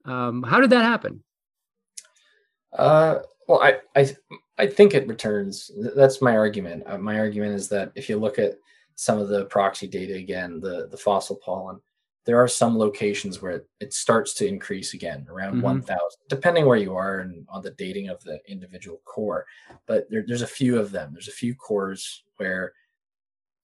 Um, 0.04 0.42
how 0.42 0.60
did 0.60 0.70
that 0.70 0.82
happen? 0.82 1.24
Uh, 2.72 3.20
well, 3.48 3.62
I, 3.62 3.78
I, 3.96 4.14
I 4.58 4.66
think 4.66 4.94
it 4.94 5.08
returns. 5.08 5.70
That's 5.96 6.20
my 6.20 6.36
argument. 6.36 6.84
Uh, 6.86 6.98
my 6.98 7.18
argument 7.18 7.54
is 7.54 7.68
that 7.70 7.92
if 7.94 8.08
you 8.08 8.18
look 8.18 8.38
at 8.38 8.58
some 8.96 9.18
of 9.18 9.28
the 9.28 9.46
proxy 9.46 9.86
data 9.86 10.14
again, 10.14 10.60
the 10.60 10.88
the 10.90 10.96
fossil 10.96 11.36
pollen, 11.36 11.80
there 12.24 12.40
are 12.40 12.48
some 12.48 12.78
locations 12.78 13.42
where 13.42 13.52
it, 13.52 13.68
it 13.80 13.92
starts 13.92 14.34
to 14.34 14.46
increase 14.46 14.94
again 14.94 15.26
around 15.28 15.54
mm-hmm. 15.54 15.62
1000 15.62 15.98
depending 16.28 16.66
where 16.66 16.78
you 16.78 16.94
are 16.94 17.20
and 17.20 17.46
on 17.48 17.62
the 17.62 17.72
dating 17.72 18.08
of 18.08 18.22
the 18.24 18.40
individual 18.48 19.00
core. 19.04 19.46
But 19.86 20.08
there, 20.10 20.24
there's 20.26 20.42
a 20.42 20.46
few 20.46 20.78
of 20.78 20.90
them. 20.90 21.12
There's 21.12 21.28
a 21.28 21.32
few 21.32 21.54
cores 21.54 22.24
where 22.36 22.66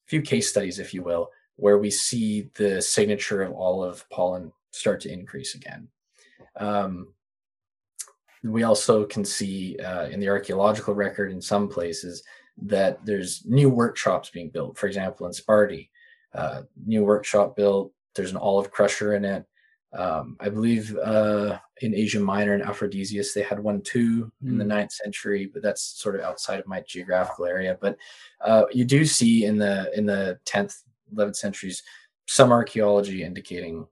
a 0.06 0.08
few 0.08 0.22
case 0.22 0.50
studies 0.50 0.78
if 0.78 0.92
you 0.92 1.02
will 1.02 1.30
where 1.60 1.78
we 1.78 1.90
see 1.90 2.48
the 2.54 2.80
signature 2.80 3.42
of 3.42 3.52
olive 3.52 4.08
pollen 4.10 4.50
start 4.70 4.98
to 4.98 5.12
increase 5.12 5.54
again. 5.54 5.88
Um, 6.56 7.12
we 8.42 8.62
also 8.62 9.04
can 9.04 9.24
see 9.24 9.78
uh, 9.78 10.06
in 10.06 10.20
the 10.20 10.28
archaeological 10.30 10.94
record 10.94 11.30
in 11.30 11.40
some 11.40 11.68
places 11.68 12.22
that 12.62 13.04
there's 13.04 13.44
new 13.46 13.68
workshops 13.68 14.30
being 14.30 14.50
built. 14.50 14.78
For 14.78 14.86
example, 14.86 15.26
in 15.26 15.32
Sparta, 15.32 15.82
uh, 16.34 16.62
new 16.86 17.04
workshop 17.04 17.56
built. 17.56 17.92
There's 18.14 18.30
an 18.30 18.36
olive 18.36 18.70
crusher 18.70 19.14
in 19.14 19.24
it. 19.24 19.44
Um, 19.92 20.36
I 20.38 20.48
believe 20.48 20.96
uh, 20.96 21.58
in 21.80 21.94
Asia 21.94 22.20
Minor 22.20 22.54
and 22.54 22.62
Aphrodisias 22.62 23.34
they 23.34 23.42
had 23.42 23.58
one 23.58 23.80
too 23.82 24.30
mm. 24.42 24.48
in 24.48 24.58
the 24.58 24.64
hmm. 24.64 24.70
ninth 24.70 24.92
century, 24.92 25.50
but 25.52 25.62
that's 25.62 25.82
sort 25.82 26.14
of 26.14 26.20
outside 26.20 26.60
of 26.60 26.68
my 26.68 26.80
geographical 26.86 27.44
area. 27.44 27.76
But 27.80 27.96
uh, 28.40 28.64
you 28.70 28.84
do 28.84 29.04
see 29.04 29.46
in 29.46 29.58
the 29.58 29.90
in 29.96 30.06
the 30.06 30.38
tenth, 30.44 30.76
eleventh 31.12 31.36
centuries 31.36 31.82
some 32.26 32.52
archaeology 32.52 33.24
indicating 33.24 33.84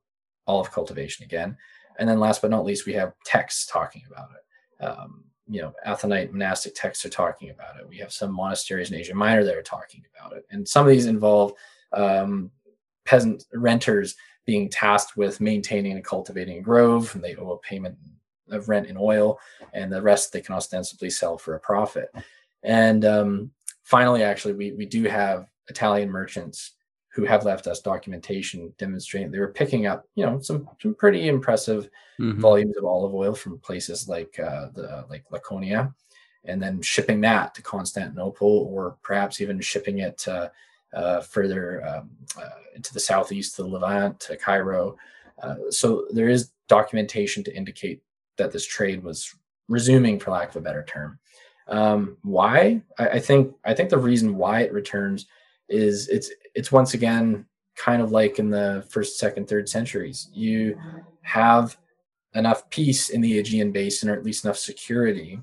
olive 0.47 0.71
cultivation 0.71 1.25
again. 1.25 1.57
And 1.99 2.09
then 2.09 2.21
last 2.21 2.43
but 2.43 2.53
not 2.53 2.65
least, 2.65 2.87
we 2.87 2.93
have 2.93 3.15
texts 3.25 3.67
talking 3.67 4.03
about 4.09 4.29
it. 4.31 4.85
Um, 4.85 5.25
you 5.49 5.63
know, 5.63 5.73
Athonite 5.87 6.31
monastic 6.31 6.75
texts 6.75 7.05
are 7.07 7.11
talking 7.11 7.51
about 7.51 7.79
it. 7.79 7.89
We 7.89 7.97
have 7.99 8.13
some 8.13 8.35
monasteries 8.35 8.91
in 8.91 8.99
Asia 8.99 9.15
Minor 9.15 9.45
that 9.45 9.57
are 9.57 9.63
talking 9.63 10.05
about 10.15 10.37
it. 10.37 10.47
And 10.51 10.69
some 10.69 10.87
of 10.87 10.93
these 10.93 11.07
involve 11.07 11.53
um, 11.93 12.51
peasant 13.05 13.45
renters 13.55 14.17
being 14.45 14.69
tasked 14.69 15.17
with 15.17 15.41
maintaining 15.41 15.93
and 15.93 16.05
cultivating 16.05 16.59
a 16.59 16.63
grove, 16.63 17.15
and 17.15 17.23
they 17.23 17.37
owe 17.37 17.53
a 17.53 17.59
payment 17.59 17.97
of 18.51 18.69
rent 18.69 18.87
in 18.87 18.97
oil, 18.99 19.39
and 19.73 19.93
the 19.93 20.01
rest 20.01 20.33
they 20.33 20.41
can 20.41 20.55
ostensibly 20.55 21.11
sell 21.11 21.37
for 21.37 21.55
a 21.55 21.61
profit. 21.61 22.11
And 22.63 23.05
um, 23.05 23.51
finally, 23.83 24.23
actually, 24.23 24.55
we, 24.55 24.73
we 24.73 24.87
do 24.87 25.05
have 25.05 25.49
Italian 25.69 26.11
merchants 26.11 26.73
who 27.09 27.25
have 27.25 27.45
left 27.45 27.67
us 27.67 27.81
documentation 27.81 28.73
demonstrating 28.79 29.31
they 29.31 29.39
were 29.39 29.53
picking 29.53 29.87
up, 29.87 30.07
you 30.15 30.25
know, 30.25 30.41
some 30.41 30.69
some 30.81 30.95
pretty 30.95 31.29
impressive 31.29 31.91
mm-hmm. 32.21 32.41
volumes 32.41 32.77
of 32.77 32.85
olive 32.85 33.15
oil 33.15 33.35
from 33.35 33.59
places 33.59 34.09
like 34.09 34.39
uh, 34.39 34.69
the 34.75 35.05
like 35.11 35.25
Laconia, 35.31 35.93
and 36.45 36.63
then 36.63 36.81
shipping 36.83 37.21
that 37.23 37.55
to 37.55 37.63
Constantinople, 37.63 38.69
or 38.71 38.97
perhaps 39.03 39.41
even 39.41 39.61
shipping 39.61 39.99
it 39.99 40.27
uh, 40.29 40.49
uh, 40.95 41.21
further 41.21 41.87
um, 41.87 42.11
uh, 42.39 42.61
into 42.77 42.93
the 42.93 43.01
southeast, 43.01 43.57
to 43.57 43.63
the 43.63 43.69
Levant, 43.69 44.21
to 44.21 44.37
Cairo. 44.37 44.97
Uh, 45.43 45.57
so 45.71 46.07
there 46.11 46.29
is 46.29 46.51
documentation 46.69 47.43
to 47.45 47.57
indicate 47.57 48.03
that 48.37 48.53
this 48.53 48.67
trade 48.67 49.03
was 49.03 49.35
resuming, 49.69 50.19
for 50.19 50.31
lack 50.31 50.51
of 50.51 50.57
a 50.57 50.61
better 50.61 50.85
term. 50.85 51.19
Um, 51.67 52.17
why? 52.23 52.83
I, 52.99 53.09
I 53.09 53.19
think 53.19 53.55
I 53.65 53.75
think 53.75 53.91
the 53.91 53.99
reason 53.99 54.37
why 54.37 54.61
it 54.61 54.73
returns 54.73 55.27
is 55.69 56.09
it's 56.09 56.31
it's 56.55 56.73
once 56.73 56.95
again 56.95 57.47
kind 57.79 58.03
of 58.03 58.11
like 58.11 58.39
in 58.39 58.51
the 58.51 58.85
first, 58.91 59.19
second, 59.19 59.49
third 59.49 59.69
centuries. 59.69 60.29
You 60.35 60.79
have 61.23 61.79
enough 62.35 62.69
peace 62.71 63.11
in 63.11 63.21
the 63.21 63.39
Aegean 63.39 63.71
basin, 63.71 64.11
or 64.11 64.15
at 64.15 64.25
least 64.25 64.45
enough 64.45 64.59
security 64.59 65.41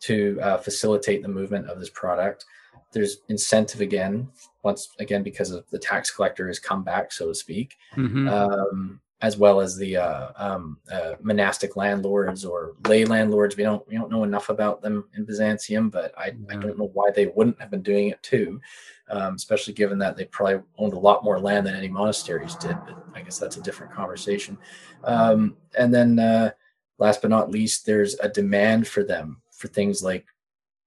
to 0.00 0.38
uh, 0.42 0.58
facilitate 0.58 1.22
the 1.22 1.28
movement 1.28 1.68
of 1.70 1.78
this 1.78 1.90
product. 1.90 2.44
There's 2.92 3.18
incentive 3.28 3.80
again, 3.80 4.28
once 4.64 4.90
again 4.98 5.22
because 5.22 5.52
of 5.52 5.64
the 5.70 5.78
tax 5.78 6.10
collector 6.10 6.48
has 6.48 6.58
come 6.58 6.82
back, 6.82 7.12
so 7.12 7.28
to 7.28 7.34
speak. 7.34 7.76
Mm-hmm. 7.96 8.28
Um, 8.28 9.00
as 9.22 9.36
well 9.36 9.60
as 9.60 9.76
the 9.76 9.96
uh, 9.96 10.30
um, 10.36 10.78
uh, 10.90 11.12
monastic 11.20 11.76
landlords 11.76 12.44
or 12.44 12.72
lay 12.88 13.04
landlords. 13.04 13.56
We 13.56 13.64
don't 13.64 13.86
we 13.86 13.94
don't 13.94 14.10
know 14.10 14.24
enough 14.24 14.48
about 14.48 14.80
them 14.80 15.04
in 15.14 15.26
Byzantium, 15.26 15.90
but 15.90 16.16
I, 16.18 16.32
I 16.48 16.56
don't 16.56 16.78
know 16.78 16.90
why 16.94 17.10
they 17.10 17.26
wouldn't 17.26 17.60
have 17.60 17.70
been 17.70 17.82
doing 17.82 18.08
it 18.08 18.22
too, 18.22 18.60
um, 19.10 19.34
especially 19.34 19.74
given 19.74 19.98
that 19.98 20.16
they 20.16 20.24
probably 20.26 20.60
owned 20.78 20.92
a 20.92 20.98
lot 20.98 21.24
more 21.24 21.38
land 21.38 21.66
than 21.66 21.74
any 21.74 21.88
monasteries 21.88 22.54
did. 22.56 22.76
But 22.86 23.04
I 23.14 23.22
guess 23.22 23.38
that's 23.38 23.56
a 23.56 23.62
different 23.62 23.92
conversation. 23.92 24.58
Um, 25.04 25.56
and 25.78 25.92
then 25.92 26.18
uh, 26.18 26.50
last 26.98 27.22
but 27.22 27.30
not 27.30 27.50
least, 27.50 27.86
there's 27.86 28.18
a 28.20 28.28
demand 28.28 28.88
for 28.88 29.04
them 29.04 29.42
for 29.52 29.68
things 29.68 30.02
like 30.02 30.26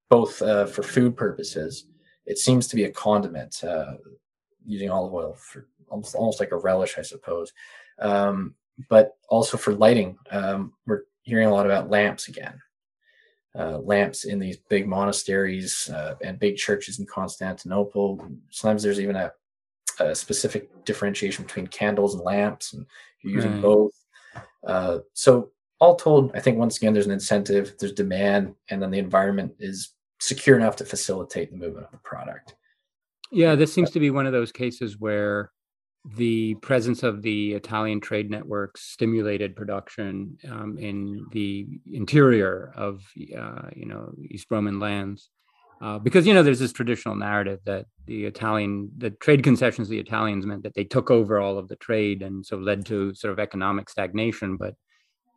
both 0.10 0.42
uh, 0.42 0.66
for 0.66 0.84
food 0.84 1.16
purposes. 1.16 1.86
It 2.26 2.38
seems 2.38 2.68
to 2.68 2.76
be 2.76 2.86
a 2.86 2.92
condiment 2.92 3.64
uh, 3.64 3.96
using 4.66 4.90
olive 4.90 5.14
oil 5.14 5.34
for 5.34 5.68
almost 5.90 6.16
almost 6.16 6.40
like 6.40 6.52
a 6.52 6.58
relish, 6.58 6.98
I 6.98 7.02
suppose 7.02 7.54
um, 8.00 8.56
but 8.90 9.18
also 9.30 9.58
for 9.58 9.74
lighting. 9.74 10.18
Um, 10.32 10.74
we're 10.86 11.04
hearing 11.24 11.48
a 11.48 11.54
lot 11.54 11.66
about 11.66 11.90
lamps 11.90 12.28
again. 12.28 12.60
Uh, 13.56 13.78
lamps 13.78 14.26
in 14.26 14.40
these 14.40 14.58
big 14.58 14.88
monasteries 14.88 15.88
uh, 15.94 16.16
and 16.24 16.40
big 16.40 16.58
churches 16.58 16.98
in 16.98 17.06
Constantinople. 17.06 18.20
Sometimes 18.50 18.82
there's 18.82 19.00
even 19.00 19.16
a, 19.16 19.32
a, 20.00 20.16
specific 20.16 20.84
differentiation 20.86 21.46
between 21.46 21.68
candles 21.68 22.16
and 22.16 22.24
lamps, 22.24 22.74
and 22.74 22.84
you're 23.22 23.34
using 23.34 23.54
right. 23.54 23.62
both. 23.62 23.92
Uh, 24.66 24.98
so, 25.14 25.52
all 25.80 25.96
told, 25.96 26.36
I 26.36 26.40
think 26.40 26.58
once 26.58 26.78
again 26.78 26.94
there's 26.94 27.06
an 27.06 27.12
incentive, 27.12 27.76
there's 27.78 27.92
demand, 27.94 28.56
and 28.72 28.82
then 28.82 28.90
the 28.90 28.98
environment 28.98 29.54
is 29.60 29.94
secure 30.20 30.58
enough 30.58 30.76
to 30.78 30.86
facilitate 30.86 31.52
the 31.52 31.58
movement 31.58 31.86
of 31.86 31.92
the 31.92 32.00
product. 32.00 32.56
Yeah, 33.32 33.54
this 33.54 33.72
seems 33.72 33.92
to 33.92 34.00
be 34.00 34.10
one 34.10 34.26
of 34.26 34.34
those 34.34 34.52
cases 34.52 35.00
where 35.00 35.52
the 36.06 36.56
presence 36.56 37.02
of 37.04 37.22
the 37.22 37.54
Italian 37.54 38.02
trade 38.02 38.30
networks 38.30 38.82
stimulated 38.82 39.56
production 39.56 40.38
um, 40.50 40.78
in 40.78 41.26
the 41.32 41.66
interior 41.92 42.74
of 42.76 43.02
uh, 43.38 43.70
you 43.76 43.86
know 43.86 44.14
East 44.30 44.48
Roman 44.50 44.80
lands. 44.80 45.30
Uh, 45.82 46.00
because 46.00 46.26
you 46.26 46.34
know 46.34 46.44
there's 46.44 46.60
this 46.60 46.72
traditional 46.72 47.16
narrative 47.16 47.60
that 47.66 47.86
the 48.06 48.26
Italian 48.26 48.90
the 48.98 49.10
trade 49.10 49.44
concessions 49.44 49.90
the 49.90 50.00
Italians 50.00 50.46
meant 50.46 50.64
that 50.64 50.74
they 50.76 50.84
took 50.84 51.12
over 51.12 51.40
all 51.40 51.58
of 51.58 51.68
the 51.68 51.76
trade 51.78 52.22
and 52.22 52.46
so 52.46 52.58
led 52.58 52.86
to 52.86 53.14
sort 53.14 53.34
of 53.34 53.40
economic 53.40 53.90
stagnation. 53.90 54.56
But 54.56 54.76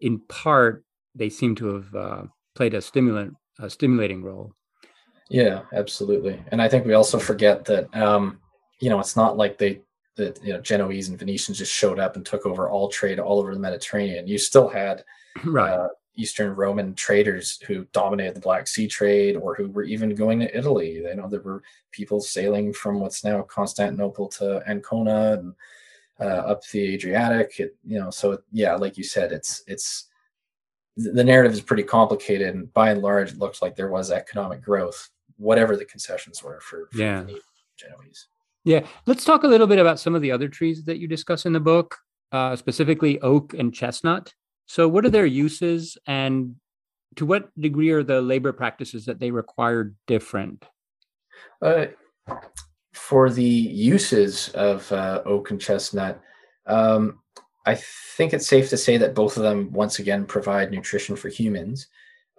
in 0.01 0.21
part, 0.29 0.85
they 1.15 1.31
seem 1.31 1.55
to 1.57 1.75
have 1.75 1.95
uh, 1.95 2.23
played 2.55 2.75
a 2.75 2.83
stimulant, 2.83 3.35
a 3.59 3.71
stimulating 3.71 4.23
role. 4.23 4.53
Yeah, 5.29 5.63
absolutely. 5.73 6.43
And 6.49 6.63
I 6.63 6.69
think 6.69 6.87
we 6.87 6.95
also 6.95 7.19
forget 7.19 7.65
that, 7.65 7.95
um, 7.97 8.39
you 8.81 8.91
know, 8.91 9.01
it's 9.01 9.17
not 9.17 9.37
like 9.37 9.59
they, 9.59 9.81
that, 10.17 10.43
you 10.43 10.53
know, 10.53 10.61
Genoese 10.61 11.09
and 11.09 11.19
Venetians 11.19 11.59
just 11.59 11.73
showed 11.73 11.99
up 11.99 12.17
and 12.17 12.25
took 12.25 12.47
over 12.47 12.69
all 12.69 12.89
trade 12.89 13.19
all 13.19 13.39
over 13.39 13.55
the 13.55 13.61
Mediterranean. 13.61 14.27
You 14.27 14.39
still 14.39 14.69
had 14.69 15.05
right. 15.45 15.71
Uh, 15.71 15.89
Eastern 16.17 16.55
Roman 16.57 16.95
traders 16.95 17.61
who 17.67 17.87
dominated 17.93 18.35
the 18.35 18.41
Black 18.41 18.67
Sea 18.67 18.89
trade 18.89 19.37
or 19.37 19.55
who 19.55 19.69
were 19.69 19.85
even 19.85 20.15
going 20.15 20.41
to 20.41 20.57
Italy. 20.57 20.93
You 20.93 21.15
know, 21.15 21.29
there 21.29 21.41
were 21.41 21.63
people 21.93 22.21
sailing 22.21 22.73
from 22.73 23.01
what's 23.01 23.23
now 23.23 23.43
Constantinople 23.43 24.29
to 24.29 24.63
Ancona 24.67 25.35
and 25.35 25.55
uh, 26.19 26.25
up 26.25 26.67
the 26.69 26.95
Adriatic. 26.95 27.61
It, 27.61 27.77
you 27.85 27.99
know, 27.99 28.11
so 28.11 28.39
yeah, 28.51 28.75
like 28.75 28.97
you 28.97 29.05
said, 29.05 29.33
it's 29.33 29.63
it's 29.67 30.07
the 30.97 31.25
narrative 31.25 31.53
is 31.53 31.61
pretty 31.61 31.83
complicated, 31.83 32.55
and 32.55 32.73
by 32.73 32.91
and 32.91 33.03
large, 33.03 33.33
it 33.33 33.39
looks 33.39 33.61
like 33.61 33.77
there 33.77 33.91
was 33.91 34.11
economic 34.11 34.63
growth, 34.63 35.11
whatever 35.37 35.77
the 35.77 35.85
concessions 35.85 36.43
were 36.43 36.61
for, 36.61 36.89
for 36.91 36.99
yeah. 36.99 37.23
Genoese. 37.77 38.29
Yeah, 38.67 38.85
let's 39.07 39.25
talk 39.25 39.45
a 39.45 39.47
little 39.47 39.69
bit 39.69 39.79
about 39.79 40.01
some 40.01 40.17
of 40.17 40.23
the 40.23 40.33
other 40.33 40.49
trees 40.49 40.83
that 40.87 40.99
you 40.99 41.07
discuss 41.07 41.47
in 41.47 41.53
the 41.53 41.61
book, 41.61 41.97
uh, 42.33 42.57
specifically 42.57 43.21
oak 43.21 43.55
and 43.55 43.73
chestnut. 43.73 44.35
So, 44.67 44.89
what 44.89 45.05
are 45.05 45.11
their 45.11 45.25
uses, 45.25 45.97
and 46.09 46.57
to 47.15 47.25
what 47.25 47.49
degree 47.61 47.91
are 47.91 48.03
the 48.03 48.21
labor 48.21 48.53
practices 48.53 49.05
that 49.05 49.21
they 49.21 49.31
require 49.31 49.95
different? 50.09 50.65
Uh, 51.63 51.87
for 52.93 53.31
the 53.31 53.45
uses 53.45 54.49
of 54.49 54.91
uh, 54.91 55.23
oak 55.25 55.53
and 55.53 55.61
chestnut, 55.61 56.21
um, 56.67 57.21
I 57.67 57.77
think 58.17 58.33
it's 58.33 58.49
safe 58.49 58.69
to 58.71 58.77
say 58.77 58.97
that 58.97 59.15
both 59.15 59.37
of 59.37 59.45
them, 59.45 59.71
once 59.71 60.01
again, 60.01 60.27
provide 60.27 60.73
nutrition 60.73 61.15
for 61.15 61.29
humans. 61.29 61.87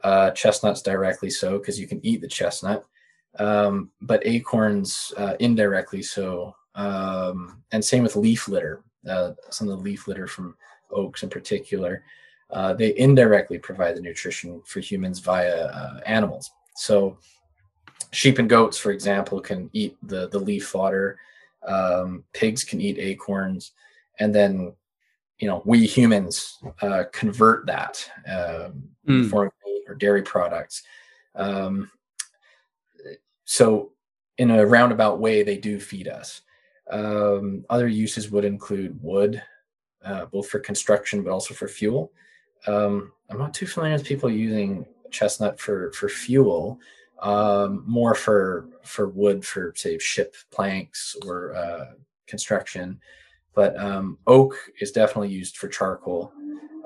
Uh, 0.03 0.32
chestnuts 0.32 0.82
directly 0.82 1.30
so, 1.30 1.57
because 1.57 1.80
you 1.80 1.88
can 1.88 2.05
eat 2.05 2.19
the 2.19 2.28
chestnut, 2.28 2.84
um, 3.39 3.91
but 4.01 4.25
acorns 4.25 5.13
uh, 5.17 5.35
indirectly 5.39 6.01
so. 6.01 6.55
Um, 6.75 7.63
and 7.71 7.83
same 7.83 8.03
with 8.03 8.15
leaf 8.15 8.47
litter. 8.47 8.83
Uh, 9.07 9.31
some 9.49 9.69
of 9.69 9.77
the 9.77 9.83
leaf 9.83 10.07
litter 10.07 10.27
from 10.27 10.55
oaks 10.91 11.23
in 11.23 11.29
particular, 11.29 12.03
uh, 12.51 12.73
they 12.73 12.97
indirectly 12.97 13.57
provide 13.57 13.95
the 13.95 14.01
nutrition 14.01 14.61
for 14.65 14.79
humans 14.79 15.19
via 15.19 15.65
uh, 15.65 15.99
animals. 16.05 16.51
So 16.75 17.17
sheep 18.11 18.39
and 18.39 18.49
goats, 18.49 18.77
for 18.77 18.91
example, 18.91 19.39
can 19.39 19.69
eat 19.73 19.97
the 20.03 20.27
the 20.29 20.39
leaf 20.39 20.67
fodder. 20.67 21.19
Um, 21.67 22.23
pigs 22.33 22.63
can 22.63 22.79
eat 22.79 22.97
acorns, 22.99 23.71
and 24.19 24.33
then 24.33 24.73
you 25.39 25.47
know 25.47 25.61
we 25.65 25.85
humans 25.85 26.59
uh, 26.81 27.05
convert 27.11 27.65
that 27.65 28.09
um, 28.27 28.33
mm. 28.35 28.73
in 29.07 29.23
the 29.23 29.29
form 29.29 29.47
of 29.47 29.53
meat 29.65 29.83
or 29.88 29.95
dairy 29.95 30.21
products. 30.21 30.83
Um, 31.35 31.91
so 33.47 33.93
in 34.37 34.51
a 34.51 34.65
roundabout 34.65 35.19
way, 35.19 35.41
they 35.41 35.57
do 35.57 35.79
feed 35.79 36.09
us. 36.09 36.41
Um, 36.91 37.65
other 37.69 37.87
uses 37.87 38.29
would 38.29 38.43
include 38.43 39.01
wood, 39.01 39.41
uh, 40.03 40.25
both 40.25 40.49
for 40.49 40.59
construction 40.59 41.23
but 41.23 41.31
also 41.31 41.53
for 41.53 41.69
fuel. 41.69 42.11
Um, 42.67 43.13
I'm 43.29 43.37
not 43.37 43.53
too 43.53 43.65
familiar 43.65 43.95
with 43.95 44.05
people 44.05 44.29
using 44.29 44.85
chestnut 45.11 45.59
for 45.59 45.93
for 45.93 46.09
fuel 46.09 46.77
um, 47.19 47.83
more 47.87 48.13
for 48.13 48.67
for 48.83 49.07
wood 49.07 49.45
for 49.45 49.73
say 49.77 49.97
ship 49.97 50.35
planks 50.51 51.15
or 51.25 51.55
uh, 51.55 51.85
construction 52.25 52.99
but 53.53 53.79
um, 53.79 54.17
oak 54.27 54.57
is 54.81 54.91
definitely 54.91 55.29
used 55.29 55.55
for 55.55 55.69
charcoal 55.69 56.33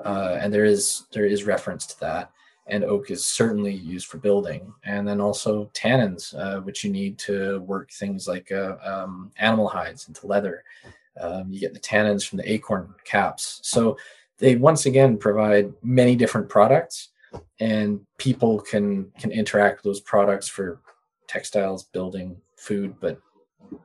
uh, 0.04 0.38
and 0.40 0.54
there 0.54 0.64
is 0.64 1.06
there 1.12 1.26
is 1.26 1.42
reference 1.42 1.84
to 1.84 1.98
that 1.98 2.30
and 2.66 2.84
oak 2.84 3.10
is 3.10 3.24
certainly 3.24 3.74
used 3.74 4.06
for 4.06 4.18
building. 4.18 4.72
And 4.84 5.06
then 5.06 5.20
also 5.20 5.70
tannins 5.74 6.34
uh, 6.38 6.60
which 6.60 6.84
you 6.84 6.92
need 6.92 7.18
to 7.20 7.60
work 7.60 7.90
things 7.90 8.28
like 8.28 8.52
uh, 8.52 8.76
um, 8.84 9.32
animal 9.38 9.68
hides 9.68 10.08
into 10.08 10.26
leather. 10.26 10.64
Um, 11.20 11.52
you 11.52 11.60
get 11.60 11.74
the 11.74 11.80
tannins 11.80 12.26
from 12.26 12.38
the 12.38 12.50
acorn 12.50 12.94
caps. 13.04 13.60
So 13.62 13.96
they 14.38 14.56
once 14.56 14.86
again 14.86 15.18
provide 15.18 15.72
many 15.82 16.16
different 16.16 16.48
products 16.48 17.10
and 17.60 18.00
people 18.18 18.60
can 18.60 19.10
can 19.18 19.30
interact 19.30 19.78
with 19.78 19.84
those 19.84 20.00
products 20.00 20.48
for 20.48 20.80
textiles 21.28 21.84
building 21.84 22.36
food 22.56 22.94
but 23.00 23.18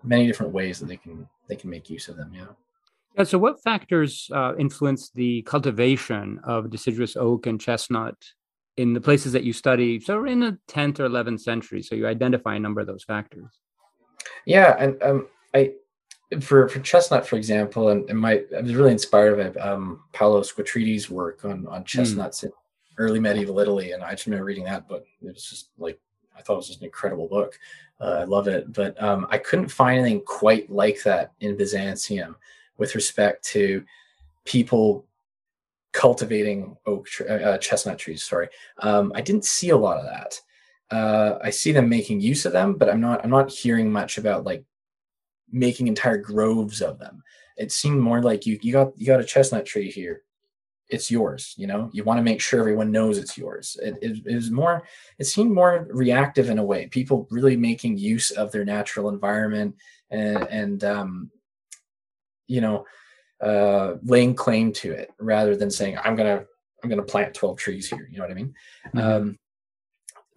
many 0.04 0.28
different 0.28 0.52
ways 0.52 0.80
that 0.80 0.88
they 0.88 0.98
can 0.98 1.28
they 1.48 1.56
can 1.56 1.70
make 1.70 1.90
use 1.90 2.08
of 2.08 2.18
them 2.18 2.32
yeah. 2.34 2.46
Yeah, 3.16 3.24
so 3.24 3.40
what 3.40 3.64
factors 3.64 4.30
uh, 4.32 4.54
influence 4.60 5.10
the 5.10 5.42
cultivation 5.44 6.40
of 6.44 6.70
deciduous 6.70 7.16
oak 7.16 7.48
and 7.48 7.60
chestnut 7.60 8.16
in 8.78 8.94
the 8.94 9.02
places 9.02 9.34
that 9.34 9.44
you 9.44 9.54
study 9.54 10.00
so 10.00 10.24
in 10.26 10.40
the 10.40 10.58
10th 10.68 11.00
or 11.00 11.10
11th 11.10 11.42
century 11.42 11.82
so 11.82 11.96
you 11.96 12.08
identify 12.08 12.56
a 12.56 12.60
number 12.60 12.82
of 12.82 12.88
those 12.88 13.04
factors 13.04 13.60
yeah 14.46 14.76
and 14.80 15.02
um, 15.04 15.28
i 15.54 15.74
for 16.42 16.68
for 16.68 16.80
chestnut 16.80 17.26
for 17.26 17.38
example 17.38 17.90
and, 17.90 18.10
and 18.10 18.20
my 18.20 18.44
i 18.56 18.62
was 18.62 18.76
really 18.76 18.92
inspired 18.92 19.54
by 19.54 19.60
um, 19.60 20.04
paolo 20.14 20.42
squatriti's 20.42 21.10
work 21.10 21.44
on 21.46 21.66
on 21.68 21.82
hmm. 21.82 21.86
chestnuts 21.86 22.42
mm 22.42 22.52
early 22.98 23.20
medieval 23.20 23.60
Italy, 23.60 23.92
and 23.92 24.04
I 24.04 24.12
just 24.12 24.26
remember 24.26 24.46
reading 24.46 24.66
that 24.66 24.88
book. 24.88 25.06
It 25.22 25.34
was 25.34 25.46
just 25.50 25.70
like 25.78 26.00
I 26.38 26.42
thought 26.42 26.54
it 26.54 26.58
was 26.58 26.68
just 26.68 26.80
an 26.80 26.86
incredible 26.86 27.28
book. 27.28 27.58
Uh, 28.00 28.20
I 28.22 28.24
love 28.26 28.48
it, 28.48 28.72
but 28.74 29.02
um, 29.02 29.26
I 29.32 29.38
couldn't 29.38 29.70
find 29.70 30.00
anything 30.00 30.22
quite 30.22 30.70
like 30.70 31.02
that 31.04 31.34
in 31.40 31.58
Byzantium 31.58 32.36
with 32.78 32.94
respect 32.94 33.44
to 33.50 33.84
people 34.46 35.07
cultivating 35.98 36.78
oak 36.86 37.08
uh, 37.28 37.34
uh, 37.34 37.58
chestnut 37.58 37.98
trees. 37.98 38.24
Sorry, 38.24 38.48
um, 38.84 39.12
I 39.16 39.22
didn't 39.22 39.46
see 39.46 39.70
a 39.70 39.78
lot 39.78 39.98
of 39.98 40.06
that. 40.06 40.40
Uh, 40.96 41.40
I 41.44 41.50
see 41.50 41.72
them 41.72 41.90
making 41.90 42.22
use 42.22 42.46
of 42.46 42.54
them, 42.54 42.76
but 42.76 42.90
I'm 42.90 43.02
not. 43.02 43.24
I'm 43.24 43.32
not 43.32 43.52
hearing 43.52 43.92
much 43.92 44.18
about 44.20 44.46
like 44.46 44.64
making 45.52 45.88
entire 45.88 46.18
groves 46.18 46.82
of 46.82 47.00
them. 47.00 47.24
It 47.58 47.72
seemed 47.72 48.00
more 48.00 48.22
like 48.22 48.46
you 48.46 48.60
you 48.62 48.72
got 48.72 48.94
you 48.96 49.08
got 49.08 49.20
a 49.20 49.26
chestnut 49.26 49.66
tree 49.66 49.90
here 49.90 50.22
it's 50.90 51.12
yours 51.12 51.54
you 51.58 51.68
know 51.68 51.90
you 51.92 52.04
want 52.04 52.18
to 52.18 52.24
make 52.24 52.40
sure 52.40 52.62
everyone 52.62 52.92
knows 52.92 53.18
it's 53.18 53.38
yours 53.38 53.78
it, 53.82 53.98
it, 54.02 54.22
it, 54.26 54.36
was 54.36 54.52
more 54.52 54.84
it 55.20 55.26
seemed 55.26 55.52
more 55.52 55.86
reactive 55.92 56.50
in 56.50 56.60
a 56.60 56.64
way 56.64 56.88
people 56.88 57.28
really 57.30 57.58
making 57.58 57.98
use 57.98 58.32
of 58.32 58.52
their 58.52 58.64
natural 58.64 59.10
environment 59.10 59.76
and 60.12 60.48
and 60.48 60.84
um, 60.86 61.30
you 62.48 62.62
know 62.62 62.86
uh, 63.42 63.96
laying 64.04 64.34
claim 64.34 64.72
to 64.74 64.92
it 64.92 65.10
rather 65.20 65.56
than 65.56 65.70
saying 65.70 65.98
i'm 66.04 66.16
gonna 66.16 66.44
i'm 66.84 66.90
gonna 66.90 67.04
plant 67.04 67.34
12 67.34 67.58
trees 67.58 67.90
here 67.90 68.08
you 68.12 68.18
know 68.18 68.24
what 68.24 68.32
i 68.32 68.36
mean 68.36 68.54
mm-hmm. 68.96 69.00
um, 69.00 69.40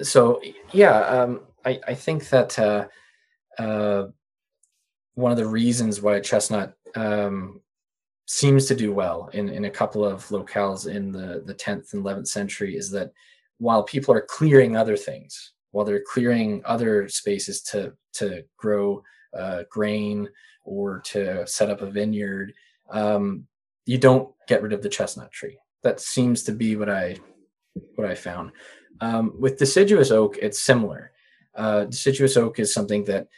so 0.02 0.40
yeah 0.72 1.00
um, 1.00 1.40
I, 1.64 1.80
I 1.88 1.94
think 1.94 2.28
that 2.30 2.58
uh, 2.58 2.88
uh, 3.58 4.06
one 5.14 5.32
of 5.32 5.38
the 5.38 5.46
reasons 5.46 6.00
why 6.00 6.20
chestnut 6.20 6.74
um, 6.94 7.60
seems 8.26 8.66
to 8.66 8.74
do 8.74 8.92
well 8.92 9.28
in, 9.32 9.48
in 9.48 9.64
a 9.64 9.70
couple 9.70 10.04
of 10.04 10.26
locales 10.28 10.86
in 10.92 11.12
the, 11.12 11.42
the 11.44 11.54
10th 11.54 11.92
and 11.92 12.04
11th 12.04 12.28
century 12.28 12.76
is 12.76 12.90
that 12.90 13.12
while 13.58 13.82
people 13.82 14.14
are 14.14 14.22
clearing 14.22 14.76
other 14.76 14.96
things, 14.96 15.52
while 15.72 15.84
they're 15.84 16.04
clearing 16.10 16.62
other 16.64 17.08
spaces 17.08 17.60
to, 17.62 17.92
to 18.14 18.42
grow 18.56 19.02
uh, 19.36 19.64
grain 19.68 20.28
or 20.64 21.00
to 21.00 21.46
set 21.46 21.70
up 21.70 21.82
a 21.82 21.90
vineyard, 21.90 22.52
um, 22.90 23.46
you 23.86 23.98
don't 23.98 24.32
get 24.46 24.62
rid 24.62 24.72
of 24.72 24.82
the 24.82 24.88
chestnut 24.88 25.30
tree. 25.30 25.58
That 25.82 26.00
seems 26.00 26.42
to 26.44 26.52
be 26.52 26.76
what 26.76 26.90
I 26.90 27.16
what 27.94 28.08
I 28.08 28.14
found. 28.14 28.52
Um, 29.00 29.34
with 29.38 29.58
deciduous 29.58 30.10
oak, 30.10 30.36
it's 30.40 30.60
similar. 30.60 31.12
Uh, 31.54 31.84
deciduous 31.84 32.36
oak 32.36 32.58
is 32.58 32.72
something 32.72 33.04
that 33.04 33.28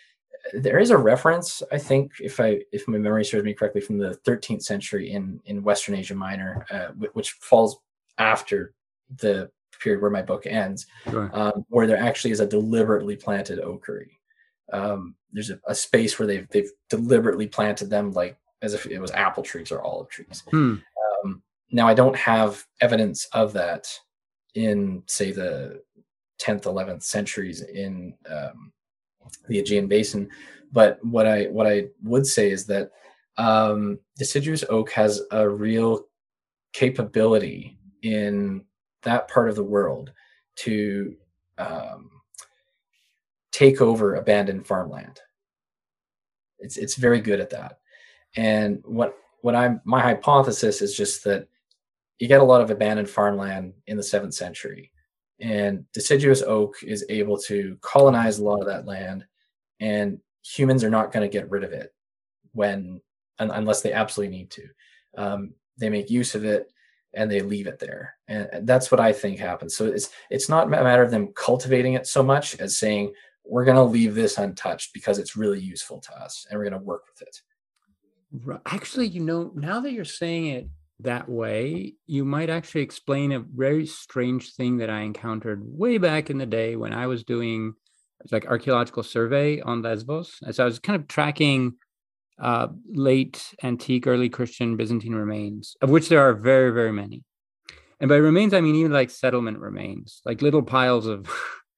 there 0.53 0.78
is 0.78 0.90
a 0.90 0.96
reference, 0.96 1.62
I 1.70 1.78
think, 1.78 2.12
if 2.20 2.40
I 2.40 2.61
if 2.72 2.88
my 2.88 2.98
memory 2.98 3.24
serves 3.24 3.44
me 3.44 3.55
correctly, 3.55 3.80
from 3.80 3.98
the 3.98 4.18
13th 4.26 4.62
century 4.62 5.12
in 5.12 5.40
in 5.46 5.62
Western 5.62 5.94
Asia 5.94 6.14
Minor, 6.14 6.66
uh, 6.70 6.88
which 7.12 7.32
falls 7.32 7.78
after 8.18 8.74
the 9.16 9.50
period 9.80 10.00
where 10.00 10.11
my 10.11 10.22
book 10.22 10.46
ends, 10.46 10.86
sure. 11.11 11.30
um, 11.32 11.64
where 11.68 11.86
there 11.86 11.96
actually 11.98 12.30
is 12.30 12.40
a 12.40 12.46
deliberately 12.46 13.16
planted 13.16 13.59
oakery. 13.61 14.11
Um, 14.72 15.16
there's 15.32 15.50
a, 15.50 15.61
a, 15.66 15.74
space 15.74 16.18
where 16.18 16.26
they've 16.26 16.48
they've 16.48 16.70
deliberately 16.88 17.46
planted 17.46 17.90
them 17.90 18.12
like 18.12 18.36
as 18.62 18.74
if 18.74 18.86
it 18.86 18.98
was 18.98 19.10
apple 19.10 19.42
trees 19.42 19.70
or 19.70 19.82
olive 19.82 20.08
trees. 20.08 20.42
Hmm. 20.50 20.76
Um, 21.24 21.42
now 21.70 21.88
I 21.88 21.94
don't 21.94 22.16
have 22.16 22.64
evidence 22.80 23.26
of 23.32 23.52
that 23.54 23.86
in 24.54 25.02
say 25.06 25.32
the 25.32 25.82
10th 26.40 26.62
11th 26.62 27.02
centuries 27.02 27.62
in 27.62 28.14
um, 28.28 28.72
the 29.48 29.58
Aegean 29.58 29.86
Basin. 29.86 30.28
But 30.72 31.04
what 31.04 31.26
I 31.26 31.44
what 31.44 31.66
I 31.66 31.88
would 32.02 32.26
say 32.26 32.50
is 32.50 32.66
that 32.66 32.90
um, 33.36 33.98
deciduous 34.16 34.64
oak 34.68 34.90
has 34.92 35.22
a 35.30 35.48
real 35.48 36.04
capability 36.72 37.78
in 38.02 38.64
that 39.02 39.28
part 39.28 39.48
of 39.48 39.56
the 39.56 39.64
world 39.64 40.12
to 40.54 41.14
um, 41.58 42.10
take 43.52 43.80
over 43.80 44.14
abandoned 44.14 44.66
farmland. 44.66 45.20
It's 46.58 46.76
it's 46.76 46.96
very 46.96 47.20
good 47.20 47.40
at 47.40 47.50
that. 47.50 47.78
And 48.37 48.83
what 48.85 49.16
what 49.43 49.55
I'm 49.55 49.80
my 49.85 50.01
hypothesis 50.01 50.83
is 50.83 50.97
just 50.97 51.24
that 51.24 51.49
you 52.18 52.28
get 52.28 52.41
a 52.41 52.45
lot 52.45 52.61
of 52.61 52.70
abandoned 52.70 53.11
farmland 53.11 53.74
in 53.87 53.97
the 53.97 54.03
seventh 54.03 54.35
century. 54.35 54.93
And 55.41 55.85
deciduous 55.93 56.43
oak 56.43 56.76
is 56.85 57.05
able 57.09 57.37
to 57.39 57.76
colonize 57.80 58.39
a 58.39 58.45
lot 58.45 58.61
of 58.61 58.66
that 58.66 58.87
land 58.87 59.24
and 59.80 60.20
humans 60.45 60.85
are 60.85 60.91
not 60.91 61.11
going 61.11 61.28
to 61.28 61.33
get 61.33 61.51
rid 61.51 61.64
of 61.64 61.72
it 61.72 61.93
when 62.53 63.01
un, 63.41 63.51
unless 63.51 63.83
they 63.83 63.93
absolutely 63.93 64.37
need 64.37 64.51
to. 64.53 64.68
Um, 65.18 65.55
they 65.78 65.89
make 65.89 66.11
use 66.11 66.37
of 66.37 66.45
it 66.45 66.72
and 67.14 67.28
they 67.30 67.41
leave 67.41 67.66
it 67.66 67.80
there. 67.80 68.14
And, 68.28 68.49
and 68.53 68.66
that's 68.66 68.91
what 68.91 69.01
i 69.01 69.12
think 69.12 69.39
happens. 69.39 69.76
So 69.76 69.87
it's 69.87 70.11
it's 70.30 70.49
not 70.49 70.68
a 70.68 70.70
matter 70.70 71.03
of 71.03 71.11
them 71.11 71.33
cultivating 71.35 71.95
it 71.95 72.07
so 72.07 72.22
much 72.22 72.55
as 72.61 72.78
saying 72.78 73.12
we're 73.45 73.64
going 73.64 73.76
to 73.76 73.83
leave 73.83 74.14
this 74.14 74.39
untouched 74.39 74.93
because 74.95 75.18
it's 75.18 75.37
really 75.37 75.61
useful 75.61 75.99
to 76.01 76.12
us 76.14 76.47
and 76.49 76.59
we're 76.59 76.70
going 76.70 76.80
to 76.80 76.87
work 76.87 77.03
with 77.09 77.26
it 77.26 77.43
actually 78.66 79.09
you 79.09 79.20
know 79.20 79.53
now 79.55 79.80
that 79.80 79.93
you're 79.93 80.05
saying 80.05 80.47
it 80.47 80.68
that 81.03 81.28
way, 81.28 81.95
you 82.07 82.24
might 82.24 82.51
actually 82.51 82.83
explain 82.83 83.33
a 83.33 83.41
very 83.41 83.87
strange 83.87 84.55
thing 84.55 84.78
that 84.78 84.91
I 84.91 85.01
encountered 85.01 85.62
way 85.64 85.99
back 85.99 86.30
in 86.30 86.39
the 86.39 86.47
day 86.47 86.76
when 86.76 86.93
I 86.93 87.07
was 87.07 87.24
doing 87.24 87.74
like 88.30 88.47
archaeological 88.47 89.03
survey 89.03 89.61
on 89.61 89.83
Lesbos. 89.83 90.39
As 90.47 90.61
I 90.61 90.64
was 90.64 90.78
kind 90.78 91.01
of 91.01 91.09
tracking 91.09 91.74
uh, 92.41 92.68
late 92.89 93.55
antique, 93.62 94.07
early 94.07 94.28
Christian 94.28 94.76
Byzantine 94.76 95.14
remains, 95.14 95.76
of 95.83 95.91
which 95.91 96.09
there 96.09 96.20
are 96.20 96.35
very, 96.35 96.70
very 96.70 96.93
many. 96.93 97.24
And 98.01 98.09
by 98.09 98.16
remains, 98.16 98.55
I 98.55 98.61
mean 98.61 98.76
even 98.76 98.93
like 98.93 99.11
settlement 99.11 99.59
remains, 99.59 100.22
like 100.24 100.43
little 100.43 100.62
piles 100.62 101.07
of 101.07 101.28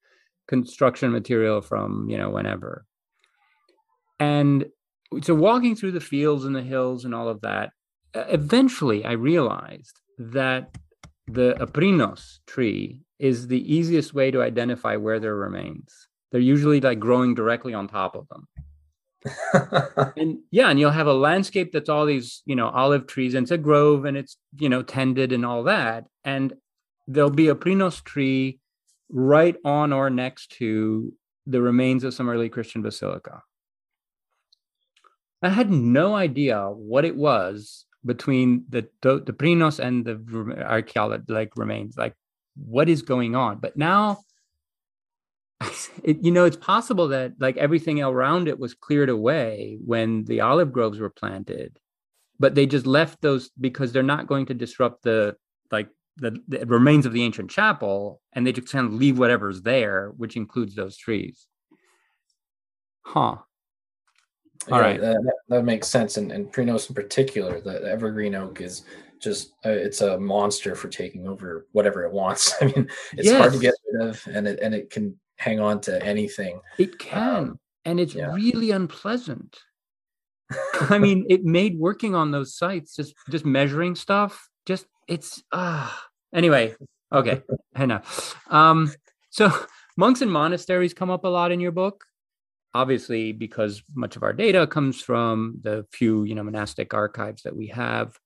construction 0.47 1.11
material 1.11 1.61
from 1.61 2.09
you 2.09 2.17
know 2.17 2.29
whenever. 2.29 2.85
And 4.19 4.65
so 5.21 5.35
walking 5.35 5.75
through 5.75 5.91
the 5.91 5.99
fields 5.99 6.45
and 6.45 6.55
the 6.55 6.61
hills 6.61 7.05
and 7.05 7.13
all 7.13 7.27
of 7.27 7.41
that, 7.41 7.71
eventually 8.13 9.05
I 9.05 9.13
realized 9.13 9.99
that 10.17 10.75
the 11.27 11.55
aprinos 11.59 12.39
tree 12.45 13.01
is 13.19 13.47
the 13.47 13.73
easiest 13.73 14.13
way 14.13 14.31
to 14.31 14.41
identify 14.41 14.95
where 14.95 15.19
there 15.19 15.35
remains. 15.35 16.07
They're 16.31 16.41
usually 16.41 16.81
like 16.81 16.99
growing 16.99 17.33
directly 17.33 17.73
on 17.73 17.87
top 17.87 18.15
of 18.15 18.27
them. 18.29 18.47
and 20.17 20.39
yeah, 20.51 20.69
and 20.69 20.79
you'll 20.79 20.91
have 20.91 21.07
a 21.07 21.13
landscape 21.13 21.71
that's 21.71 21.89
all 21.89 22.05
these, 22.05 22.43
you 22.45 22.55
know, 22.55 22.69
olive 22.69 23.07
trees, 23.07 23.33
and 23.33 23.43
it's 23.43 23.51
a 23.51 23.57
grove 23.57 24.05
and 24.05 24.15
it's, 24.17 24.37
you 24.59 24.69
know, 24.69 24.83
tended 24.83 25.31
and 25.31 25.45
all 25.45 25.63
that. 25.63 26.05
And 26.23 26.53
there'll 27.07 27.29
be 27.29 27.47
a 27.47 27.55
prinos 27.55 28.03
tree 28.03 28.59
right 29.09 29.55
on 29.63 29.93
or 29.93 30.09
next 30.09 30.51
to 30.53 31.13
the 31.47 31.61
remains 31.61 32.03
of 32.03 32.13
some 32.13 32.29
early 32.29 32.49
Christian 32.49 32.81
basilica. 32.81 33.41
I 35.41 35.49
had 35.49 35.71
no 35.71 36.15
idea 36.15 36.69
what 36.69 37.05
it 37.05 37.15
was 37.15 37.85
between 38.05 38.65
the 38.69 38.87
the, 39.01 39.19
Prinos 39.19 39.79
and 39.79 40.05
the 40.05 40.63
archaeology 40.65 41.25
like 41.27 41.51
remains. 41.55 41.97
Like, 41.97 42.15
what 42.55 42.89
is 42.89 43.01
going 43.01 43.35
on? 43.35 43.59
But 43.59 43.75
now, 43.77 44.19
it, 46.03 46.17
you 46.21 46.31
know, 46.31 46.45
it's 46.45 46.57
possible 46.57 47.09
that 47.09 47.33
like 47.39 47.57
everything 47.57 48.01
around 48.01 48.47
it 48.47 48.59
was 48.59 48.73
cleared 48.73 49.09
away 49.09 49.77
when 49.83 50.25
the 50.25 50.41
olive 50.41 50.71
groves 50.71 50.99
were 50.99 51.09
planted, 51.09 51.77
but 52.39 52.55
they 52.55 52.65
just 52.65 52.85
left 52.85 53.21
those 53.21 53.49
because 53.59 53.91
they're 53.91 54.03
not 54.03 54.27
going 54.27 54.45
to 54.47 54.53
disrupt 54.53 55.03
the 55.03 55.35
like 55.71 55.89
the, 56.17 56.37
the 56.47 56.65
remains 56.65 57.05
of 57.05 57.13
the 57.13 57.23
ancient 57.23 57.51
chapel, 57.51 58.21
and 58.33 58.45
they 58.45 58.53
just 58.53 58.71
kind 58.71 58.87
of 58.87 58.93
leave 58.93 59.19
whatever's 59.19 59.61
there, 59.63 60.13
which 60.15 60.37
includes 60.37 60.75
those 60.75 60.95
trees. 60.95 61.47
Huh. 63.01 63.37
All 64.71 64.79
yeah, 64.79 64.83
right, 64.83 65.01
that, 65.01 65.33
that, 65.49 65.63
makes 65.63 65.87
sense. 65.87 66.17
And, 66.17 66.31
and 66.31 66.51
Prinos 66.51 66.89
in 66.89 66.95
particular, 66.95 67.61
the, 67.61 67.79
the 67.79 67.91
evergreen 67.91 68.33
oak 68.33 68.61
is 68.61 68.83
just 69.19 69.51
uh, 69.65 69.69
it's 69.69 70.01
a 70.01 70.19
monster 70.19 70.75
for 70.75 70.87
taking 70.87 71.27
over 71.27 71.67
whatever 71.71 72.03
it 72.03 72.11
wants. 72.11 72.53
I 72.61 72.65
mean, 72.65 72.89
it's 73.13 73.25
yes. 73.27 73.37
hard 73.37 73.53
to 73.53 73.59
get 73.59 73.73
rid 73.91 74.07
of, 74.07 74.27
and 74.27 74.47
it 74.47 74.59
and 74.61 74.73
it 74.73 74.89
can 74.89 75.19
hang 75.37 75.59
on 75.59 75.81
to 75.81 76.03
anything. 76.03 76.61
It 76.77 76.97
can, 76.97 77.37
um, 77.37 77.59
and 77.83 77.99
it's 77.99 78.15
yeah. 78.15 78.33
really 78.33 78.71
unpleasant. 78.71 79.57
I 80.89 80.97
mean, 80.97 81.25
it 81.29 81.43
made 81.43 81.77
working 81.77 82.15
on 82.15 82.31
those 82.31 82.55
sites 82.55 82.95
just 82.95 83.13
just 83.29 83.45
measuring 83.45 83.95
stuff. 83.95 84.49
Just 84.65 84.87
it's 85.07 85.43
ah. 85.51 85.95
Uh, 85.95 86.37
anyway, 86.37 86.75
okay, 87.11 87.41
enough. 87.75 88.35
Um, 88.51 88.91
so 89.29 89.51
monks 89.97 90.21
and 90.21 90.31
monasteries 90.31 90.93
come 90.93 91.09
up 91.09 91.23
a 91.23 91.27
lot 91.29 91.51
in 91.51 91.59
your 91.59 91.71
book 91.71 92.05
obviously 92.75 93.31
because 93.31 93.81
much 93.95 94.17
of 94.17 94.23
our 94.23 94.33
data 94.33 94.67
comes 94.67 95.01
from 95.01 95.57
the 95.61 95.85
few 95.93 96.25
you 96.25 96.35
know 96.35 96.43
monastic 96.43 96.93
archives 96.93 97.43
that 97.43 97.55
we 97.55 97.67
have. 97.67 98.19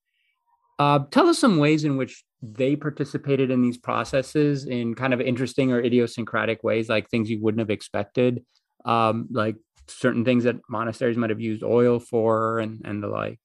Uh, 0.78 0.98
tell 1.10 1.28
us 1.28 1.38
some 1.38 1.58
ways 1.58 1.84
in 1.84 1.96
which 1.96 2.24
they 2.42 2.74
participated 2.74 3.50
in 3.50 3.62
these 3.62 3.78
processes 3.78 4.64
in 4.64 4.94
kind 4.94 5.14
of 5.14 5.20
interesting 5.20 5.72
or 5.72 5.80
idiosyncratic 5.80 6.64
ways 6.64 6.88
like 6.88 7.08
things 7.08 7.30
you 7.30 7.40
wouldn't 7.40 7.60
have 7.60 7.70
expected 7.70 8.44
um, 8.86 9.28
like 9.30 9.56
certain 9.88 10.24
things 10.24 10.44
that 10.44 10.56
monasteries 10.68 11.18
might 11.18 11.30
have 11.30 11.40
used 11.40 11.62
oil 11.62 12.00
for 12.00 12.58
and 12.58 12.82
and 12.84 13.02
the 13.02 13.08
like. 13.08 13.38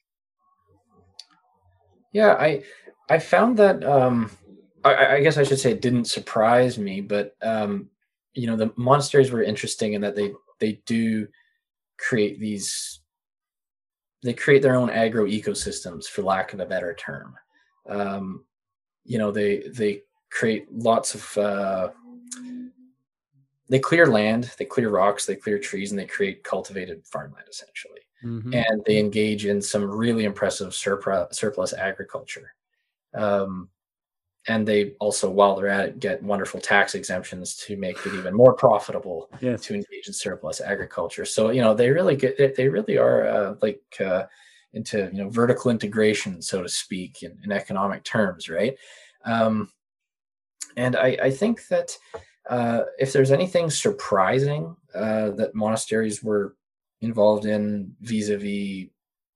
Yeah 2.13 2.33
i 2.33 2.63
i 3.09 3.19
found 3.19 3.57
that 3.57 3.83
um 3.83 4.31
I, 4.83 5.17
I 5.17 5.21
guess 5.21 5.37
i 5.37 5.43
should 5.43 5.59
say 5.59 5.71
it 5.71 5.81
didn't 5.81 6.05
surprise 6.05 6.79
me 6.79 7.01
but 7.01 7.35
um 7.41 7.89
you 8.33 8.47
know 8.47 8.55
the 8.55 8.71
monasteries 8.75 9.31
were 9.31 9.43
interesting 9.43 9.93
in 9.93 10.01
that 10.01 10.15
they 10.15 10.31
they 10.59 10.81
do 10.85 11.27
create 11.97 12.39
these 12.39 12.99
they 14.23 14.33
create 14.33 14.61
their 14.61 14.75
own 14.75 14.89
agro 14.89 15.25
ecosystems 15.25 16.05
for 16.05 16.23
lack 16.23 16.53
of 16.53 16.59
a 16.59 16.65
better 16.65 16.95
term. 16.95 17.35
Um, 17.87 18.45
you 19.03 19.17
know 19.17 19.31
they 19.31 19.63
they 19.69 20.01
create 20.31 20.71
lots 20.71 21.13
of 21.15 21.37
uh, 21.37 21.89
they 23.69 23.79
clear 23.79 24.07
land 24.07 24.51
they 24.57 24.65
clear 24.65 24.89
rocks 24.89 25.25
they 25.25 25.35
clear 25.35 25.59
trees 25.59 25.91
and 25.91 25.99
they 25.99 26.05
create 26.05 26.43
cultivated 26.43 27.05
farmland 27.05 27.47
essentially. 27.49 28.01
Mm-hmm. 28.23 28.53
and 28.55 28.81
they 28.87 28.97
engage 28.97 29.45
in 29.45 29.61
some 29.61 29.83
really 29.83 30.23
impressive 30.23 30.73
surplus, 30.73 31.37
surplus 31.37 31.73
agriculture. 31.73 32.55
Um, 33.13 33.69
and 34.47 34.67
they 34.67 34.91
also 34.99 35.29
while 35.29 35.55
they're 35.55 35.67
at 35.67 35.89
it 35.89 35.99
get 35.99 36.21
wonderful 36.21 36.59
tax 36.59 36.95
exemptions 36.95 37.55
to 37.55 37.77
make 37.77 37.97
it 38.05 38.13
even 38.13 38.33
more 38.33 38.53
profitable 38.53 39.29
yes. 39.41 39.61
to 39.63 39.73
engage 39.73 40.07
in 40.07 40.13
surplus 40.13 40.61
agriculture 40.61 41.25
so 41.25 41.49
you 41.49 41.61
know 41.61 41.73
they 41.73 41.89
really 41.89 42.15
get 42.15 42.55
they 42.55 42.67
really 42.67 42.97
are 42.97 43.27
uh, 43.27 43.55
like 43.61 43.81
uh, 43.99 44.23
into 44.73 45.09
you 45.11 45.23
know 45.23 45.29
vertical 45.29 45.71
integration 45.71 46.41
so 46.41 46.61
to 46.61 46.69
speak 46.69 47.23
in, 47.23 47.37
in 47.43 47.51
economic 47.51 48.03
terms 48.03 48.49
right 48.49 48.75
um, 49.25 49.69
and 50.77 50.95
I, 50.95 51.17
I 51.21 51.31
think 51.31 51.67
that 51.67 51.97
uh, 52.49 52.81
if 52.99 53.11
there's 53.11 53.31
anything 53.31 53.69
surprising 53.69 54.75
uh, 54.93 55.31
that 55.31 55.55
monasteries 55.55 56.23
were 56.23 56.55
involved 57.01 57.45
in 57.45 57.95
vis-a-vis 58.01 58.89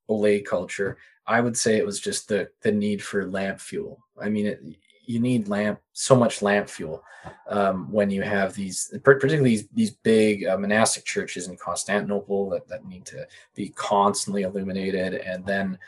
oleiculture, 0.09 0.95
I 1.25 1.41
would 1.41 1.57
say 1.57 1.77
it 1.77 1.85
was 1.85 1.99
just 1.99 2.27
the 2.27 2.49
the 2.61 2.71
need 2.71 3.01
for 3.01 3.25
lamp 3.27 3.59
fuel. 3.59 3.99
I 4.21 4.29
mean, 4.29 4.47
it, 4.47 4.61
you 5.09 5.19
need 5.19 5.47
lamp 5.47 5.79
so 5.91 6.15
much 6.15 6.43
lamp 6.43 6.69
fuel 6.69 7.03
um, 7.47 7.91
when 7.91 8.11
you 8.11 8.21
have 8.21 8.53
these 8.53 8.93
particularly 9.03 9.49
these, 9.49 9.67
these 9.69 9.89
big 9.89 10.45
uh, 10.45 10.55
monastic 10.55 11.03
churches 11.03 11.47
in 11.47 11.57
constantinople 11.57 12.47
that, 12.47 12.67
that 12.67 12.85
need 12.85 13.05
to 13.05 13.27
be 13.55 13.69
constantly 13.69 14.43
illuminated 14.43 15.15
and 15.15 15.43
then 15.47 15.79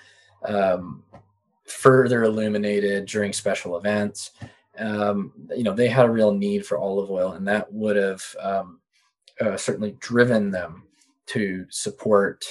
um, 0.46 1.04
further 1.66 2.24
illuminated 2.24 3.06
during 3.06 3.32
special 3.32 3.78
events. 3.78 4.32
Um, 4.80 5.32
you 5.56 5.64
know 5.64 5.76
they 5.76 5.88
had 5.88 6.08
a 6.08 6.12
real 6.12 6.34
need 6.34 6.66
for 6.66 6.80
olive 6.80 7.12
oil 7.12 7.34
and 7.34 7.48
that 7.48 7.72
would 7.72 7.98
have 7.98 8.24
um, 8.40 8.80
uh, 9.40 9.56
certainly 9.56 9.96
driven 10.00 10.50
them 10.50 10.88
to 11.28 11.68
support 11.70 12.44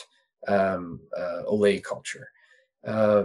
um, 0.47 1.01
uh, 1.18 1.43
oleiculture. 1.51 2.27
Uh, 2.87 3.25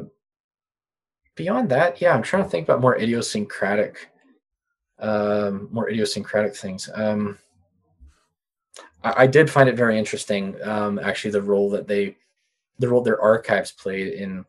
beyond 1.36 1.70
that, 1.70 2.02
yeah, 2.02 2.14
I'm 2.14 2.24
trying 2.24 2.44
to 2.44 2.50
think 2.50 2.68
about 2.68 2.82
more 2.82 2.98
idiosyncratic, 2.98 4.10
um, 5.00 5.68
more 5.72 5.90
idiosyncratic 5.90 6.56
things. 6.56 6.90
Um, 6.94 7.38
I, 9.04 9.24
I, 9.24 9.28
did 9.28 9.50
find 9.50 9.70
it 9.70 9.76
very 9.76 10.00
interesting, 10.00 10.56
um, 10.64 11.00
actually, 11.00 11.32
the 11.32 11.42
role 11.42 11.70
that 11.72 11.88
they, 11.88 12.18
the 12.80 12.88
role 12.88 13.02
their 13.02 13.22
archives 13.22 13.72
played 13.72 14.14
in 14.14 14.46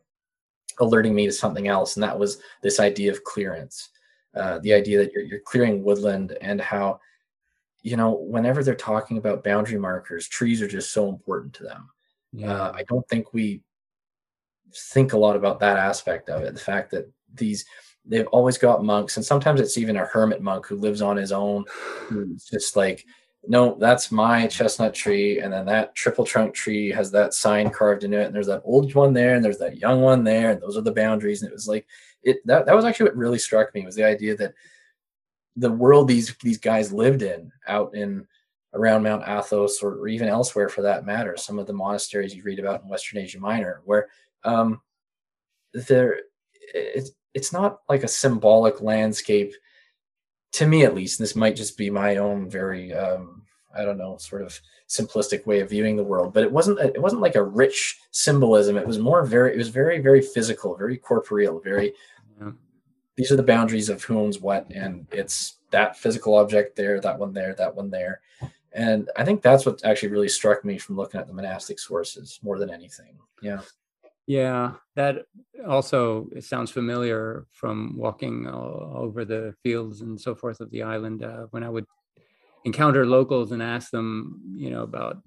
alerting 0.79 1.13
me 1.13 1.25
to 1.25 1.31
something 1.31 1.67
else, 1.67 1.95
and 1.95 2.03
that 2.03 2.17
was 2.17 2.39
this 2.61 2.79
idea 2.79 3.11
of 3.11 3.23
clearance, 3.23 3.89
uh, 4.35 4.59
the 4.59 4.73
idea 4.73 4.97
that 4.99 5.11
you're, 5.11 5.23
you're 5.23 5.39
clearing 5.39 5.83
woodland 5.83 6.37
and 6.41 6.61
how, 6.61 6.99
you 7.81 7.97
know, 7.97 8.11
whenever 8.11 8.63
they're 8.63 8.75
talking 8.75 9.17
about 9.17 9.43
boundary 9.43 9.79
markers, 9.79 10.27
trees 10.27 10.61
are 10.61 10.67
just 10.67 10.91
so 10.91 11.09
important 11.09 11.53
to 11.53 11.63
them. 11.63 11.89
Yeah. 12.33 12.51
Uh, 12.51 12.71
I 12.75 12.83
don't 12.83 13.07
think 13.07 13.33
we 13.33 13.61
think 14.75 15.13
a 15.13 15.17
lot 15.17 15.35
about 15.35 15.59
that 15.59 15.77
aspect 15.77 16.29
of 16.29 16.43
it. 16.43 16.53
The 16.53 16.59
fact 16.59 16.91
that 16.91 17.11
these 17.33 17.65
they've 18.05 18.27
always 18.27 18.57
got 18.57 18.83
monks, 18.83 19.17
and 19.17 19.25
sometimes 19.25 19.59
it's 19.59 19.77
even 19.77 19.97
a 19.97 20.05
hermit 20.05 20.41
monk 20.41 20.65
who 20.65 20.77
lives 20.77 21.01
on 21.01 21.17
his 21.17 21.31
own, 21.31 21.65
who's 22.07 22.45
just 22.45 22.75
like, 22.75 23.05
no, 23.45 23.77
that's 23.79 24.11
my 24.11 24.47
chestnut 24.47 24.93
tree, 24.93 25.39
and 25.39 25.51
then 25.53 25.65
that 25.65 25.95
triple 25.95 26.25
trunk 26.25 26.53
tree 26.53 26.89
has 26.89 27.11
that 27.11 27.33
sign 27.33 27.69
carved 27.69 28.03
into 28.03 28.19
it, 28.19 28.25
and 28.25 28.35
there's 28.35 28.47
that 28.47 28.61
old 28.65 28.93
one 28.95 29.13
there, 29.13 29.35
and 29.35 29.43
there's 29.43 29.59
that 29.59 29.77
young 29.77 30.01
one 30.01 30.23
there, 30.23 30.51
and 30.51 30.61
those 30.61 30.77
are 30.77 30.81
the 30.81 30.91
boundaries. 30.91 31.41
And 31.41 31.49
it 31.49 31.53
was 31.53 31.67
like 31.67 31.85
it 32.23 32.37
that 32.45 32.65
that 32.65 32.75
was 32.75 32.85
actually 32.85 33.09
what 33.09 33.17
really 33.17 33.39
struck 33.39 33.73
me 33.73 33.85
was 33.85 33.95
the 33.95 34.03
idea 34.03 34.35
that 34.37 34.53
the 35.55 35.71
world 35.71 36.07
these 36.07 36.35
these 36.43 36.57
guys 36.57 36.91
lived 36.91 37.21
in 37.21 37.51
out 37.67 37.95
in 37.95 38.27
around 38.73 39.01
Mount 39.01 39.23
Athos 39.27 39.81
or, 39.81 39.95
or, 39.95 40.07
even 40.07 40.27
elsewhere 40.27 40.69
for 40.69 40.81
that 40.83 41.05
matter. 41.05 41.35
Some 41.37 41.57
of 41.57 41.65
the 41.65 41.73
monasteries 41.73 42.35
you 42.35 42.43
read 42.43 42.59
about 42.59 42.83
in 42.83 42.89
Western 42.89 43.19
Asia 43.19 43.39
Minor, 43.39 43.81
where 43.85 44.07
um, 44.47 44.81
there 45.73 46.21
it's 46.73 47.11
it's 47.33 47.53
not 47.53 47.79
like 47.87 48.03
a 48.03 48.07
symbolic 48.07 48.81
landscape 48.81 49.53
to 50.53 50.65
me 50.65 50.83
at 50.83 50.95
least. 50.95 51.19
this 51.19 51.35
might 51.35 51.55
just 51.55 51.77
be 51.77 51.89
my 51.89 52.17
own 52.17 52.49
very 52.49 52.93
um, 52.93 53.43
I 53.75 53.83
don't 53.83 53.97
know 53.97 54.17
sort 54.17 54.41
of 54.41 54.59
simplistic 54.89 55.45
way 55.45 55.59
of 55.59 55.69
viewing 55.69 55.97
the 55.97 56.03
world, 56.03 56.33
but 56.33 56.43
it 56.43 56.51
wasn't 56.51 56.79
it 56.79 57.01
wasn't 57.01 57.21
like 57.21 57.35
a 57.35 57.43
rich 57.43 57.99
symbolism. 58.11 58.77
It 58.77 58.87
was 58.87 58.99
more 58.99 59.25
very 59.25 59.53
it 59.53 59.57
was 59.57 59.69
very 59.69 59.99
very 59.99 60.21
physical, 60.21 60.75
very 60.75 60.97
corporeal, 60.97 61.59
very. 61.59 61.93
Yeah. 62.41 62.51
These 63.15 63.31
are 63.31 63.35
the 63.35 63.43
boundaries 63.43 63.89
of 63.89 64.03
who 64.03 64.19
owns 64.19 64.39
what, 64.39 64.69
and 64.69 65.07
it's 65.11 65.57
that 65.71 65.97
physical 65.97 66.35
object 66.35 66.75
there, 66.75 67.01
that 67.01 67.17
one 67.17 67.33
there, 67.33 67.55
that 67.55 67.75
one 67.75 67.89
there, 67.89 68.21
and 68.71 69.09
I 69.17 69.25
think 69.25 69.41
that's 69.41 69.65
what 69.65 69.83
actually 69.83 70.09
really 70.09 70.29
struck 70.29 70.63
me 70.63 70.77
from 70.77 70.97
looking 70.97 71.19
at 71.19 71.25
the 71.25 71.33
monastic 71.33 71.79
sources 71.79 72.39
more 72.43 72.59
than 72.59 72.69
anything. 72.69 73.17
Yeah. 73.41 73.61
Yeah, 74.27 74.73
that 74.95 75.25
also 75.65 76.27
sounds 76.41 76.69
familiar 76.69 77.47
from 77.53 77.95
walking 77.97 78.45
over 78.45 79.23
the 79.23 79.55
fields 79.63 80.01
and 80.01 80.19
so 80.19 80.35
forth 80.35 80.59
of 80.59 80.69
the 80.69 80.83
island. 80.83 81.23
Uh, 81.23 81.47
when 81.51 81.63
I 81.63 81.69
would 81.69 81.85
encounter 82.65 83.05
locals 83.05 83.53
and 83.53 83.63
ask 83.63 83.89
them, 83.89 84.41
you 84.53 84.69
know, 84.69 84.83
about 84.83 85.23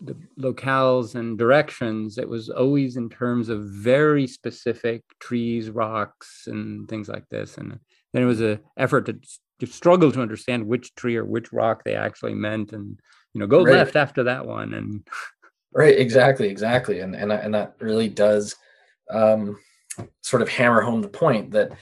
the 0.00 0.16
locales 0.38 1.14
and 1.14 1.38
directions, 1.38 2.18
it 2.18 2.28
was 2.28 2.50
always 2.50 2.96
in 2.96 3.08
terms 3.08 3.48
of 3.48 3.62
very 3.62 4.26
specific 4.26 5.04
trees, 5.20 5.70
rocks, 5.70 6.48
and 6.48 6.88
things 6.88 7.08
like 7.08 7.28
this. 7.28 7.56
And 7.56 7.78
then 8.12 8.22
it 8.22 8.26
was 8.26 8.40
an 8.40 8.58
effort 8.76 9.06
to, 9.06 9.18
to 9.60 9.66
struggle 9.66 10.10
to 10.10 10.20
understand 10.20 10.66
which 10.66 10.94
tree 10.96 11.16
or 11.16 11.24
which 11.24 11.52
rock 11.52 11.84
they 11.84 11.94
actually 11.94 12.34
meant, 12.34 12.72
and 12.72 12.98
you 13.32 13.40
know, 13.40 13.46
go 13.46 13.62
right. 13.64 13.76
left 13.76 13.94
after 13.94 14.24
that 14.24 14.44
one. 14.44 14.74
And 14.74 15.06
right, 15.72 15.98
exactly, 15.98 16.48
exactly, 16.48 17.00
and 17.00 17.14
and 17.14 17.32
and 17.32 17.54
that 17.54 17.76
really 17.80 18.08
does 18.08 18.56
um, 19.10 19.58
sort 20.20 20.42
of 20.42 20.48
hammer 20.48 20.80
home 20.80 21.02
the 21.02 21.08
point 21.08 21.50
that 21.52 21.72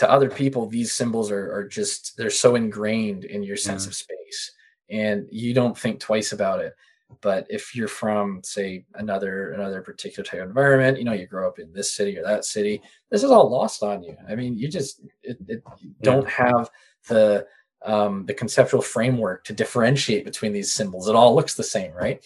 to 0.00 0.10
other 0.10 0.30
people 0.30 0.66
these 0.66 0.92
symbols 0.92 1.30
are, 1.30 1.52
are 1.52 1.68
just 1.68 2.16
they're 2.16 2.30
so 2.30 2.54
ingrained 2.54 3.24
in 3.24 3.42
your 3.42 3.56
sense 3.56 3.86
of 3.86 3.94
space 3.94 4.52
and 4.88 5.26
you 5.30 5.52
don't 5.52 5.76
think 5.76 6.00
twice 6.00 6.32
about 6.32 6.60
it. 6.60 6.74
But 7.20 7.46
if 7.50 7.74
you're 7.74 7.86
from 7.86 8.40
say 8.42 8.86
another 8.94 9.52
another 9.52 9.82
particular 9.82 10.24
type 10.24 10.40
of 10.40 10.48
environment 10.48 10.96
you 10.96 11.04
know 11.04 11.12
you 11.12 11.26
grow 11.26 11.46
up 11.46 11.58
in 11.58 11.70
this 11.74 11.92
city 11.92 12.16
or 12.16 12.22
that 12.22 12.46
city 12.46 12.80
this 13.10 13.22
is 13.22 13.30
all 13.30 13.50
lost 13.50 13.82
on 13.82 14.02
you. 14.02 14.16
I 14.26 14.36
mean 14.36 14.56
you 14.56 14.68
just 14.68 15.02
it, 15.22 15.36
it 15.48 15.62
you 15.78 15.90
don't 16.00 16.28
have 16.28 16.70
the 17.08 17.46
um, 17.84 18.26
the 18.26 18.34
conceptual 18.34 18.82
framework 18.82 19.44
to 19.44 19.52
differentiate 19.52 20.24
between 20.24 20.52
these 20.52 20.72
symbols 20.72 21.08
it 21.08 21.14
all 21.14 21.34
looks 21.34 21.54
the 21.54 21.62
same 21.62 21.92
right 21.92 22.24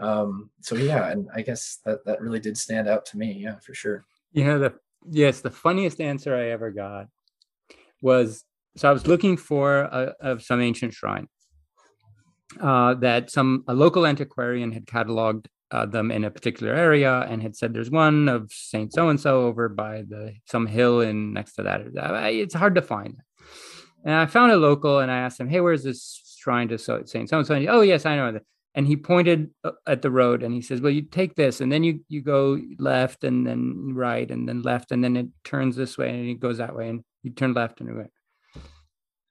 um, 0.00 0.50
so 0.60 0.74
yeah 0.74 1.10
and 1.10 1.28
i 1.34 1.42
guess 1.42 1.78
that 1.84 2.04
that 2.04 2.20
really 2.20 2.40
did 2.40 2.56
stand 2.56 2.88
out 2.88 3.04
to 3.06 3.18
me 3.18 3.32
yeah 3.32 3.56
for 3.56 3.74
sure 3.74 4.04
yeah 4.32 4.56
the 4.56 4.72
yes 5.10 5.40
the 5.40 5.50
funniest 5.50 6.00
answer 6.00 6.34
i 6.34 6.50
ever 6.50 6.70
got 6.70 7.08
was 8.00 8.44
so 8.76 8.88
I 8.88 8.92
was 8.92 9.06
looking 9.06 9.36
for 9.36 9.80
a, 9.80 10.14
a, 10.20 10.40
some 10.40 10.60
ancient 10.60 10.94
shrine 10.94 11.28
uh, 12.60 12.94
that 12.94 13.30
some 13.30 13.64
a 13.68 13.74
local 13.74 14.06
antiquarian 14.06 14.72
had 14.72 14.86
cataloged 14.86 15.46
uh, 15.70 15.86
them 15.86 16.10
in 16.10 16.24
a 16.24 16.30
particular 16.30 16.74
area 16.74 17.20
and 17.28 17.42
had 17.42 17.56
said 17.56 17.72
there's 17.72 17.90
one 17.90 18.28
of 18.28 18.52
Saint 18.52 18.92
so 18.92 19.08
and 19.08 19.20
so 19.20 19.42
over 19.42 19.68
by 19.68 20.02
the 20.02 20.34
some 20.44 20.66
hill 20.66 21.00
in 21.00 21.32
next 21.32 21.54
to 21.54 21.62
that. 21.62 21.82
It's 22.32 22.54
hard 22.54 22.74
to 22.76 22.82
find. 22.82 23.16
And 24.04 24.14
I 24.14 24.26
found 24.26 24.52
a 24.52 24.56
local 24.56 24.98
and 24.98 25.10
I 25.10 25.18
asked 25.18 25.40
him, 25.40 25.48
"Hey, 25.48 25.60
where's 25.60 25.82
this 25.82 26.20
shrine 26.38 26.68
to 26.68 26.78
Saint 26.78 27.08
so 27.08 27.38
and 27.38 27.46
so?" 27.46 27.54
Oh, 27.68 27.80
yes, 27.80 28.06
I 28.06 28.16
know 28.16 28.32
that. 28.32 28.42
And 28.76 28.86
he 28.86 28.96
pointed 28.96 29.50
uh, 29.62 29.72
at 29.86 30.02
the 30.02 30.10
road 30.10 30.42
and 30.42 30.52
he 30.54 30.60
says, 30.60 30.80
"Well, 30.80 30.92
you 30.92 31.02
take 31.02 31.34
this 31.36 31.60
and 31.60 31.72
then 31.72 31.84
you 31.84 32.00
you 32.08 32.22
go 32.22 32.60
left 32.78 33.24
and 33.24 33.46
then 33.46 33.92
right 33.94 34.30
and 34.30 34.48
then 34.48 34.62
left 34.62 34.92
and 34.92 35.02
then 35.02 35.16
it 35.16 35.26
turns 35.44 35.76
this 35.76 35.96
way 35.96 36.10
and 36.10 36.28
it 36.28 36.40
goes 36.40 36.58
that 36.58 36.76
way 36.76 36.88
and 36.88 37.04
you 37.22 37.30
turn 37.30 37.54
left 37.54 37.80
and 37.80 37.96
right." 37.96 38.10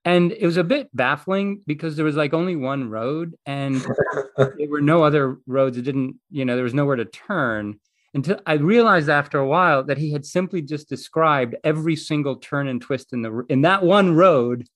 and 0.06 0.34
it 0.34 0.46
was 0.46 0.58
a 0.58 0.64
bit 0.64 0.90
baffling 0.94 1.62
because 1.66 1.96
there 1.96 2.06
was 2.06 2.16
like 2.16 2.34
only 2.34 2.56
one 2.56 2.90
road 2.90 3.36
and 3.46 3.86
there 4.38 4.70
were 4.70 4.82
no 4.82 5.04
other 5.04 5.38
roads 5.48 5.78
it 5.78 5.84
didn't 5.84 6.16
you 6.30 6.46
know 6.46 6.56
there 6.56 6.64
was 6.64 6.74
nowhere 6.74 6.96
to 6.96 7.06
turn 7.06 7.80
until 8.14 8.40
i 8.46 8.54
realized 8.54 9.10
after 9.10 9.40
a 9.40 9.48
while 9.48 9.84
that 9.84 9.98
he 9.98 10.12
had 10.12 10.26
simply 10.26 10.62
just 10.62 10.90
described 10.90 11.56
every 11.64 11.96
single 11.96 12.36
turn 12.36 12.68
and 12.68 12.82
twist 12.82 13.14
in 13.14 13.22
the 13.22 13.46
in 13.50 13.62
that 13.62 13.84
one 13.84 14.16
road 14.16 14.68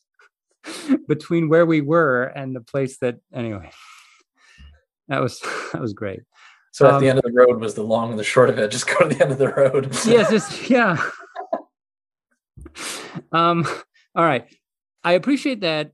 between 1.07 1.49
where 1.49 1.65
we 1.65 1.81
were 1.81 2.23
and 2.23 2.55
the 2.55 2.61
place 2.61 2.97
that 2.97 3.17
anyway 3.33 3.69
that 5.07 5.21
was 5.21 5.39
that 5.73 5.81
was 5.81 5.93
great. 5.93 6.21
So 6.71 6.87
at 6.87 6.95
um, 6.95 7.01
the 7.01 7.09
end 7.09 7.19
of 7.19 7.23
the 7.23 7.31
road 7.31 7.59
was 7.59 7.73
the 7.73 7.83
long 7.83 8.11
and 8.11 8.19
the 8.19 8.23
short 8.23 8.49
of 8.49 8.59
it. 8.59 8.69
Just 8.69 8.87
go 8.87 9.07
to 9.07 9.15
the 9.15 9.21
end 9.21 9.31
of 9.31 9.37
the 9.37 9.49
road. 9.49 9.95
Yes 10.05 10.29
just 10.29 10.69
yeah. 10.69 11.01
Um 13.31 13.65
all 14.15 14.25
right. 14.25 14.47
I 15.03 15.13
appreciate 15.13 15.61
that 15.61 15.91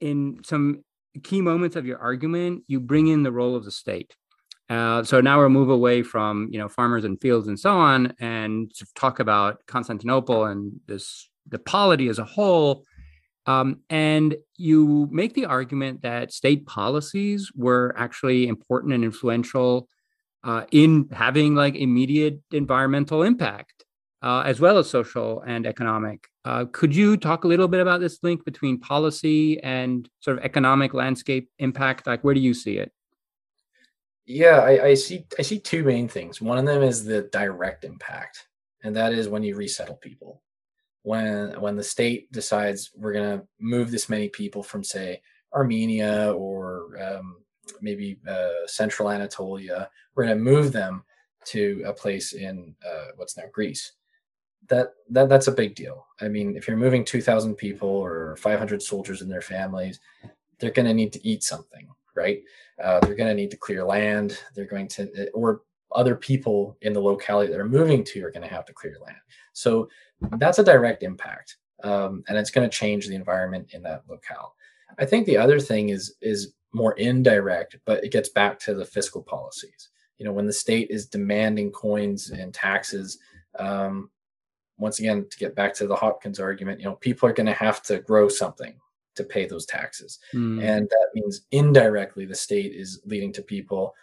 in 0.00 0.40
some 0.44 0.84
key 1.22 1.40
moments 1.40 1.76
of 1.76 1.86
your 1.86 1.98
argument, 1.98 2.64
you 2.66 2.80
bring 2.80 3.06
in 3.06 3.22
the 3.22 3.32
role 3.32 3.54
of 3.54 3.64
the 3.64 3.70
state. 3.70 4.16
Uh, 4.70 5.02
so 5.02 5.20
now 5.20 5.38
we'll 5.38 5.50
move 5.50 5.68
away 5.68 6.02
from 6.02 6.48
you 6.50 6.58
know 6.58 6.68
farmers 6.68 7.04
and 7.04 7.20
fields 7.20 7.48
and 7.48 7.58
so 7.58 7.70
on, 7.72 8.14
and 8.18 8.72
talk 8.94 9.20
about 9.20 9.60
Constantinople 9.66 10.46
and 10.46 10.80
this 10.86 11.28
the 11.48 11.58
polity 11.58 12.08
as 12.08 12.18
a 12.18 12.24
whole. 12.24 12.84
Um, 13.46 13.80
and 13.90 14.36
you 14.56 15.06
make 15.12 15.34
the 15.34 15.44
argument 15.44 16.00
that 16.02 16.32
state 16.32 16.66
policies 16.66 17.52
were 17.54 17.94
actually 17.98 18.48
important 18.48 18.94
and 18.94 19.04
influential 19.04 19.88
uh, 20.44 20.64
in 20.70 21.08
having 21.12 21.54
like 21.54 21.74
immediate 21.74 22.40
environmental 22.52 23.22
impact, 23.22 23.84
uh, 24.22 24.40
as 24.46 24.60
well 24.60 24.78
as 24.78 24.88
social 24.88 25.42
and 25.46 25.66
economic. 25.66 26.26
Uh, 26.44 26.66
could 26.72 26.94
you 26.94 27.16
talk 27.16 27.44
a 27.44 27.48
little 27.48 27.68
bit 27.68 27.80
about 27.80 28.00
this 28.00 28.18
link 28.22 28.44
between 28.44 28.78
policy 28.78 29.60
and 29.62 30.08
sort 30.20 30.38
of 30.38 30.44
economic 30.44 30.94
landscape 30.94 31.50
impact? 31.58 32.06
Like, 32.06 32.22
where 32.24 32.34
do 32.34 32.40
you 32.40 32.54
see 32.54 32.78
it? 32.78 32.92
Yeah, 34.26 34.60
I, 34.60 34.86
I 34.86 34.94
see. 34.94 35.26
I 35.38 35.42
see 35.42 35.58
two 35.58 35.84
main 35.84 36.08
things. 36.08 36.40
One 36.40 36.58
of 36.58 36.64
them 36.64 36.82
is 36.82 37.04
the 37.04 37.22
direct 37.32 37.84
impact, 37.84 38.48
and 38.82 38.96
that 38.96 39.12
is 39.12 39.28
when 39.28 39.42
you 39.42 39.54
resettle 39.56 39.96
people. 39.96 40.42
When 41.02 41.60
when 41.60 41.76
the 41.76 41.82
state 41.82 42.32
decides 42.32 42.90
we're 42.96 43.12
going 43.12 43.38
to 43.38 43.46
move 43.60 43.90
this 43.90 44.08
many 44.08 44.28
people 44.30 44.62
from, 44.62 44.82
say, 44.82 45.20
Armenia 45.52 46.32
or 46.32 46.98
um, 47.02 47.36
maybe 47.82 48.18
uh, 48.26 48.66
Central 48.66 49.10
Anatolia, 49.10 49.90
we're 50.14 50.24
going 50.24 50.38
to 50.38 50.42
move 50.42 50.72
them 50.72 51.04
to 51.46 51.82
a 51.84 51.92
place 51.92 52.32
in 52.32 52.74
uh, 52.86 53.08
what's 53.16 53.36
now 53.36 53.44
Greece 53.52 53.92
that 54.68 54.94
that 55.10 55.28
that's 55.28 55.48
a 55.48 55.52
big 55.52 55.74
deal. 55.74 56.06
I 56.20 56.28
mean, 56.28 56.56
if 56.56 56.66
you're 56.66 56.76
moving 56.76 57.04
2,000 57.04 57.54
people 57.54 57.88
or 57.88 58.36
500 58.36 58.82
soldiers 58.82 59.22
and 59.22 59.30
their 59.30 59.42
families, 59.42 60.00
they're 60.58 60.70
going 60.70 60.86
to 60.86 60.94
need 60.94 61.12
to 61.12 61.26
eat 61.26 61.42
something, 61.42 61.88
right? 62.14 62.42
Uh, 62.82 63.00
they're 63.00 63.14
going 63.14 63.28
to 63.28 63.34
need 63.34 63.50
to 63.50 63.56
clear 63.56 63.84
land. 63.84 64.38
They're 64.54 64.64
going 64.66 64.88
to, 64.88 65.30
or 65.30 65.62
other 65.92 66.16
people 66.16 66.76
in 66.82 66.92
the 66.92 67.00
locality 67.00 67.50
that 67.52 67.60
are 67.60 67.68
moving 67.68 68.02
to 68.04 68.24
are 68.24 68.30
going 68.30 68.46
to 68.46 68.54
have 68.54 68.64
to 68.66 68.72
clear 68.72 68.96
land. 69.04 69.16
So 69.52 69.88
that's 70.38 70.58
a 70.58 70.64
direct 70.64 71.02
impact, 71.02 71.56
um, 71.84 72.24
and 72.28 72.36
it's 72.36 72.50
going 72.50 72.68
to 72.68 72.76
change 72.76 73.06
the 73.06 73.14
environment 73.14 73.68
in 73.72 73.82
that 73.82 74.02
locale. 74.08 74.54
I 74.98 75.04
think 75.04 75.26
the 75.26 75.36
other 75.36 75.60
thing 75.60 75.90
is 75.90 76.14
is 76.20 76.54
more 76.72 76.94
indirect, 76.94 77.76
but 77.84 78.02
it 78.02 78.10
gets 78.10 78.30
back 78.30 78.58
to 78.60 78.74
the 78.74 78.84
fiscal 78.84 79.22
policies. 79.22 79.90
You 80.18 80.24
know, 80.24 80.32
when 80.32 80.46
the 80.46 80.52
state 80.52 80.88
is 80.90 81.06
demanding 81.06 81.70
coins 81.70 82.30
and 82.30 82.52
taxes 82.52 83.18
um, 83.58 84.10
once 84.78 84.98
again, 84.98 85.26
to 85.30 85.38
get 85.38 85.54
back 85.54 85.74
to 85.74 85.86
the 85.86 85.94
Hopkins 85.94 86.40
argument, 86.40 86.80
you 86.80 86.86
know, 86.86 86.96
people 86.96 87.28
are 87.28 87.32
going 87.32 87.46
to 87.46 87.52
have 87.52 87.82
to 87.84 88.00
grow 88.00 88.28
something 88.28 88.74
to 89.14 89.24
pay 89.24 89.46
those 89.46 89.66
taxes. 89.66 90.18
Mm. 90.32 90.62
And 90.62 90.88
that 90.88 91.08
means 91.14 91.42
indirectly 91.50 92.24
the 92.24 92.34
state 92.34 92.72
is 92.72 93.00
leading 93.04 93.32
to 93.32 93.42
people 93.42 93.94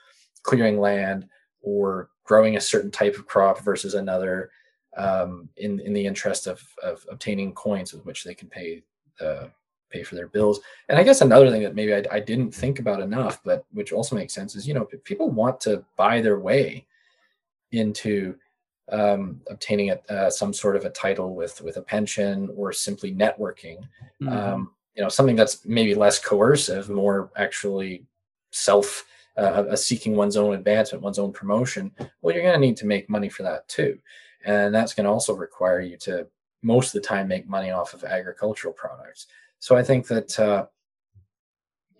clearing 0.43 0.80
land 0.80 1.28
or 1.62 2.09
growing 2.24 2.57
a 2.57 2.62
certain 2.62 2.91
type 2.91 3.16
of 3.16 3.28
crop 3.28 3.59
versus 3.59 3.93
another 3.93 4.51
um, 4.97 5.49
in, 5.57 5.80
in 5.82 5.93
the 5.93 6.05
interest 6.05 6.47
of, 6.47 6.62
of 6.84 7.05
obtaining 7.09 7.53
coins 7.53 7.93
with 7.93 8.05
which 8.05 8.24
they 8.24 8.34
can 8.34 8.49
pay 8.49 8.82
the 9.20 9.51
pay 9.91 10.03
for 10.03 10.16
their 10.16 10.28
bills. 10.28 10.62
And 10.89 10.97
I 10.97 11.03
guess 11.03 11.22
another 11.22 11.51
thing 11.51 11.64
that 11.64 11.76
maybe 11.76 11.93
I, 11.93 12.03
I 12.12 12.20
didn't 12.20 12.51
think 12.55 12.80
about 12.80 13.01
enough, 13.01 13.41
but 13.43 13.66
which 13.74 13.91
also 13.91 14.16
makes 14.16 14.34
sense 14.34 14.55
is, 14.55 14.68
you 14.68 14.74
know, 14.74 14.88
people 15.03 15.30
want 15.30 15.59
to 15.62 15.84
buy 15.97 16.22
their 16.22 16.39
way 16.39 16.86
into 17.72 18.36
um, 18.91 19.41
obtaining 19.49 19.91
a, 19.91 19.99
uh, 20.09 20.30
some 20.30 20.53
sort 20.53 20.76
of 20.76 20.86
a 20.86 20.89
title 20.89 21.36
with 21.36 21.62
with 21.62 21.78
a 21.78 21.82
pension 21.82 22.49
or 22.55 22.74
simply 22.74 23.14
networking. 23.14 23.80
Mm-hmm. 24.22 24.30
Um, 24.30 24.72
you 24.96 25.02
know, 25.02 25.10
something 25.10 25.36
that's 25.36 25.66
maybe 25.66 25.96
less 25.96 26.20
coercive, 26.20 26.89
more 26.89 27.32
actually 27.36 28.06
self 28.52 29.06
uh, 29.38 29.76
seeking 29.76 30.16
one's 30.16 30.38
own 30.38 30.54
advancement, 30.54 31.04
one's 31.04 31.20
own 31.20 31.32
promotion. 31.32 31.92
Well, 32.22 32.36
you're 32.36 32.44
going 32.44 32.54
to 32.54 32.60
need 32.60 32.78
to 32.78 32.86
make 32.86 33.10
money 33.10 33.30
for 33.30 33.44
that 33.44 33.68
too, 33.68 33.98
and 34.46 34.74
that's 34.74 34.94
going 34.94 35.06
to 35.06 35.12
also 35.12 35.34
require 35.34 35.82
you 35.82 35.98
to 35.98 36.28
most 36.64 36.94
of 36.94 37.02
the 37.02 37.08
time 37.08 37.28
make 37.28 37.48
money 37.48 37.72
off 37.72 37.94
of 37.94 38.04
agricultural 38.04 38.74
products. 38.74 39.28
So 39.60 39.76
I 39.76 39.84
think 39.84 40.08
that 40.08 40.39
uh, 40.39 40.66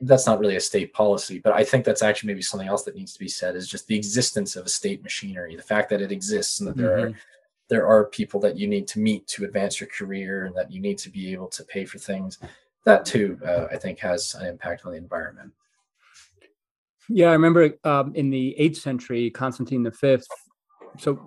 that's 0.02 0.26
not 0.26 0.40
really 0.40 0.56
a 0.56 0.62
state 0.62 0.94
policy, 0.94 1.40
but 1.40 1.54
I 1.54 1.64
think 1.64 1.86
that's 1.86 2.04
actually 2.04 2.28
maybe 2.28 2.42
something 2.42 2.68
else 2.68 2.84
that 2.84 2.96
needs 2.96 3.14
to 3.14 3.20
be 3.20 3.28
said 3.28 3.56
is 3.56 3.68
just 3.68 3.88
the 3.88 3.96
existence 3.96 4.56
of 4.56 4.66
a 4.66 4.70
state 4.70 5.02
machinery, 5.04 5.56
the 5.56 5.62
fact 5.62 5.90
that 5.90 6.02
it 6.02 6.12
exists 6.12 6.60
and 6.60 6.70
that 6.70 6.78
there 6.78 6.98
mm-hmm. 6.98 7.14
are 7.14 7.20
there 7.70 7.88
are 7.88 8.06
people 8.06 8.38
that 8.38 8.58
you 8.58 8.68
need 8.68 8.86
to 8.86 9.00
meet 9.00 9.26
to 9.28 9.46
advance 9.46 9.80
your 9.80 9.88
career 9.88 10.44
and 10.44 10.54
that 10.58 10.70
you 10.70 10.82
need 10.82 10.98
to 10.98 11.10
be 11.10 11.32
able 11.32 11.48
to 11.48 11.64
pay 11.64 11.86
for 11.86 12.00
things. 12.00 12.38
That 12.86 13.06
too, 13.06 13.40
uh, 13.46 13.68
I 13.72 13.78
think, 13.78 14.00
has 14.00 14.36
an 14.36 14.48
impact 14.48 14.86
on 14.86 14.92
the 14.92 14.98
environment. 14.98 15.54
Yeah, 17.10 17.30
I 17.30 17.34
remember 17.34 17.72
um, 17.84 18.14
in 18.16 18.30
the 18.30 18.58
eighth 18.58 18.78
century, 18.78 19.30
Constantine 19.30 19.90
V. 19.90 20.18
So 20.98 21.26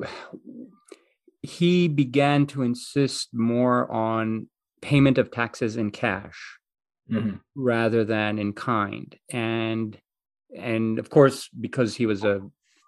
he 1.43 1.89
began 1.89 2.47
to 2.47 2.63
insist 2.63 3.29
more 3.35 3.91
on 3.93 4.49
payment 4.81 5.19
of 5.19 5.31
taxes 5.31 5.77
in 5.77 5.91
cash 5.91 6.59
mm-hmm. 7.11 7.37
rather 7.55 8.05
than 8.05 8.39
in 8.39 8.53
kind 8.53 9.17
and 9.31 9.99
and 10.57 10.99
of 10.99 11.11
course 11.11 11.49
because 11.61 11.95
he 11.95 12.07
was 12.07 12.25
a 12.25 12.41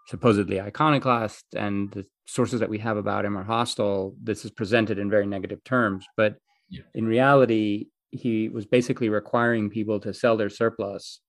supposedly 0.08 0.60
iconoclast 0.60 1.44
and 1.54 1.90
the 1.92 2.06
sources 2.26 2.60
that 2.60 2.68
we 2.68 2.78
have 2.78 2.96
about 2.96 3.24
him 3.24 3.36
are 3.36 3.44
hostile 3.44 4.14
this 4.22 4.44
is 4.44 4.50
presented 4.50 4.98
in 4.98 5.10
very 5.10 5.26
negative 5.26 5.62
terms 5.64 6.06
but 6.16 6.36
yeah. 6.68 6.82
in 6.94 7.06
reality 7.06 7.86
he 8.10 8.48
was 8.48 8.66
basically 8.66 9.08
requiring 9.08 9.70
people 9.70 10.00
to 10.00 10.14
sell 10.14 10.36
their 10.36 10.50
surplus 10.50 11.20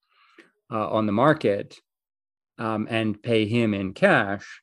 uh, 0.71 0.89
on 0.89 1.05
the 1.05 1.11
market 1.11 1.75
um, 2.59 2.87
and 2.89 3.21
pay 3.21 3.45
him 3.45 3.73
in 3.73 3.93
cash 3.93 4.61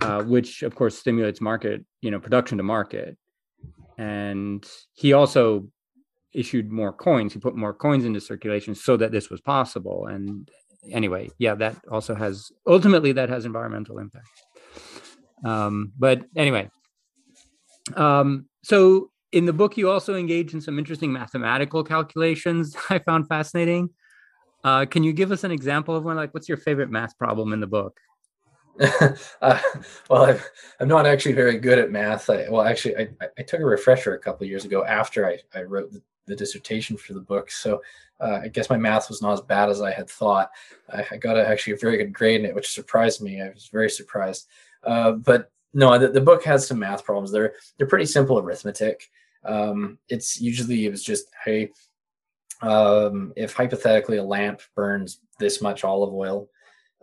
uh, 0.00 0.22
which 0.22 0.62
of 0.62 0.74
course 0.74 0.98
stimulates 0.98 1.40
market 1.40 1.84
you 2.00 2.10
know 2.10 2.18
production 2.18 2.58
to 2.58 2.64
market 2.64 3.16
and 3.98 4.66
he 4.94 5.12
also 5.12 5.68
issued 6.32 6.70
more 6.70 6.92
coins. 6.92 7.32
He 7.32 7.38
put 7.38 7.56
more 7.56 7.74
coins 7.74 8.04
into 8.04 8.20
circulation 8.20 8.74
so 8.74 8.96
that 8.96 9.12
this 9.12 9.30
was 9.30 9.40
possible. 9.40 10.06
And 10.06 10.48
anyway, 10.90 11.30
yeah, 11.38 11.54
that 11.56 11.76
also 11.90 12.14
has 12.14 12.50
ultimately 12.66 13.12
that 13.12 13.28
has 13.28 13.44
environmental 13.44 13.98
impact. 13.98 14.26
Um, 15.44 15.92
but 15.98 16.22
anyway, 16.36 16.68
um, 17.94 18.46
so 18.62 19.10
in 19.32 19.46
the 19.46 19.52
book, 19.52 19.76
you 19.76 19.90
also 19.90 20.14
engage 20.14 20.54
in 20.54 20.60
some 20.60 20.78
interesting 20.78 21.12
mathematical 21.12 21.82
calculations 21.82 22.76
I 22.90 22.98
found 22.98 23.28
fascinating. 23.28 23.90
Uh, 24.62 24.86
can 24.86 25.02
you 25.02 25.12
give 25.12 25.32
us 25.32 25.42
an 25.42 25.50
example 25.50 25.96
of 25.96 26.04
one? 26.04 26.16
Like, 26.16 26.32
what's 26.34 26.48
your 26.48 26.58
favorite 26.58 26.90
math 26.90 27.18
problem 27.18 27.52
in 27.52 27.60
the 27.60 27.66
book? 27.66 27.98
uh, 29.42 29.58
well, 30.08 30.24
I'm, 30.24 30.38
I'm 30.80 30.88
not 30.88 31.04
actually 31.04 31.32
very 31.32 31.58
good 31.58 31.78
at 31.78 31.90
math. 31.90 32.30
I, 32.30 32.48
well, 32.48 32.62
actually, 32.62 32.96
I, 32.96 33.08
I 33.38 33.42
took 33.42 33.60
a 33.60 33.64
refresher 33.64 34.14
a 34.14 34.18
couple 34.18 34.46
years 34.46 34.64
ago 34.64 34.84
after 34.84 35.26
I, 35.26 35.38
I 35.54 35.62
wrote 35.62 35.92
the, 35.92 36.00
the 36.26 36.36
dissertation 36.36 36.96
for 36.96 37.12
the 37.12 37.20
book. 37.20 37.50
So 37.50 37.82
uh, 38.20 38.40
I 38.42 38.48
guess 38.48 38.70
my 38.70 38.76
math 38.76 39.08
was 39.08 39.20
not 39.20 39.32
as 39.32 39.40
bad 39.40 39.68
as 39.68 39.82
I 39.82 39.90
had 39.90 40.08
thought. 40.08 40.50
I, 40.92 41.04
I, 41.10 41.16
got 41.16 41.36
a, 41.36 41.46
actually 41.46 41.74
a 41.74 41.78
very 41.78 41.96
good 41.96 42.12
grade 42.12 42.40
in 42.40 42.46
it, 42.46 42.54
which 42.54 42.70
surprised 42.70 43.20
me. 43.20 43.42
I 43.42 43.50
was 43.50 43.68
very 43.70 43.90
surprised. 43.90 44.46
Uh, 44.84 45.12
but 45.12 45.50
no, 45.74 45.98
the, 45.98 46.08
the, 46.08 46.20
book 46.20 46.44
has 46.44 46.66
some 46.66 46.78
math 46.78 47.04
problems. 47.04 47.32
They're 47.32 47.54
they're 47.76 47.86
pretty 47.86 48.06
simple 48.06 48.38
arithmetic. 48.38 49.10
Um, 49.44 49.98
it's 50.08 50.40
usually 50.40 50.86
it 50.86 50.90
was 50.90 51.02
just 51.02 51.26
hey, 51.44 51.70
um, 52.60 53.32
if 53.36 53.52
hypothetically 53.52 54.18
a 54.18 54.24
lamp 54.24 54.60
burns 54.74 55.20
this 55.38 55.60
much 55.60 55.84
olive 55.84 56.14
oil 56.14 56.48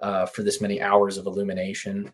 uh, 0.01 0.25
for 0.25 0.43
this 0.43 0.61
many 0.61 0.81
hours 0.81 1.17
of 1.17 1.25
illumination. 1.25 2.11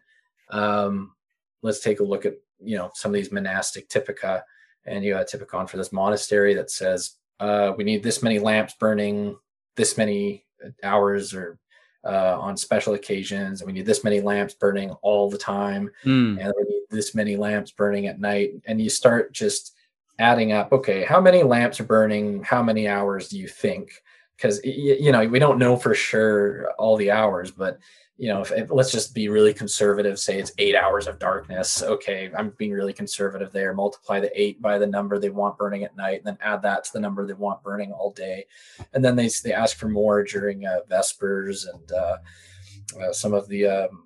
Um, 0.50 1.14
let's 1.62 1.80
take 1.80 2.00
a 2.00 2.04
look 2.04 2.26
at 2.26 2.36
you 2.60 2.78
know 2.78 2.92
some 2.94 3.12
of 3.12 3.16
these 3.16 3.32
monastic 3.32 3.90
typica, 3.90 4.42
and 4.86 5.04
you 5.04 5.14
got 5.14 5.22
a 5.22 5.26
typicon 5.26 5.68
for 5.68 5.78
this 5.78 5.94
monastery 5.94 6.54
that 6.56 6.72
says 6.72 7.16
uh, 7.40 7.74
we 7.78 7.84
need 7.84 8.04
this 8.04 8.24
many 8.24 8.40
lamps 8.40 8.74
burning 8.80 9.38
this 9.76 9.98
many 9.98 10.46
hours 10.84 11.34
or 11.34 11.60
uh, 12.06 12.38
on 12.40 12.56
special 12.56 12.94
occasions, 12.94 13.62
and 13.62 13.68
we 13.68 13.74
need 13.74 13.86
this 13.86 14.04
many 14.04 14.22
lamps 14.22 14.54
burning 14.54 14.92
all 15.02 15.30
the 15.30 15.38
time, 15.38 15.90
mm. 16.04 16.40
and 16.40 16.54
we 16.58 16.64
need 16.64 16.84
this 16.90 17.16
many 17.16 17.36
lamps 17.36 17.72
burning 17.72 18.08
at 18.08 18.20
night. 18.20 18.52
And 18.66 18.80
you 18.80 18.90
start 18.90 19.34
just 19.34 19.75
adding 20.20 20.52
up. 20.52 20.72
Okay, 20.72 21.04
how 21.04 21.20
many 21.22 21.44
lamps 21.44 21.80
are 21.80 21.86
burning? 21.86 22.44
How 22.44 22.64
many 22.64 22.88
hours 22.88 23.30
do 23.30 23.38
you 23.38 23.48
think? 23.48 24.02
because 24.36 24.64
you 24.64 25.12
know 25.12 25.26
we 25.28 25.40
don't 25.40 25.60
know 25.60 25.76
for 25.76 25.94
sure 25.94 26.72
all 26.78 26.98
the 26.98 27.12
hours 27.12 27.52
but 27.52 27.80
you 28.18 28.30
know 28.30 28.42
if, 28.42 28.52
if, 28.52 28.70
let's 28.72 28.92
just 28.92 29.14
be 29.14 29.30
really 29.30 29.54
conservative 29.54 30.20
say 30.20 30.40
it's 30.40 30.52
eight 30.58 30.76
hours 30.76 31.08
of 31.08 31.20
darkness 31.20 31.84
okay 31.84 32.30
i'm 32.38 32.50
being 32.58 32.72
really 32.72 32.94
conservative 32.94 33.52
there 33.52 33.74
multiply 33.74 34.20
the 34.20 34.32
eight 34.40 34.62
by 34.62 34.78
the 34.78 34.88
number 34.88 35.20
they 35.20 35.30
want 35.30 35.58
burning 35.58 35.84
at 35.84 35.96
night 35.96 36.18
and 36.18 36.26
then 36.26 36.38
add 36.42 36.62
that 36.62 36.84
to 36.84 36.94
the 36.94 37.00
number 37.00 37.26
they 37.26 37.34
want 37.34 37.62
burning 37.64 37.92
all 37.92 38.12
day 38.12 38.46
and 38.94 39.04
then 39.04 39.16
they, 39.16 39.30
they 39.44 39.54
ask 39.54 39.78
for 39.78 39.90
more 39.90 40.24
during 40.24 40.66
uh, 40.66 40.80
vespers 40.90 41.66
and 41.66 41.92
uh, 41.92 42.18
uh, 43.02 43.12
some 43.12 43.34
of 43.34 43.48
the 43.48 43.66
um, 43.66 44.04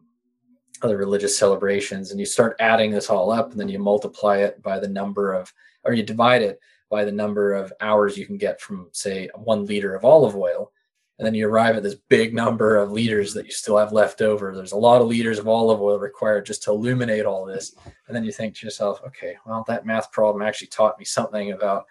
other 0.82 0.98
religious 0.98 1.38
celebrations 1.38 2.12
and 2.12 2.20
you 2.20 2.26
start 2.26 2.56
adding 2.60 2.92
this 2.92 3.10
all 3.10 3.32
up 3.32 3.52
and 3.52 3.60
then 3.60 3.70
you 3.70 3.80
multiply 3.80 4.38
it 4.38 4.62
by 4.64 4.80
the 4.80 4.88
number 4.88 5.34
of 5.34 5.54
or 5.90 5.94
you 5.94 6.04
divide 6.04 6.44
it 6.44 6.60
by 6.92 7.04
the 7.04 7.12
number 7.12 7.54
of 7.54 7.74
hours 7.82 8.16
you 8.16 8.28
can 8.28 8.38
get 8.38 8.62
from, 8.62 8.90
say, 8.92 9.28
one 9.36 9.66
liter 9.66 9.96
of 9.96 10.06
olive 10.06 10.36
oil. 10.36 10.72
And 11.18 11.26
then 11.26 11.34
you 11.34 11.50
arrive 11.50 11.76
at 11.76 11.84
this 11.84 11.98
big 12.08 12.34
number 12.34 12.78
of 12.78 12.92
liters 12.92 13.34
that 13.34 13.46
you 13.46 13.52
still 13.52 13.76
have 13.78 13.92
left 13.92 14.22
over. 14.22 14.56
There's 14.56 14.72
a 14.72 14.78
lot 14.78 15.02
of 15.02 15.08
liters 15.08 15.40
of 15.40 15.48
olive 15.48 15.82
oil 15.82 16.00
required 16.00 16.46
just 16.46 16.64
to 16.64 16.72
illuminate 16.72 17.26
all 17.26 17.44
this. 17.44 17.76
And 18.08 18.16
then 18.16 18.24
you 18.24 18.32
think 18.32 18.56
to 18.56 18.66
yourself, 18.66 19.02
okay, 19.06 19.36
well, 19.46 19.66
that 19.68 19.86
math 19.86 20.12
problem 20.12 20.44
actually 20.44 20.68
taught 20.68 21.00
me 21.00 21.06
something 21.06 21.52
about 21.52 21.88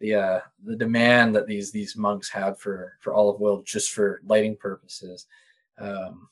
the 0.00 0.14
uh, 0.14 0.40
the 0.64 0.74
demand 0.74 1.36
that 1.36 1.46
these 1.46 1.70
these 1.70 1.96
monks 1.96 2.28
had 2.28 2.58
for 2.58 2.94
for 2.98 3.14
olive 3.14 3.40
oil 3.40 3.62
just 3.62 3.92
for 3.92 4.20
lighting 4.26 4.56
purposes. 4.56 5.26
Um, 5.78 6.28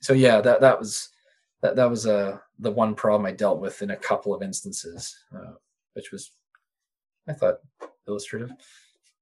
so 0.00 0.12
yeah, 0.12 0.40
that 0.40 0.60
that 0.60 0.78
was 0.78 1.08
that 1.62 1.74
that 1.74 1.90
was 1.90 2.06
uh, 2.06 2.38
the 2.60 2.70
one 2.70 2.94
problem 2.94 3.26
I 3.26 3.32
dealt 3.32 3.60
with 3.60 3.82
in 3.82 3.90
a 3.90 3.96
couple 3.96 4.32
of 4.32 4.42
instances, 4.42 5.18
uh, 5.34 5.54
which 5.94 6.12
was 6.12 6.30
I 7.28 7.32
thought 7.32 7.58
illustrative. 8.06 8.50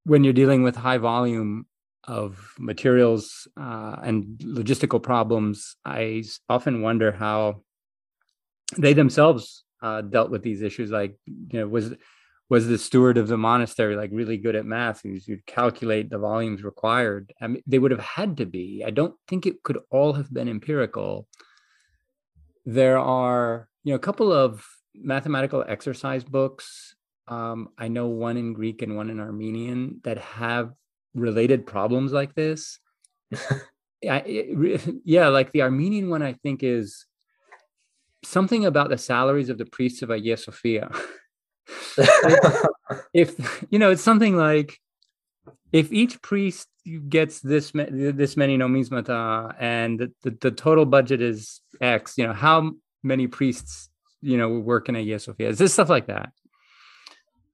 When 0.05 0.25
you're 0.25 0.33
dealing 0.33 0.63
with 0.63 0.77
high 0.77 0.99
volume 0.99 1.67
of 2.05 2.55
materials 2.59 3.47
uh, 3.59 3.97
and 4.03 4.39
logistical 4.39 5.03
problems, 5.03 5.77
I 5.85 6.25
often 6.49 6.83
wonder 6.83 7.13
how 7.13 7.63
they 8.79 8.95
themselves 8.95 9.65
uh, 9.83 10.03
dealt 10.03 10.31
with 10.31 10.43
these 10.43 10.63
issues. 10.63 10.91
Like, 10.91 11.19
you 11.27 11.61
know, 11.61 11.69
was 11.69 11.95
was 12.49 12.67
the 12.67 12.79
steward 12.79 13.17
of 13.17 13.29
the 13.29 13.39
monastery 13.39 13.95
like 13.95 14.11
really 14.13 14.37
good 14.37 14.57
at 14.57 14.67
math? 14.67 15.05
You'd 15.05 15.47
calculate 15.47 16.11
the 16.11 16.19
volumes 16.19 16.65
required. 16.65 17.33
I 17.41 17.47
mean, 17.47 17.63
they 17.67 17.79
would 17.79 17.93
have 17.93 18.01
had 18.01 18.39
to 18.39 18.47
be. 18.47 18.83
I 18.85 18.91
don't 18.91 19.15
think 19.29 19.47
it 19.47 19.63
could 19.63 19.79
all 19.91 20.15
have 20.15 20.33
been 20.33 20.49
empirical. 20.49 21.29
There 22.67 22.99
are, 22.99 23.69
you 23.85 23.93
know, 23.93 23.97
a 23.97 24.01
couple 24.01 24.33
of 24.33 24.67
mathematical 24.95 25.65
exercise 25.67 26.25
books 26.25 26.97
um, 27.31 27.69
I 27.79 27.89
know 27.89 28.09
one 28.09 28.37
in 28.37 28.53
Greek 28.53 28.83
and 28.83 28.97
one 28.97 29.09
in 29.09 29.21
Armenian 29.21 30.01
that 30.03 30.19
have 30.19 30.73
related 31.15 31.65
problems 31.65 32.13
like 32.13 32.35
this. 32.35 32.79
I, 34.09 34.23
it, 34.27 34.95
yeah, 35.05 35.29
like 35.29 35.53
the 35.53 35.63
Armenian 35.63 36.11
one, 36.11 36.23
I 36.23 36.35
think 36.35 36.63
is 36.63 37.07
something 38.25 38.67
about 38.67 38.91
the 38.91 38.99
salaries 38.99 39.49
of 39.49 39.59
the 39.59 39.65
priests 39.65 40.03
of 40.03 40.11
Hagia 40.11 40.37
Sophia. 40.37 40.91
if, 41.97 42.67
if 43.15 43.65
you 43.71 43.79
know, 43.79 43.93
it's 43.93 44.03
something 44.03 44.37
like 44.37 44.79
if 45.73 45.93
each 45.93 46.21
priest 46.23 46.67
gets 47.09 47.41
this 47.41 47.71
this 47.73 48.37
many 48.37 48.59
nomismata 48.59 49.55
and 49.61 50.01
the, 50.01 50.13
the, 50.23 50.37
the, 50.41 50.51
total 50.51 50.85
budget 50.85 51.23
is 51.23 51.61
X, 51.81 52.15
you 52.19 52.27
know, 52.27 52.33
how 52.33 52.73
many 53.05 53.29
priests 53.29 53.89
you 54.21 54.37
know 54.37 54.49
work 54.49 54.89
in 54.89 54.97
Hagia 54.97 55.21
Sophia? 55.21 55.49
Is 55.49 55.59
this 55.59 55.73
stuff 55.73 55.89
like 55.89 56.07
that? 56.09 56.33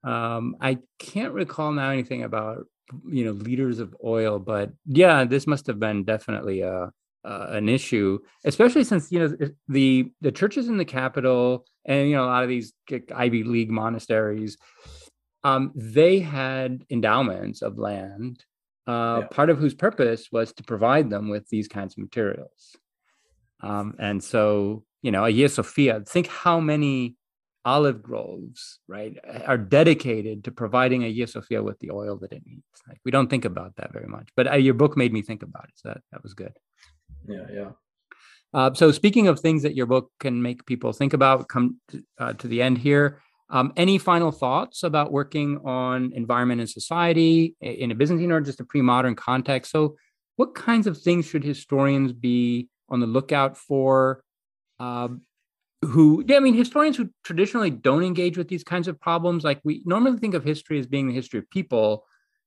Um, 0.06 0.56
I 0.60 0.78
can't 0.98 1.34
recall 1.34 1.72
now 1.72 1.90
anything 1.90 2.22
about 2.22 2.66
you 3.08 3.24
know 3.24 3.32
liters 3.32 3.80
of 3.80 3.94
oil, 4.04 4.38
but 4.38 4.70
yeah, 4.86 5.24
this 5.24 5.46
must 5.46 5.66
have 5.66 5.80
been 5.80 6.04
definitely 6.04 6.60
a, 6.60 6.92
uh, 7.24 7.46
an 7.50 7.68
issue, 7.68 8.20
especially 8.44 8.84
since 8.84 9.10
you 9.10 9.18
know 9.18 9.36
the 9.68 10.12
the 10.20 10.32
churches 10.32 10.68
in 10.68 10.76
the 10.76 10.84
capital 10.84 11.66
and 11.84 12.08
you 12.08 12.14
know 12.14 12.24
a 12.24 12.26
lot 12.26 12.44
of 12.44 12.48
these 12.48 12.72
Ivy 13.14 13.42
League 13.42 13.70
monasteries, 13.70 14.56
um, 15.42 15.72
they 15.74 16.20
had 16.20 16.84
endowments 16.88 17.62
of 17.62 17.76
land, 17.76 18.44
uh, 18.86 19.20
yeah. 19.22 19.26
part 19.30 19.50
of 19.50 19.58
whose 19.58 19.74
purpose 19.74 20.28
was 20.30 20.52
to 20.52 20.62
provide 20.62 21.10
them 21.10 21.28
with 21.28 21.48
these 21.48 21.66
kinds 21.66 21.94
of 21.94 21.98
materials. 21.98 22.76
Um, 23.60 23.94
and 23.98 24.22
so, 24.22 24.84
you 25.02 25.10
know, 25.10 25.24
a 25.24 25.30
Hagia 25.30 25.48
Sophia, 25.48 26.02
think 26.06 26.28
how 26.28 26.60
many 26.60 27.16
olive 27.66 28.00
groves, 28.00 28.78
right, 28.86 29.18
are 29.44 29.58
dedicated 29.58 30.44
to 30.44 30.52
providing 30.52 31.02
Hagia 31.02 31.26
Sophia 31.26 31.62
with 31.62 31.78
the 31.80 31.90
oil 31.90 32.16
that 32.18 32.32
it 32.32 32.42
needs. 32.46 32.62
Like 32.88 33.00
we 33.04 33.10
don't 33.10 33.28
think 33.28 33.44
about 33.44 33.74
that 33.76 33.92
very 33.92 34.06
much, 34.06 34.28
but 34.36 34.50
uh, 34.50 34.54
your 34.54 34.74
book 34.74 34.96
made 34.96 35.12
me 35.12 35.20
think 35.20 35.42
about 35.42 35.64
it. 35.64 35.72
So 35.74 35.88
that, 35.88 36.00
that 36.12 36.22
was 36.22 36.32
good. 36.32 36.52
Yeah, 37.28 37.46
yeah. 37.52 37.70
Uh, 38.54 38.72
so 38.72 38.92
speaking 38.92 39.26
of 39.26 39.40
things 39.40 39.64
that 39.64 39.74
your 39.74 39.86
book 39.86 40.12
can 40.20 40.40
make 40.40 40.64
people 40.64 40.92
think 40.92 41.12
about, 41.12 41.48
come 41.48 41.80
to, 41.88 42.04
uh, 42.18 42.32
to 42.34 42.46
the 42.46 42.62
end 42.62 42.78
here. 42.78 43.20
Um, 43.50 43.72
any 43.76 43.98
final 43.98 44.32
thoughts 44.32 44.82
about 44.82 45.12
working 45.12 45.60
on 45.64 46.12
environment 46.14 46.60
and 46.60 46.70
society 46.70 47.54
in 47.60 47.90
a 47.90 47.94
Byzantine 47.94 48.32
or 48.32 48.40
just 48.40 48.60
a 48.60 48.64
pre-modern 48.64 49.14
context? 49.14 49.70
So, 49.72 49.96
what 50.36 50.54
kinds 50.54 50.86
of 50.86 51.00
things 51.00 51.26
should 51.26 51.44
historians 51.44 52.12
be 52.12 52.68
on 52.88 53.00
the 53.00 53.06
lookout 53.06 53.56
for? 53.56 54.22
Um, 54.78 55.22
who, 55.82 56.24
yeah, 56.26 56.36
I 56.36 56.40
mean, 56.40 56.54
historians 56.54 56.96
who 56.96 57.10
traditionally 57.22 57.70
don't 57.70 58.02
engage 58.02 58.36
with 58.36 58.48
these 58.48 58.64
kinds 58.64 58.88
of 58.88 59.00
problems, 59.00 59.44
like 59.44 59.60
we 59.64 59.82
normally 59.84 60.18
think 60.18 60.34
of 60.34 60.44
history 60.44 60.78
as 60.78 60.86
being 60.86 61.08
the 61.08 61.14
history 61.14 61.38
of 61.38 61.50
people 61.50 62.04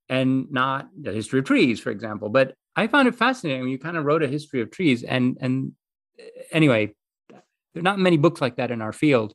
and 0.09 0.51
not 0.51 0.89
the 0.99 1.11
history 1.11 1.39
of 1.39 1.45
trees, 1.45 1.79
for 1.79 1.91
example. 1.91 2.29
But 2.29 2.55
I 2.75 2.87
found 2.87 3.07
it 3.07 3.15
fascinating. 3.15 3.67
You 3.67 3.77
kind 3.77 3.97
of 3.97 4.05
wrote 4.05 4.23
a 4.23 4.27
history 4.27 4.61
of 4.61 4.71
trees, 4.71 5.03
and 5.03 5.37
and 5.41 5.73
eh, 6.19 6.23
anyway, 6.51 6.95
there 7.29 7.41
are 7.77 7.81
not 7.81 7.99
many 7.99 8.17
books 8.17 8.41
like 8.41 8.55
that 8.57 8.71
in 8.71 8.81
our 8.81 8.93
field. 8.93 9.33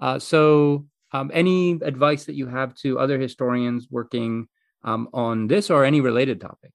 Uh, 0.00 0.18
so 0.18 0.86
um, 1.12 1.30
any 1.32 1.72
advice 1.82 2.24
that 2.24 2.34
you 2.34 2.46
have 2.46 2.74
to 2.76 2.98
other 2.98 3.18
historians 3.18 3.88
working 3.90 4.48
um, 4.84 5.08
on 5.12 5.46
this 5.46 5.70
or 5.70 5.84
any 5.84 6.00
related 6.00 6.40
topic? 6.40 6.72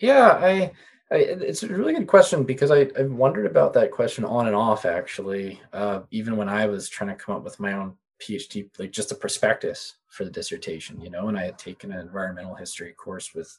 Yeah, 0.00 0.32
I, 0.32 0.72
I, 1.12 1.16
it's 1.16 1.62
a 1.62 1.68
really 1.68 1.92
good 1.92 2.06
question 2.06 2.44
because 2.44 2.70
I, 2.70 2.88
I've 2.98 3.12
wondered 3.12 3.44
about 3.44 3.74
that 3.74 3.90
question 3.90 4.24
on 4.24 4.46
and 4.46 4.56
off 4.56 4.86
actually, 4.86 5.60
uh, 5.72 6.00
even 6.10 6.36
when 6.36 6.48
I 6.48 6.66
was 6.66 6.88
trying 6.88 7.10
to 7.10 7.22
come 7.22 7.36
up 7.36 7.44
with 7.44 7.60
my 7.60 7.74
own 7.74 7.94
PhD, 8.18 8.70
like 8.78 8.92
just 8.92 9.12
a 9.12 9.14
prospectus 9.14 9.96
for 10.08 10.24
the 10.24 10.30
dissertation, 10.30 11.00
you 11.00 11.10
know, 11.10 11.28
and 11.28 11.38
I 11.38 11.44
had 11.44 11.58
taken 11.58 11.92
an 11.92 12.00
environmental 12.00 12.54
history 12.54 12.92
course 12.92 13.34
with 13.34 13.58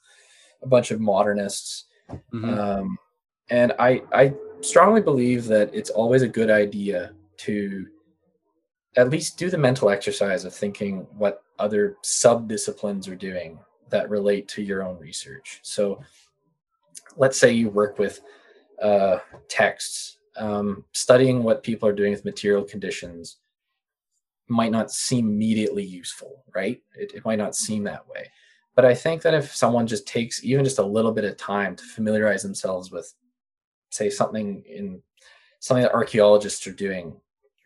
a 0.63 0.67
bunch 0.67 0.89
of 0.89 0.99
modernists. 0.99 1.85
Mm-hmm. 2.09 2.59
Um, 2.59 2.97
and 3.49 3.73
I, 3.77 4.01
I 4.11 4.33
strongly 4.61 5.01
believe 5.01 5.45
that 5.45 5.69
it's 5.73 5.91
always 5.91 6.23
a 6.23 6.27
good 6.27 6.49
idea 6.49 7.13
to 7.37 7.85
at 8.95 9.09
least 9.09 9.37
do 9.37 9.49
the 9.49 9.57
mental 9.57 9.89
exercise 9.89 10.45
of 10.45 10.55
thinking 10.55 11.05
what 11.17 11.43
other 11.59 11.97
sub 12.01 12.47
disciplines 12.47 13.07
are 13.07 13.15
doing 13.15 13.59
that 13.89 14.09
relate 14.09 14.47
to 14.47 14.61
your 14.61 14.83
own 14.83 14.97
research. 14.97 15.59
So, 15.61 16.01
let's 17.17 17.37
say 17.37 17.51
you 17.51 17.69
work 17.69 17.99
with 17.99 18.21
uh, 18.81 19.19
texts, 19.47 20.17
um, 20.37 20.83
studying 20.93 21.43
what 21.43 21.63
people 21.63 21.87
are 21.87 21.93
doing 21.93 22.11
with 22.11 22.25
material 22.25 22.63
conditions 22.63 23.37
might 24.47 24.71
not 24.71 24.91
seem 24.91 25.27
immediately 25.27 25.83
useful, 25.83 26.43
right? 26.53 26.81
It, 26.95 27.13
it 27.15 27.25
might 27.25 27.37
not 27.37 27.55
seem 27.55 27.83
that 27.83 28.07
way. 28.07 28.29
But 28.75 28.85
I 28.85 28.95
think 28.95 29.21
that 29.21 29.33
if 29.33 29.55
someone 29.55 29.87
just 29.87 30.07
takes 30.07 30.43
even 30.43 30.65
just 30.65 30.79
a 30.79 30.85
little 30.85 31.11
bit 31.11 31.25
of 31.25 31.37
time 31.37 31.75
to 31.75 31.83
familiarize 31.83 32.43
themselves 32.43 32.91
with, 32.91 33.13
say, 33.89 34.09
something 34.09 34.63
in 34.67 35.01
something 35.59 35.83
that 35.83 35.93
archaeologists 35.93 36.67
are 36.67 36.73
doing 36.73 37.15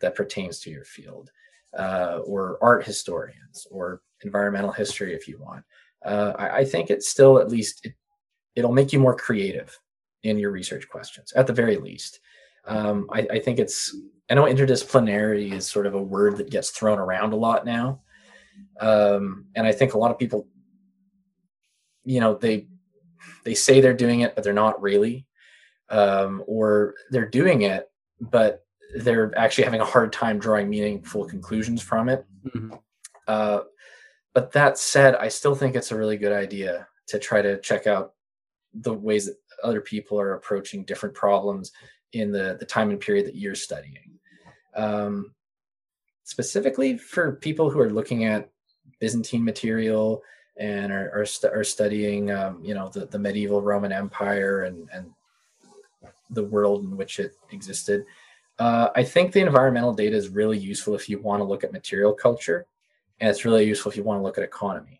that 0.02 0.14
pertains 0.16 0.60
to 0.60 0.70
your 0.70 0.84
field, 0.84 1.32
uh, 1.78 2.20
or 2.26 2.60
art 2.62 2.86
historians, 2.86 3.66
or 3.72 4.02
environmental 4.22 4.72
history, 4.72 5.16
if 5.16 5.28
you 5.28 5.40
want. 5.40 5.64
Uh, 6.06 6.34
I, 6.38 6.58
I, 6.58 6.66
think 6.66 6.92
it's 6.92 7.10
still 7.10 7.40
at 7.40 7.50
least 7.50 7.86
it, 7.86 7.94
it'll 8.58 8.74
make 8.74 8.92
you 8.92 9.00
more 9.00 9.16
creative 9.16 9.80
in 10.24 10.40
your 10.40 10.52
research 10.52 10.90
questions, 10.90 11.32
at 11.34 11.46
the 11.46 11.54
very 11.54 11.78
least. 11.78 12.20
Um, 12.66 13.08
I, 13.14 13.20
I, 13.32 13.40
think 13.40 13.60
it's 13.60 13.96
I 14.30 14.34
know 14.34 14.44
interdisciplinarity 14.44 15.54
is 15.54 15.70
sort 15.70 15.86
of 15.86 15.94
a 15.94 16.02
word 16.02 16.38
that 16.38 16.50
gets 16.50 16.72
thrown 16.72 16.98
around 16.98 17.32
a 17.32 17.38
lot 17.38 17.66
now, 17.66 18.02
um, 18.82 19.46
and 19.56 19.66
I 19.66 19.72
think 19.72 19.94
a 19.94 19.98
lot 19.98 20.12
of 20.12 20.18
people, 20.18 20.48
you 22.04 22.20
know, 22.20 22.34
they 22.34 22.68
they 23.46 23.54
say 23.54 23.80
they're 23.80 23.94
doing 23.94 24.22
it, 24.22 24.36
but 24.36 24.44
they're 24.44 24.54
not 24.54 24.82
really, 24.82 25.28
um, 25.90 26.44
or 26.48 26.96
they're 27.12 27.30
doing 27.30 27.62
it, 27.62 27.90
but 28.20 28.66
they're 28.98 29.32
actually 29.38 29.66
having 29.66 29.82
a 29.82 29.86
hard 29.86 30.12
time 30.12 30.40
drawing 30.40 30.70
meaningful 30.70 31.26
conclusions 31.26 31.82
from 31.82 32.10
it. 32.10 32.26
Mm-hmm. 32.46 32.74
Uh, 33.28 33.60
but 34.34 34.52
that 34.54 34.78
said, 34.78 35.16
I 35.16 35.28
still 35.28 35.56
think 35.56 35.76
it's 35.76 35.92
a 35.92 35.98
really 35.98 36.18
good 36.18 36.32
idea 36.32 36.88
to 37.08 37.20
try 37.20 37.42
to 37.42 37.60
check 37.62 37.88
out 37.88 38.14
the 38.74 38.94
ways 38.94 39.26
that 39.26 39.38
other 39.64 39.82
people 39.82 40.20
are 40.20 40.34
approaching 40.34 40.84
different 40.84 41.16
problems 41.16 41.72
in 42.14 42.32
the, 42.32 42.58
the 42.60 42.66
time 42.66 42.90
and 42.90 43.00
period 43.00 43.26
that 43.26 43.36
you're 43.36 43.56
studying. 43.56 44.20
Um, 44.76 45.34
specifically 46.24 46.98
for 46.98 47.34
people 47.34 47.70
who 47.70 47.80
are 47.80 47.90
looking 47.90 48.26
at 48.26 48.50
Byzantine 49.00 49.44
material 49.44 50.22
and 50.58 50.92
are, 50.92 51.12
are, 51.14 51.26
st- 51.26 51.54
are 51.54 51.64
studying, 51.64 52.32
um, 52.32 52.64
you 52.64 52.74
know, 52.74 52.90
the, 52.90 53.06
the 53.06 53.20
medieval 53.20 53.62
Roman 53.62 53.92
Empire 53.92 54.64
and, 54.64 54.90
and 54.94 55.12
the 56.32 56.44
world 56.44 56.84
in 56.84 56.98
which 56.98 57.20
it 57.20 57.34
existed. 57.52 58.06
Uh, 58.60 58.90
I 58.96 59.04
think 59.04 59.32
the 59.32 59.42
environmental 59.42 59.94
data 59.94 60.16
is 60.16 60.30
really 60.30 60.58
useful 60.58 60.96
if 60.96 61.08
you 61.08 61.22
want 61.22 61.42
to 61.42 61.46
look 61.46 61.64
at 61.64 61.72
material 61.72 62.14
culture, 62.14 62.66
and 63.20 63.30
it's 63.30 63.46
really 63.46 63.66
useful 63.66 63.92
if 63.92 63.98
you 63.98 64.04
want 64.04 64.20
to 64.20 64.24
look 64.24 64.38
at 64.38 64.44
economy, 64.44 64.97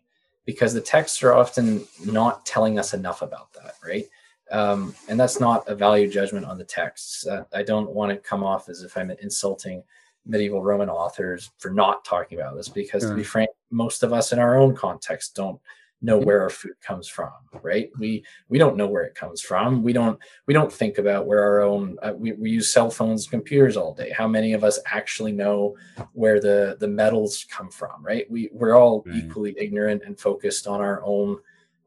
because 0.48 0.72
the 0.72 0.80
texts 0.80 1.22
are 1.22 1.34
often 1.34 1.86
not 2.06 2.46
telling 2.46 2.78
us 2.78 2.94
enough 2.94 3.20
about 3.20 3.52
that, 3.52 3.74
right? 3.84 4.06
Um, 4.50 4.94
and 5.06 5.20
that's 5.20 5.40
not 5.40 5.68
a 5.68 5.74
value 5.74 6.08
judgment 6.10 6.46
on 6.46 6.56
the 6.56 6.64
texts. 6.64 7.26
Uh, 7.26 7.44
I 7.52 7.62
don't 7.62 7.90
want 7.90 8.12
to 8.12 8.16
come 8.16 8.42
off 8.42 8.70
as 8.70 8.82
if 8.82 8.96
I'm 8.96 9.10
insulting 9.20 9.82
medieval 10.24 10.62
Roman 10.62 10.88
authors 10.88 11.50
for 11.58 11.70
not 11.70 12.02
talking 12.02 12.40
about 12.40 12.56
this, 12.56 12.70
because 12.70 13.04
to 13.04 13.14
be 13.14 13.22
frank, 13.22 13.50
most 13.70 14.02
of 14.02 14.14
us 14.14 14.32
in 14.32 14.38
our 14.38 14.56
own 14.56 14.74
context 14.74 15.36
don't 15.36 15.60
know 16.00 16.18
mm-hmm. 16.18 16.26
where 16.26 16.42
our 16.42 16.50
food 16.50 16.72
comes 16.80 17.08
from 17.08 17.30
right 17.62 17.90
we 17.98 18.24
we 18.48 18.58
don't 18.58 18.76
know 18.76 18.86
where 18.86 19.04
it 19.04 19.14
comes 19.14 19.40
from 19.40 19.82
we 19.82 19.92
don't 19.92 20.18
we 20.46 20.54
don't 20.54 20.72
think 20.72 20.98
about 20.98 21.26
where 21.26 21.42
our 21.42 21.60
own 21.60 21.96
uh, 22.02 22.12
we, 22.16 22.32
we 22.32 22.50
use 22.50 22.72
cell 22.72 22.90
phones 22.90 23.26
computers 23.26 23.76
all 23.76 23.94
day 23.94 24.10
how 24.16 24.28
many 24.28 24.52
of 24.52 24.64
us 24.64 24.78
actually 24.86 25.32
know 25.32 25.76
where 26.12 26.40
the 26.40 26.76
the 26.80 26.88
metals 26.88 27.46
come 27.50 27.70
from 27.70 28.02
right 28.02 28.30
we 28.30 28.48
we're 28.52 28.76
all 28.76 29.02
right. 29.06 29.16
equally 29.16 29.54
ignorant 29.58 30.02
and 30.04 30.18
focused 30.18 30.66
on 30.66 30.80
our 30.80 31.02
own 31.04 31.36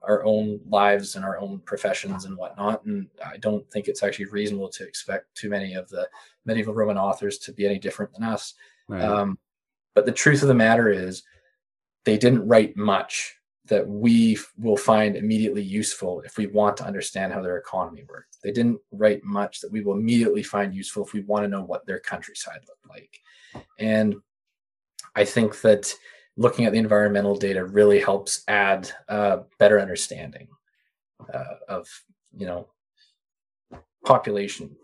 our 0.03 0.23
own 0.25 0.59
lives 0.67 1.15
and 1.15 1.23
our 1.23 1.37
own 1.37 1.59
professions 1.59 2.25
and 2.25 2.35
whatnot 2.37 2.83
and 2.85 3.07
i 3.25 3.37
don't 3.37 3.69
think 3.71 3.87
it's 3.87 4.03
actually 4.03 4.25
reasonable 4.25 4.69
to 4.69 4.85
expect 4.85 5.33
too 5.35 5.49
many 5.49 5.73
of 5.73 5.87
the 5.89 6.07
medieval 6.45 6.73
roman 6.73 6.97
authors 6.97 7.37
to 7.37 7.53
be 7.53 7.65
any 7.65 7.79
different 7.79 8.11
than 8.13 8.23
us 8.23 8.55
right. 8.87 9.01
um, 9.01 9.37
but 9.93 10.05
the 10.05 10.11
truth 10.11 10.41
of 10.41 10.47
the 10.47 10.53
matter 10.53 10.89
is 10.89 11.23
they 12.03 12.17
didn't 12.17 12.45
write 12.47 12.75
much 12.75 13.37
that 13.65 13.87
we 13.87 14.37
will 14.57 14.77
find 14.77 15.15
immediately 15.15 15.61
useful 15.61 16.21
if 16.21 16.37
we 16.37 16.47
want 16.47 16.75
to 16.77 16.85
understand 16.85 17.31
how 17.31 17.41
their 17.41 17.57
economy 17.57 18.03
worked. 18.09 18.37
They 18.43 18.51
didn't 18.51 18.79
write 18.91 19.23
much 19.23 19.61
that 19.61 19.71
we 19.71 19.81
will 19.81 19.93
immediately 19.93 20.43
find 20.43 20.73
useful 20.73 21.05
if 21.05 21.13
we 21.13 21.21
want 21.21 21.43
to 21.43 21.47
know 21.47 21.63
what 21.63 21.85
their 21.85 21.99
countryside 21.99 22.61
looked 22.67 22.89
like. 22.89 23.19
And 23.77 24.15
I 25.15 25.25
think 25.25 25.61
that 25.61 25.93
looking 26.37 26.65
at 26.65 26.71
the 26.71 26.79
environmental 26.79 27.35
data 27.35 27.63
really 27.63 27.99
helps 27.99 28.43
add 28.47 28.91
a 29.07 29.41
better 29.59 29.79
understanding 29.79 30.47
uh, 31.31 31.55
of, 31.67 31.87
you 32.35 32.47
know, 32.47 32.67
population. 34.05 34.75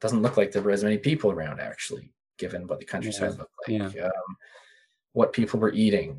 Doesn't 0.00 0.22
look 0.22 0.36
like 0.36 0.52
there 0.52 0.62
were 0.62 0.72
as 0.72 0.84
many 0.84 0.98
people 0.98 1.30
around 1.30 1.60
actually, 1.60 2.12
given 2.38 2.66
what 2.66 2.78
the 2.78 2.84
countryside 2.84 3.32
yeah. 3.32 3.38
looked 3.38 3.68
like, 3.68 3.94
yeah. 3.94 4.04
um, 4.06 4.36
what 5.12 5.32
people 5.32 5.60
were 5.60 5.72
eating, 5.72 6.18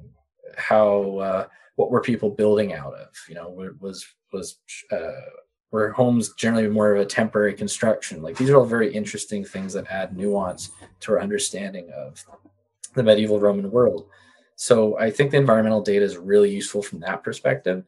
how 0.58 1.18
uh, 1.18 1.48
what 1.76 1.91
were 1.91 2.02
people 2.02 2.30
building 2.30 2.74
out 2.74 2.94
of? 2.94 3.10
You 3.28 3.36
know, 3.36 3.50
was 3.80 4.06
was 4.32 4.58
uh, 4.91 5.12
were 5.72 5.91
homes 5.91 6.34
generally 6.34 6.68
more 6.68 6.94
of 6.94 7.02
a 7.02 7.06
temporary 7.06 7.54
construction? 7.54 8.22
Like 8.22 8.38
these 8.38 8.50
are 8.50 8.58
all 8.58 8.66
very 8.66 8.94
interesting 8.94 9.44
things 9.44 9.74
that 9.74 9.88
add 9.89 10.16
nuance 10.16 10.70
to 11.02 11.14
our 11.14 11.22
understanding 11.22 11.89
of 11.96 12.24
the 12.94 13.04
medieval 13.04 13.39
Roman 13.39 13.72
world. 13.72 14.08
So 14.56 14.98
I 15.00 15.10
think 15.10 15.32
the 15.32 15.38
environmental 15.38 15.82
data 15.82 16.06
is 16.06 16.16
really 16.16 16.54
useful 16.54 16.84
from 16.84 17.00
that 17.00 17.24
perspective. 17.24 17.84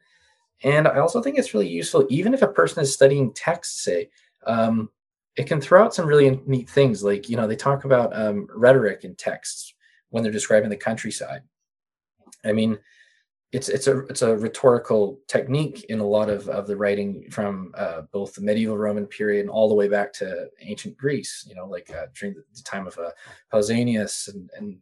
And 0.64 0.88
I 0.88 0.99
also 0.99 1.22
think 1.22 1.38
it's 1.38 1.53
really 1.53 1.68
useful, 1.68 2.08
even 2.10 2.34
if 2.34 2.41
a 2.41 2.47
person 2.47 2.82
is 2.82 2.91
studying 2.91 3.34
text, 3.34 3.84
say, 3.84 4.10
um, 4.47 4.89
it 5.36 5.47
can 5.47 5.62
throw 5.62 5.84
out 5.84 5.93
some 5.93 6.08
really 6.08 6.41
neat 6.47 6.70
things. 6.70 7.03
Like, 7.03 7.30
you 7.30 7.38
know, 7.38 7.45
they 7.45 7.56
talk 7.56 7.84
about 7.84 8.16
um, 8.16 8.47
rhetoric 8.56 9.03
in 9.03 9.16
texts 9.16 9.74
when 10.10 10.24
they're 10.24 10.32
describing 10.32 10.70
the 10.70 10.78
countryside. 10.78 11.41
I 12.46 12.52
mean, 12.52 12.78
it's 13.52 13.70
it's 13.70 13.88
a 13.88 14.00
it's 14.08 14.22
a 14.22 14.36
rhetorical 14.36 15.20
technique 15.28 15.86
in 15.86 16.00
a 16.00 16.06
lot 16.06 16.30
of, 16.30 16.50
of 16.50 16.68
the 16.68 16.76
writing 16.76 17.30
from 17.32 17.74
uh, 17.78 18.02
both 18.12 18.34
the 18.34 18.41
medieval 18.41 18.78
Roman 18.78 19.06
period 19.06 19.41
and 19.41 19.50
all 19.50 19.70
the 19.70 19.76
way 19.76 19.88
back 19.88 20.12
to 20.14 20.50
ancient 20.60 20.98
Greece. 20.98 21.46
You 21.48 21.56
know, 21.56 21.66
like 21.66 21.89
uh, 21.89 22.08
during 22.20 22.36
the, 22.36 22.64
time 22.64 22.88
of 22.88 22.98
uh, 22.98 23.12
Pausanias 23.54 24.34
and, 24.34 24.50
and 24.58 24.78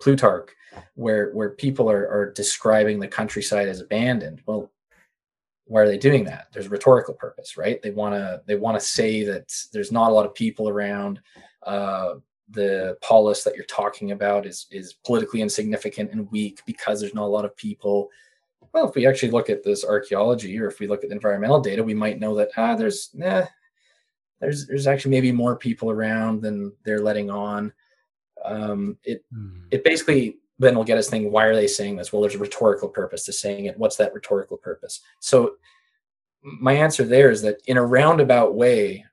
Plutarch, 0.00 0.50
where 0.94 1.32
where 1.32 1.50
people 1.50 1.90
are, 1.90 2.08
are 2.08 2.32
describing 2.32 2.98
the 2.98 3.08
countryside 3.08 3.68
as 3.68 3.80
abandoned. 3.80 4.40
Well, 4.46 4.70
why 5.66 5.82
are 5.82 5.88
they 5.88 5.98
doing 5.98 6.24
that? 6.24 6.48
There's 6.52 6.66
a 6.66 6.70
rhetorical 6.70 7.14
purpose, 7.14 7.56
right? 7.56 7.80
They 7.82 7.90
want 7.90 8.14
to 8.14 8.42
they 8.46 8.56
want 8.56 8.80
to 8.80 8.84
say 8.84 9.24
that 9.24 9.52
there's 9.72 9.92
not 9.92 10.10
a 10.10 10.14
lot 10.14 10.26
of 10.26 10.34
people 10.34 10.68
around. 10.68 11.20
Uh, 11.62 12.14
the 12.50 12.96
polis 13.00 13.44
that 13.44 13.54
you're 13.54 13.64
talking 13.64 14.10
about 14.12 14.46
is 14.46 14.66
is 14.70 14.92
politically 14.92 15.40
insignificant 15.40 16.10
and 16.12 16.30
weak 16.30 16.60
because 16.66 17.00
there's 17.00 17.14
not 17.14 17.24
a 17.24 17.26
lot 17.26 17.44
of 17.44 17.56
people 17.56 18.08
well 18.72 18.88
if 18.88 18.94
we 18.94 19.06
actually 19.06 19.30
look 19.30 19.48
at 19.48 19.62
this 19.62 19.84
archaeology 19.84 20.58
or 20.58 20.66
if 20.66 20.80
we 20.80 20.86
look 20.86 21.04
at 21.04 21.10
environmental 21.10 21.60
data 21.60 21.82
we 21.82 21.94
might 21.94 22.20
know 22.20 22.34
that 22.34 22.50
ah 22.56 22.74
there's 22.74 23.10
eh, 23.22 23.46
there's 24.40 24.66
there's 24.66 24.86
actually 24.86 25.10
maybe 25.10 25.32
more 25.32 25.56
people 25.56 25.90
around 25.90 26.42
than 26.42 26.72
they're 26.84 27.00
letting 27.00 27.30
on 27.30 27.72
um, 28.44 28.96
it 29.04 29.24
mm. 29.32 29.62
it 29.70 29.84
basically 29.84 30.38
then 30.60 30.76
will 30.76 30.84
get 30.84 30.98
us 30.98 31.08
thinking, 31.08 31.32
why 31.32 31.44
are 31.46 31.54
they 31.54 31.66
saying 31.66 31.96
this? 31.96 32.12
Well, 32.12 32.20
there's 32.20 32.34
a 32.34 32.38
rhetorical 32.38 32.88
purpose 32.88 33.24
to 33.24 33.32
saying 33.32 33.64
it. 33.64 33.78
What's 33.78 33.96
that 33.96 34.12
rhetorical 34.12 34.58
purpose? 34.58 35.00
So 35.18 35.54
my 36.42 36.74
answer 36.74 37.02
there 37.02 37.30
is 37.30 37.40
that 37.42 37.62
in 37.66 37.78
a 37.78 37.84
roundabout 37.84 38.54
way, 38.54 39.06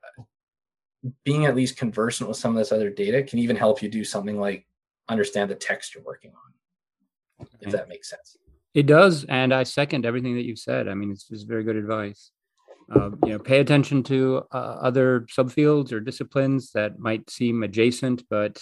being 1.23 1.45
at 1.45 1.55
least 1.55 1.77
conversant 1.77 2.27
with 2.27 2.37
some 2.37 2.51
of 2.51 2.57
this 2.57 2.71
other 2.71 2.89
data 2.89 3.23
can 3.23 3.39
even 3.39 3.55
help 3.55 3.81
you 3.81 3.89
do 3.89 4.03
something 4.03 4.39
like 4.39 4.65
understand 5.09 5.49
the 5.49 5.55
text 5.55 5.93
you're 5.93 6.03
working 6.03 6.31
on, 6.31 7.45
okay. 7.45 7.57
if 7.61 7.71
that 7.71 7.87
makes 7.87 8.09
sense. 8.09 8.37
It 8.73 8.85
does, 8.85 9.25
and 9.25 9.53
I 9.53 9.63
second 9.63 10.05
everything 10.05 10.35
that 10.35 10.45
you've 10.45 10.59
said. 10.59 10.87
I 10.87 10.93
mean, 10.93 11.11
it's 11.11 11.27
just 11.27 11.47
very 11.47 11.63
good 11.63 11.75
advice. 11.75 12.31
Uh, 12.93 13.11
you 13.25 13.31
know, 13.33 13.39
pay 13.39 13.59
attention 13.59 14.01
to 14.03 14.43
uh, 14.51 14.77
other 14.81 15.21
subfields 15.35 15.91
or 15.91 15.99
disciplines 15.99 16.71
that 16.71 16.99
might 16.99 17.29
seem 17.29 17.63
adjacent, 17.63 18.23
but 18.29 18.61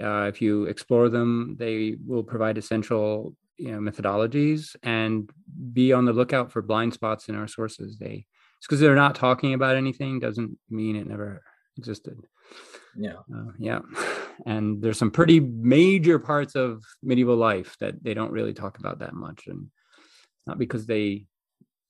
uh, 0.00 0.24
if 0.24 0.40
you 0.40 0.64
explore 0.64 1.08
them, 1.08 1.56
they 1.58 1.96
will 2.06 2.22
provide 2.22 2.56
essential 2.56 3.34
you 3.60 3.72
know, 3.72 3.78
methodologies 3.78 4.74
and 4.82 5.30
be 5.72 5.92
on 5.92 6.06
the 6.06 6.12
lookout 6.12 6.50
for 6.50 6.62
blind 6.62 6.94
spots 6.94 7.28
in 7.28 7.34
our 7.34 7.46
sources. 7.46 7.98
They 7.98 8.26
it's 8.58 8.66
because 8.66 8.80
they're 8.80 8.94
not 8.94 9.14
talking 9.14 9.54
about 9.54 9.76
anything 9.76 10.18
doesn't 10.18 10.58
mean 10.68 10.96
it 10.96 11.06
never 11.06 11.42
existed. 11.80 12.18
Yeah. 12.94 13.20
Uh, 13.34 13.52
yeah. 13.58 13.80
And 14.46 14.82
there's 14.82 14.98
some 14.98 15.10
pretty 15.10 15.40
major 15.40 16.18
parts 16.18 16.54
of 16.54 16.84
medieval 17.02 17.36
life 17.36 17.76
that 17.80 18.02
they 18.04 18.14
don't 18.14 18.32
really 18.32 18.52
talk 18.52 18.78
about 18.78 18.98
that 18.98 19.14
much. 19.14 19.46
And 19.46 19.70
not 20.46 20.58
because 20.58 20.84
they 20.86 21.26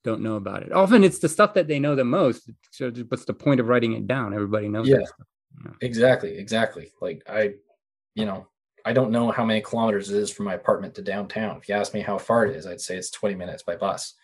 don't 0.05 0.23
know 0.23 0.37
about 0.37 0.63
it. 0.63 0.73
Often 0.73 1.05
it's 1.05 1.19
the 1.19 1.29
stuff 1.29 1.55
that 1.55 1.67
they 1.67 1.81
know 1.81 1.95
the 1.95 2.05
most. 2.05 2.51
So 2.71 2.91
what's 3.09 3.25
the 3.25 3.35
point 3.35 3.61
of 3.61 3.67
writing 3.69 3.95
it 3.95 4.07
down? 4.07 4.33
Everybody 4.33 4.69
knows. 4.69 4.89
Yeah. 4.89 4.99
yeah. 5.65 5.73
Exactly. 5.81 6.39
Exactly. 6.39 6.93
Like 7.01 7.23
I, 7.29 7.55
you 8.15 8.27
know, 8.27 8.47
I 8.85 8.93
don't 8.93 9.11
know 9.11 9.31
how 9.31 9.45
many 9.45 9.61
kilometers 9.61 10.11
it 10.11 10.17
is 10.17 10.31
from 10.31 10.47
my 10.47 10.55
apartment 10.55 10.95
to 10.95 11.03
downtown. 11.03 11.59
If 11.59 11.69
you 11.69 11.75
ask 11.75 11.93
me 11.93 12.01
how 12.01 12.17
far 12.17 12.47
it 12.47 12.57
is, 12.57 12.67
I'd 12.67 12.81
say 12.81 12.97
it's 12.97 13.11
20 13.11 13.35
minutes 13.35 13.63
by 13.63 13.77
bus. 13.77 14.15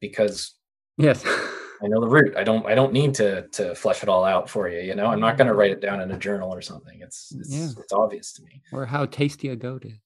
Because 0.00 0.54
yes. 0.98 1.24
I 1.82 1.88
know 1.88 2.00
the 2.00 2.08
route. 2.08 2.36
I 2.36 2.44
don't 2.44 2.66
I 2.66 2.74
don't 2.74 2.92
need 2.92 3.14
to 3.14 3.46
to 3.48 3.74
flesh 3.74 4.02
it 4.02 4.08
all 4.08 4.24
out 4.24 4.48
for 4.48 4.68
you, 4.68 4.80
you 4.80 4.94
know. 4.94 5.06
I'm 5.06 5.20
not 5.20 5.36
going 5.36 5.48
to 5.48 5.54
write 5.54 5.70
it 5.70 5.80
down 5.80 6.00
in 6.00 6.10
a 6.10 6.18
journal 6.18 6.52
or 6.52 6.62
something. 6.62 7.00
It's 7.00 7.32
it's, 7.38 7.54
yeah. 7.54 7.68
it's 7.78 7.92
obvious 7.92 8.32
to 8.34 8.42
me. 8.42 8.62
Or 8.72 8.86
how 8.86 9.06
tasty 9.06 9.48
a 9.50 9.56
goat 9.56 9.84
is. 9.84 9.98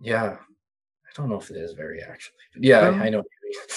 yeah. 0.00 0.36
I 1.10 1.12
don't 1.16 1.28
know 1.28 1.40
if 1.40 1.50
it 1.50 1.56
is 1.56 1.72
very 1.72 2.02
actually. 2.02 2.36
But 2.54 2.64
yeah, 2.64 2.80
um, 2.80 3.02
I, 3.02 3.06
I, 3.06 3.10
know 3.10 3.24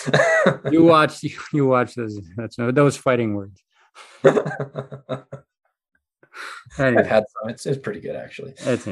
you, 0.71 0.83
watch 0.83 1.23
you, 1.23 1.35
you 1.51 1.65
watch 1.65 1.95
those 1.95 2.19
that's 2.37 2.57
those 2.57 2.95
fighting 2.95 3.33
words. 3.33 3.63
anyway. 6.77 7.01
I've 7.01 7.07
had 7.07 7.23
some. 7.27 7.49
It's, 7.49 7.65
it's 7.65 7.79
pretty 7.79 8.01
good 8.01 8.15
actually. 8.15 8.53
It's 8.59 8.87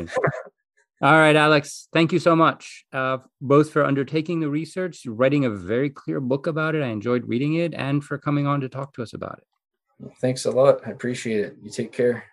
all 1.01 1.13
right, 1.13 1.35
Alex, 1.35 1.87
thank 1.91 2.11
you 2.11 2.19
so 2.19 2.35
much, 2.35 2.85
uh, 2.93 3.17
both 3.41 3.71
for 3.71 3.83
undertaking 3.83 4.39
the 4.39 4.49
research, 4.49 5.05
writing 5.05 5.45
a 5.45 5.49
very 5.49 5.89
clear 5.89 6.19
book 6.19 6.47
about 6.47 6.75
it. 6.75 6.83
I 6.83 6.87
enjoyed 6.87 7.27
reading 7.27 7.55
it, 7.55 7.73
and 7.73 8.03
for 8.03 8.17
coming 8.17 8.45
on 8.45 8.61
to 8.61 8.69
talk 8.69 8.93
to 8.93 9.01
us 9.01 9.13
about 9.13 9.39
it. 9.39 10.11
Thanks 10.19 10.45
a 10.45 10.51
lot. 10.51 10.79
I 10.85 10.91
appreciate 10.91 11.39
it. 11.41 11.55
You 11.61 11.69
take 11.69 11.91
care. 11.91 12.30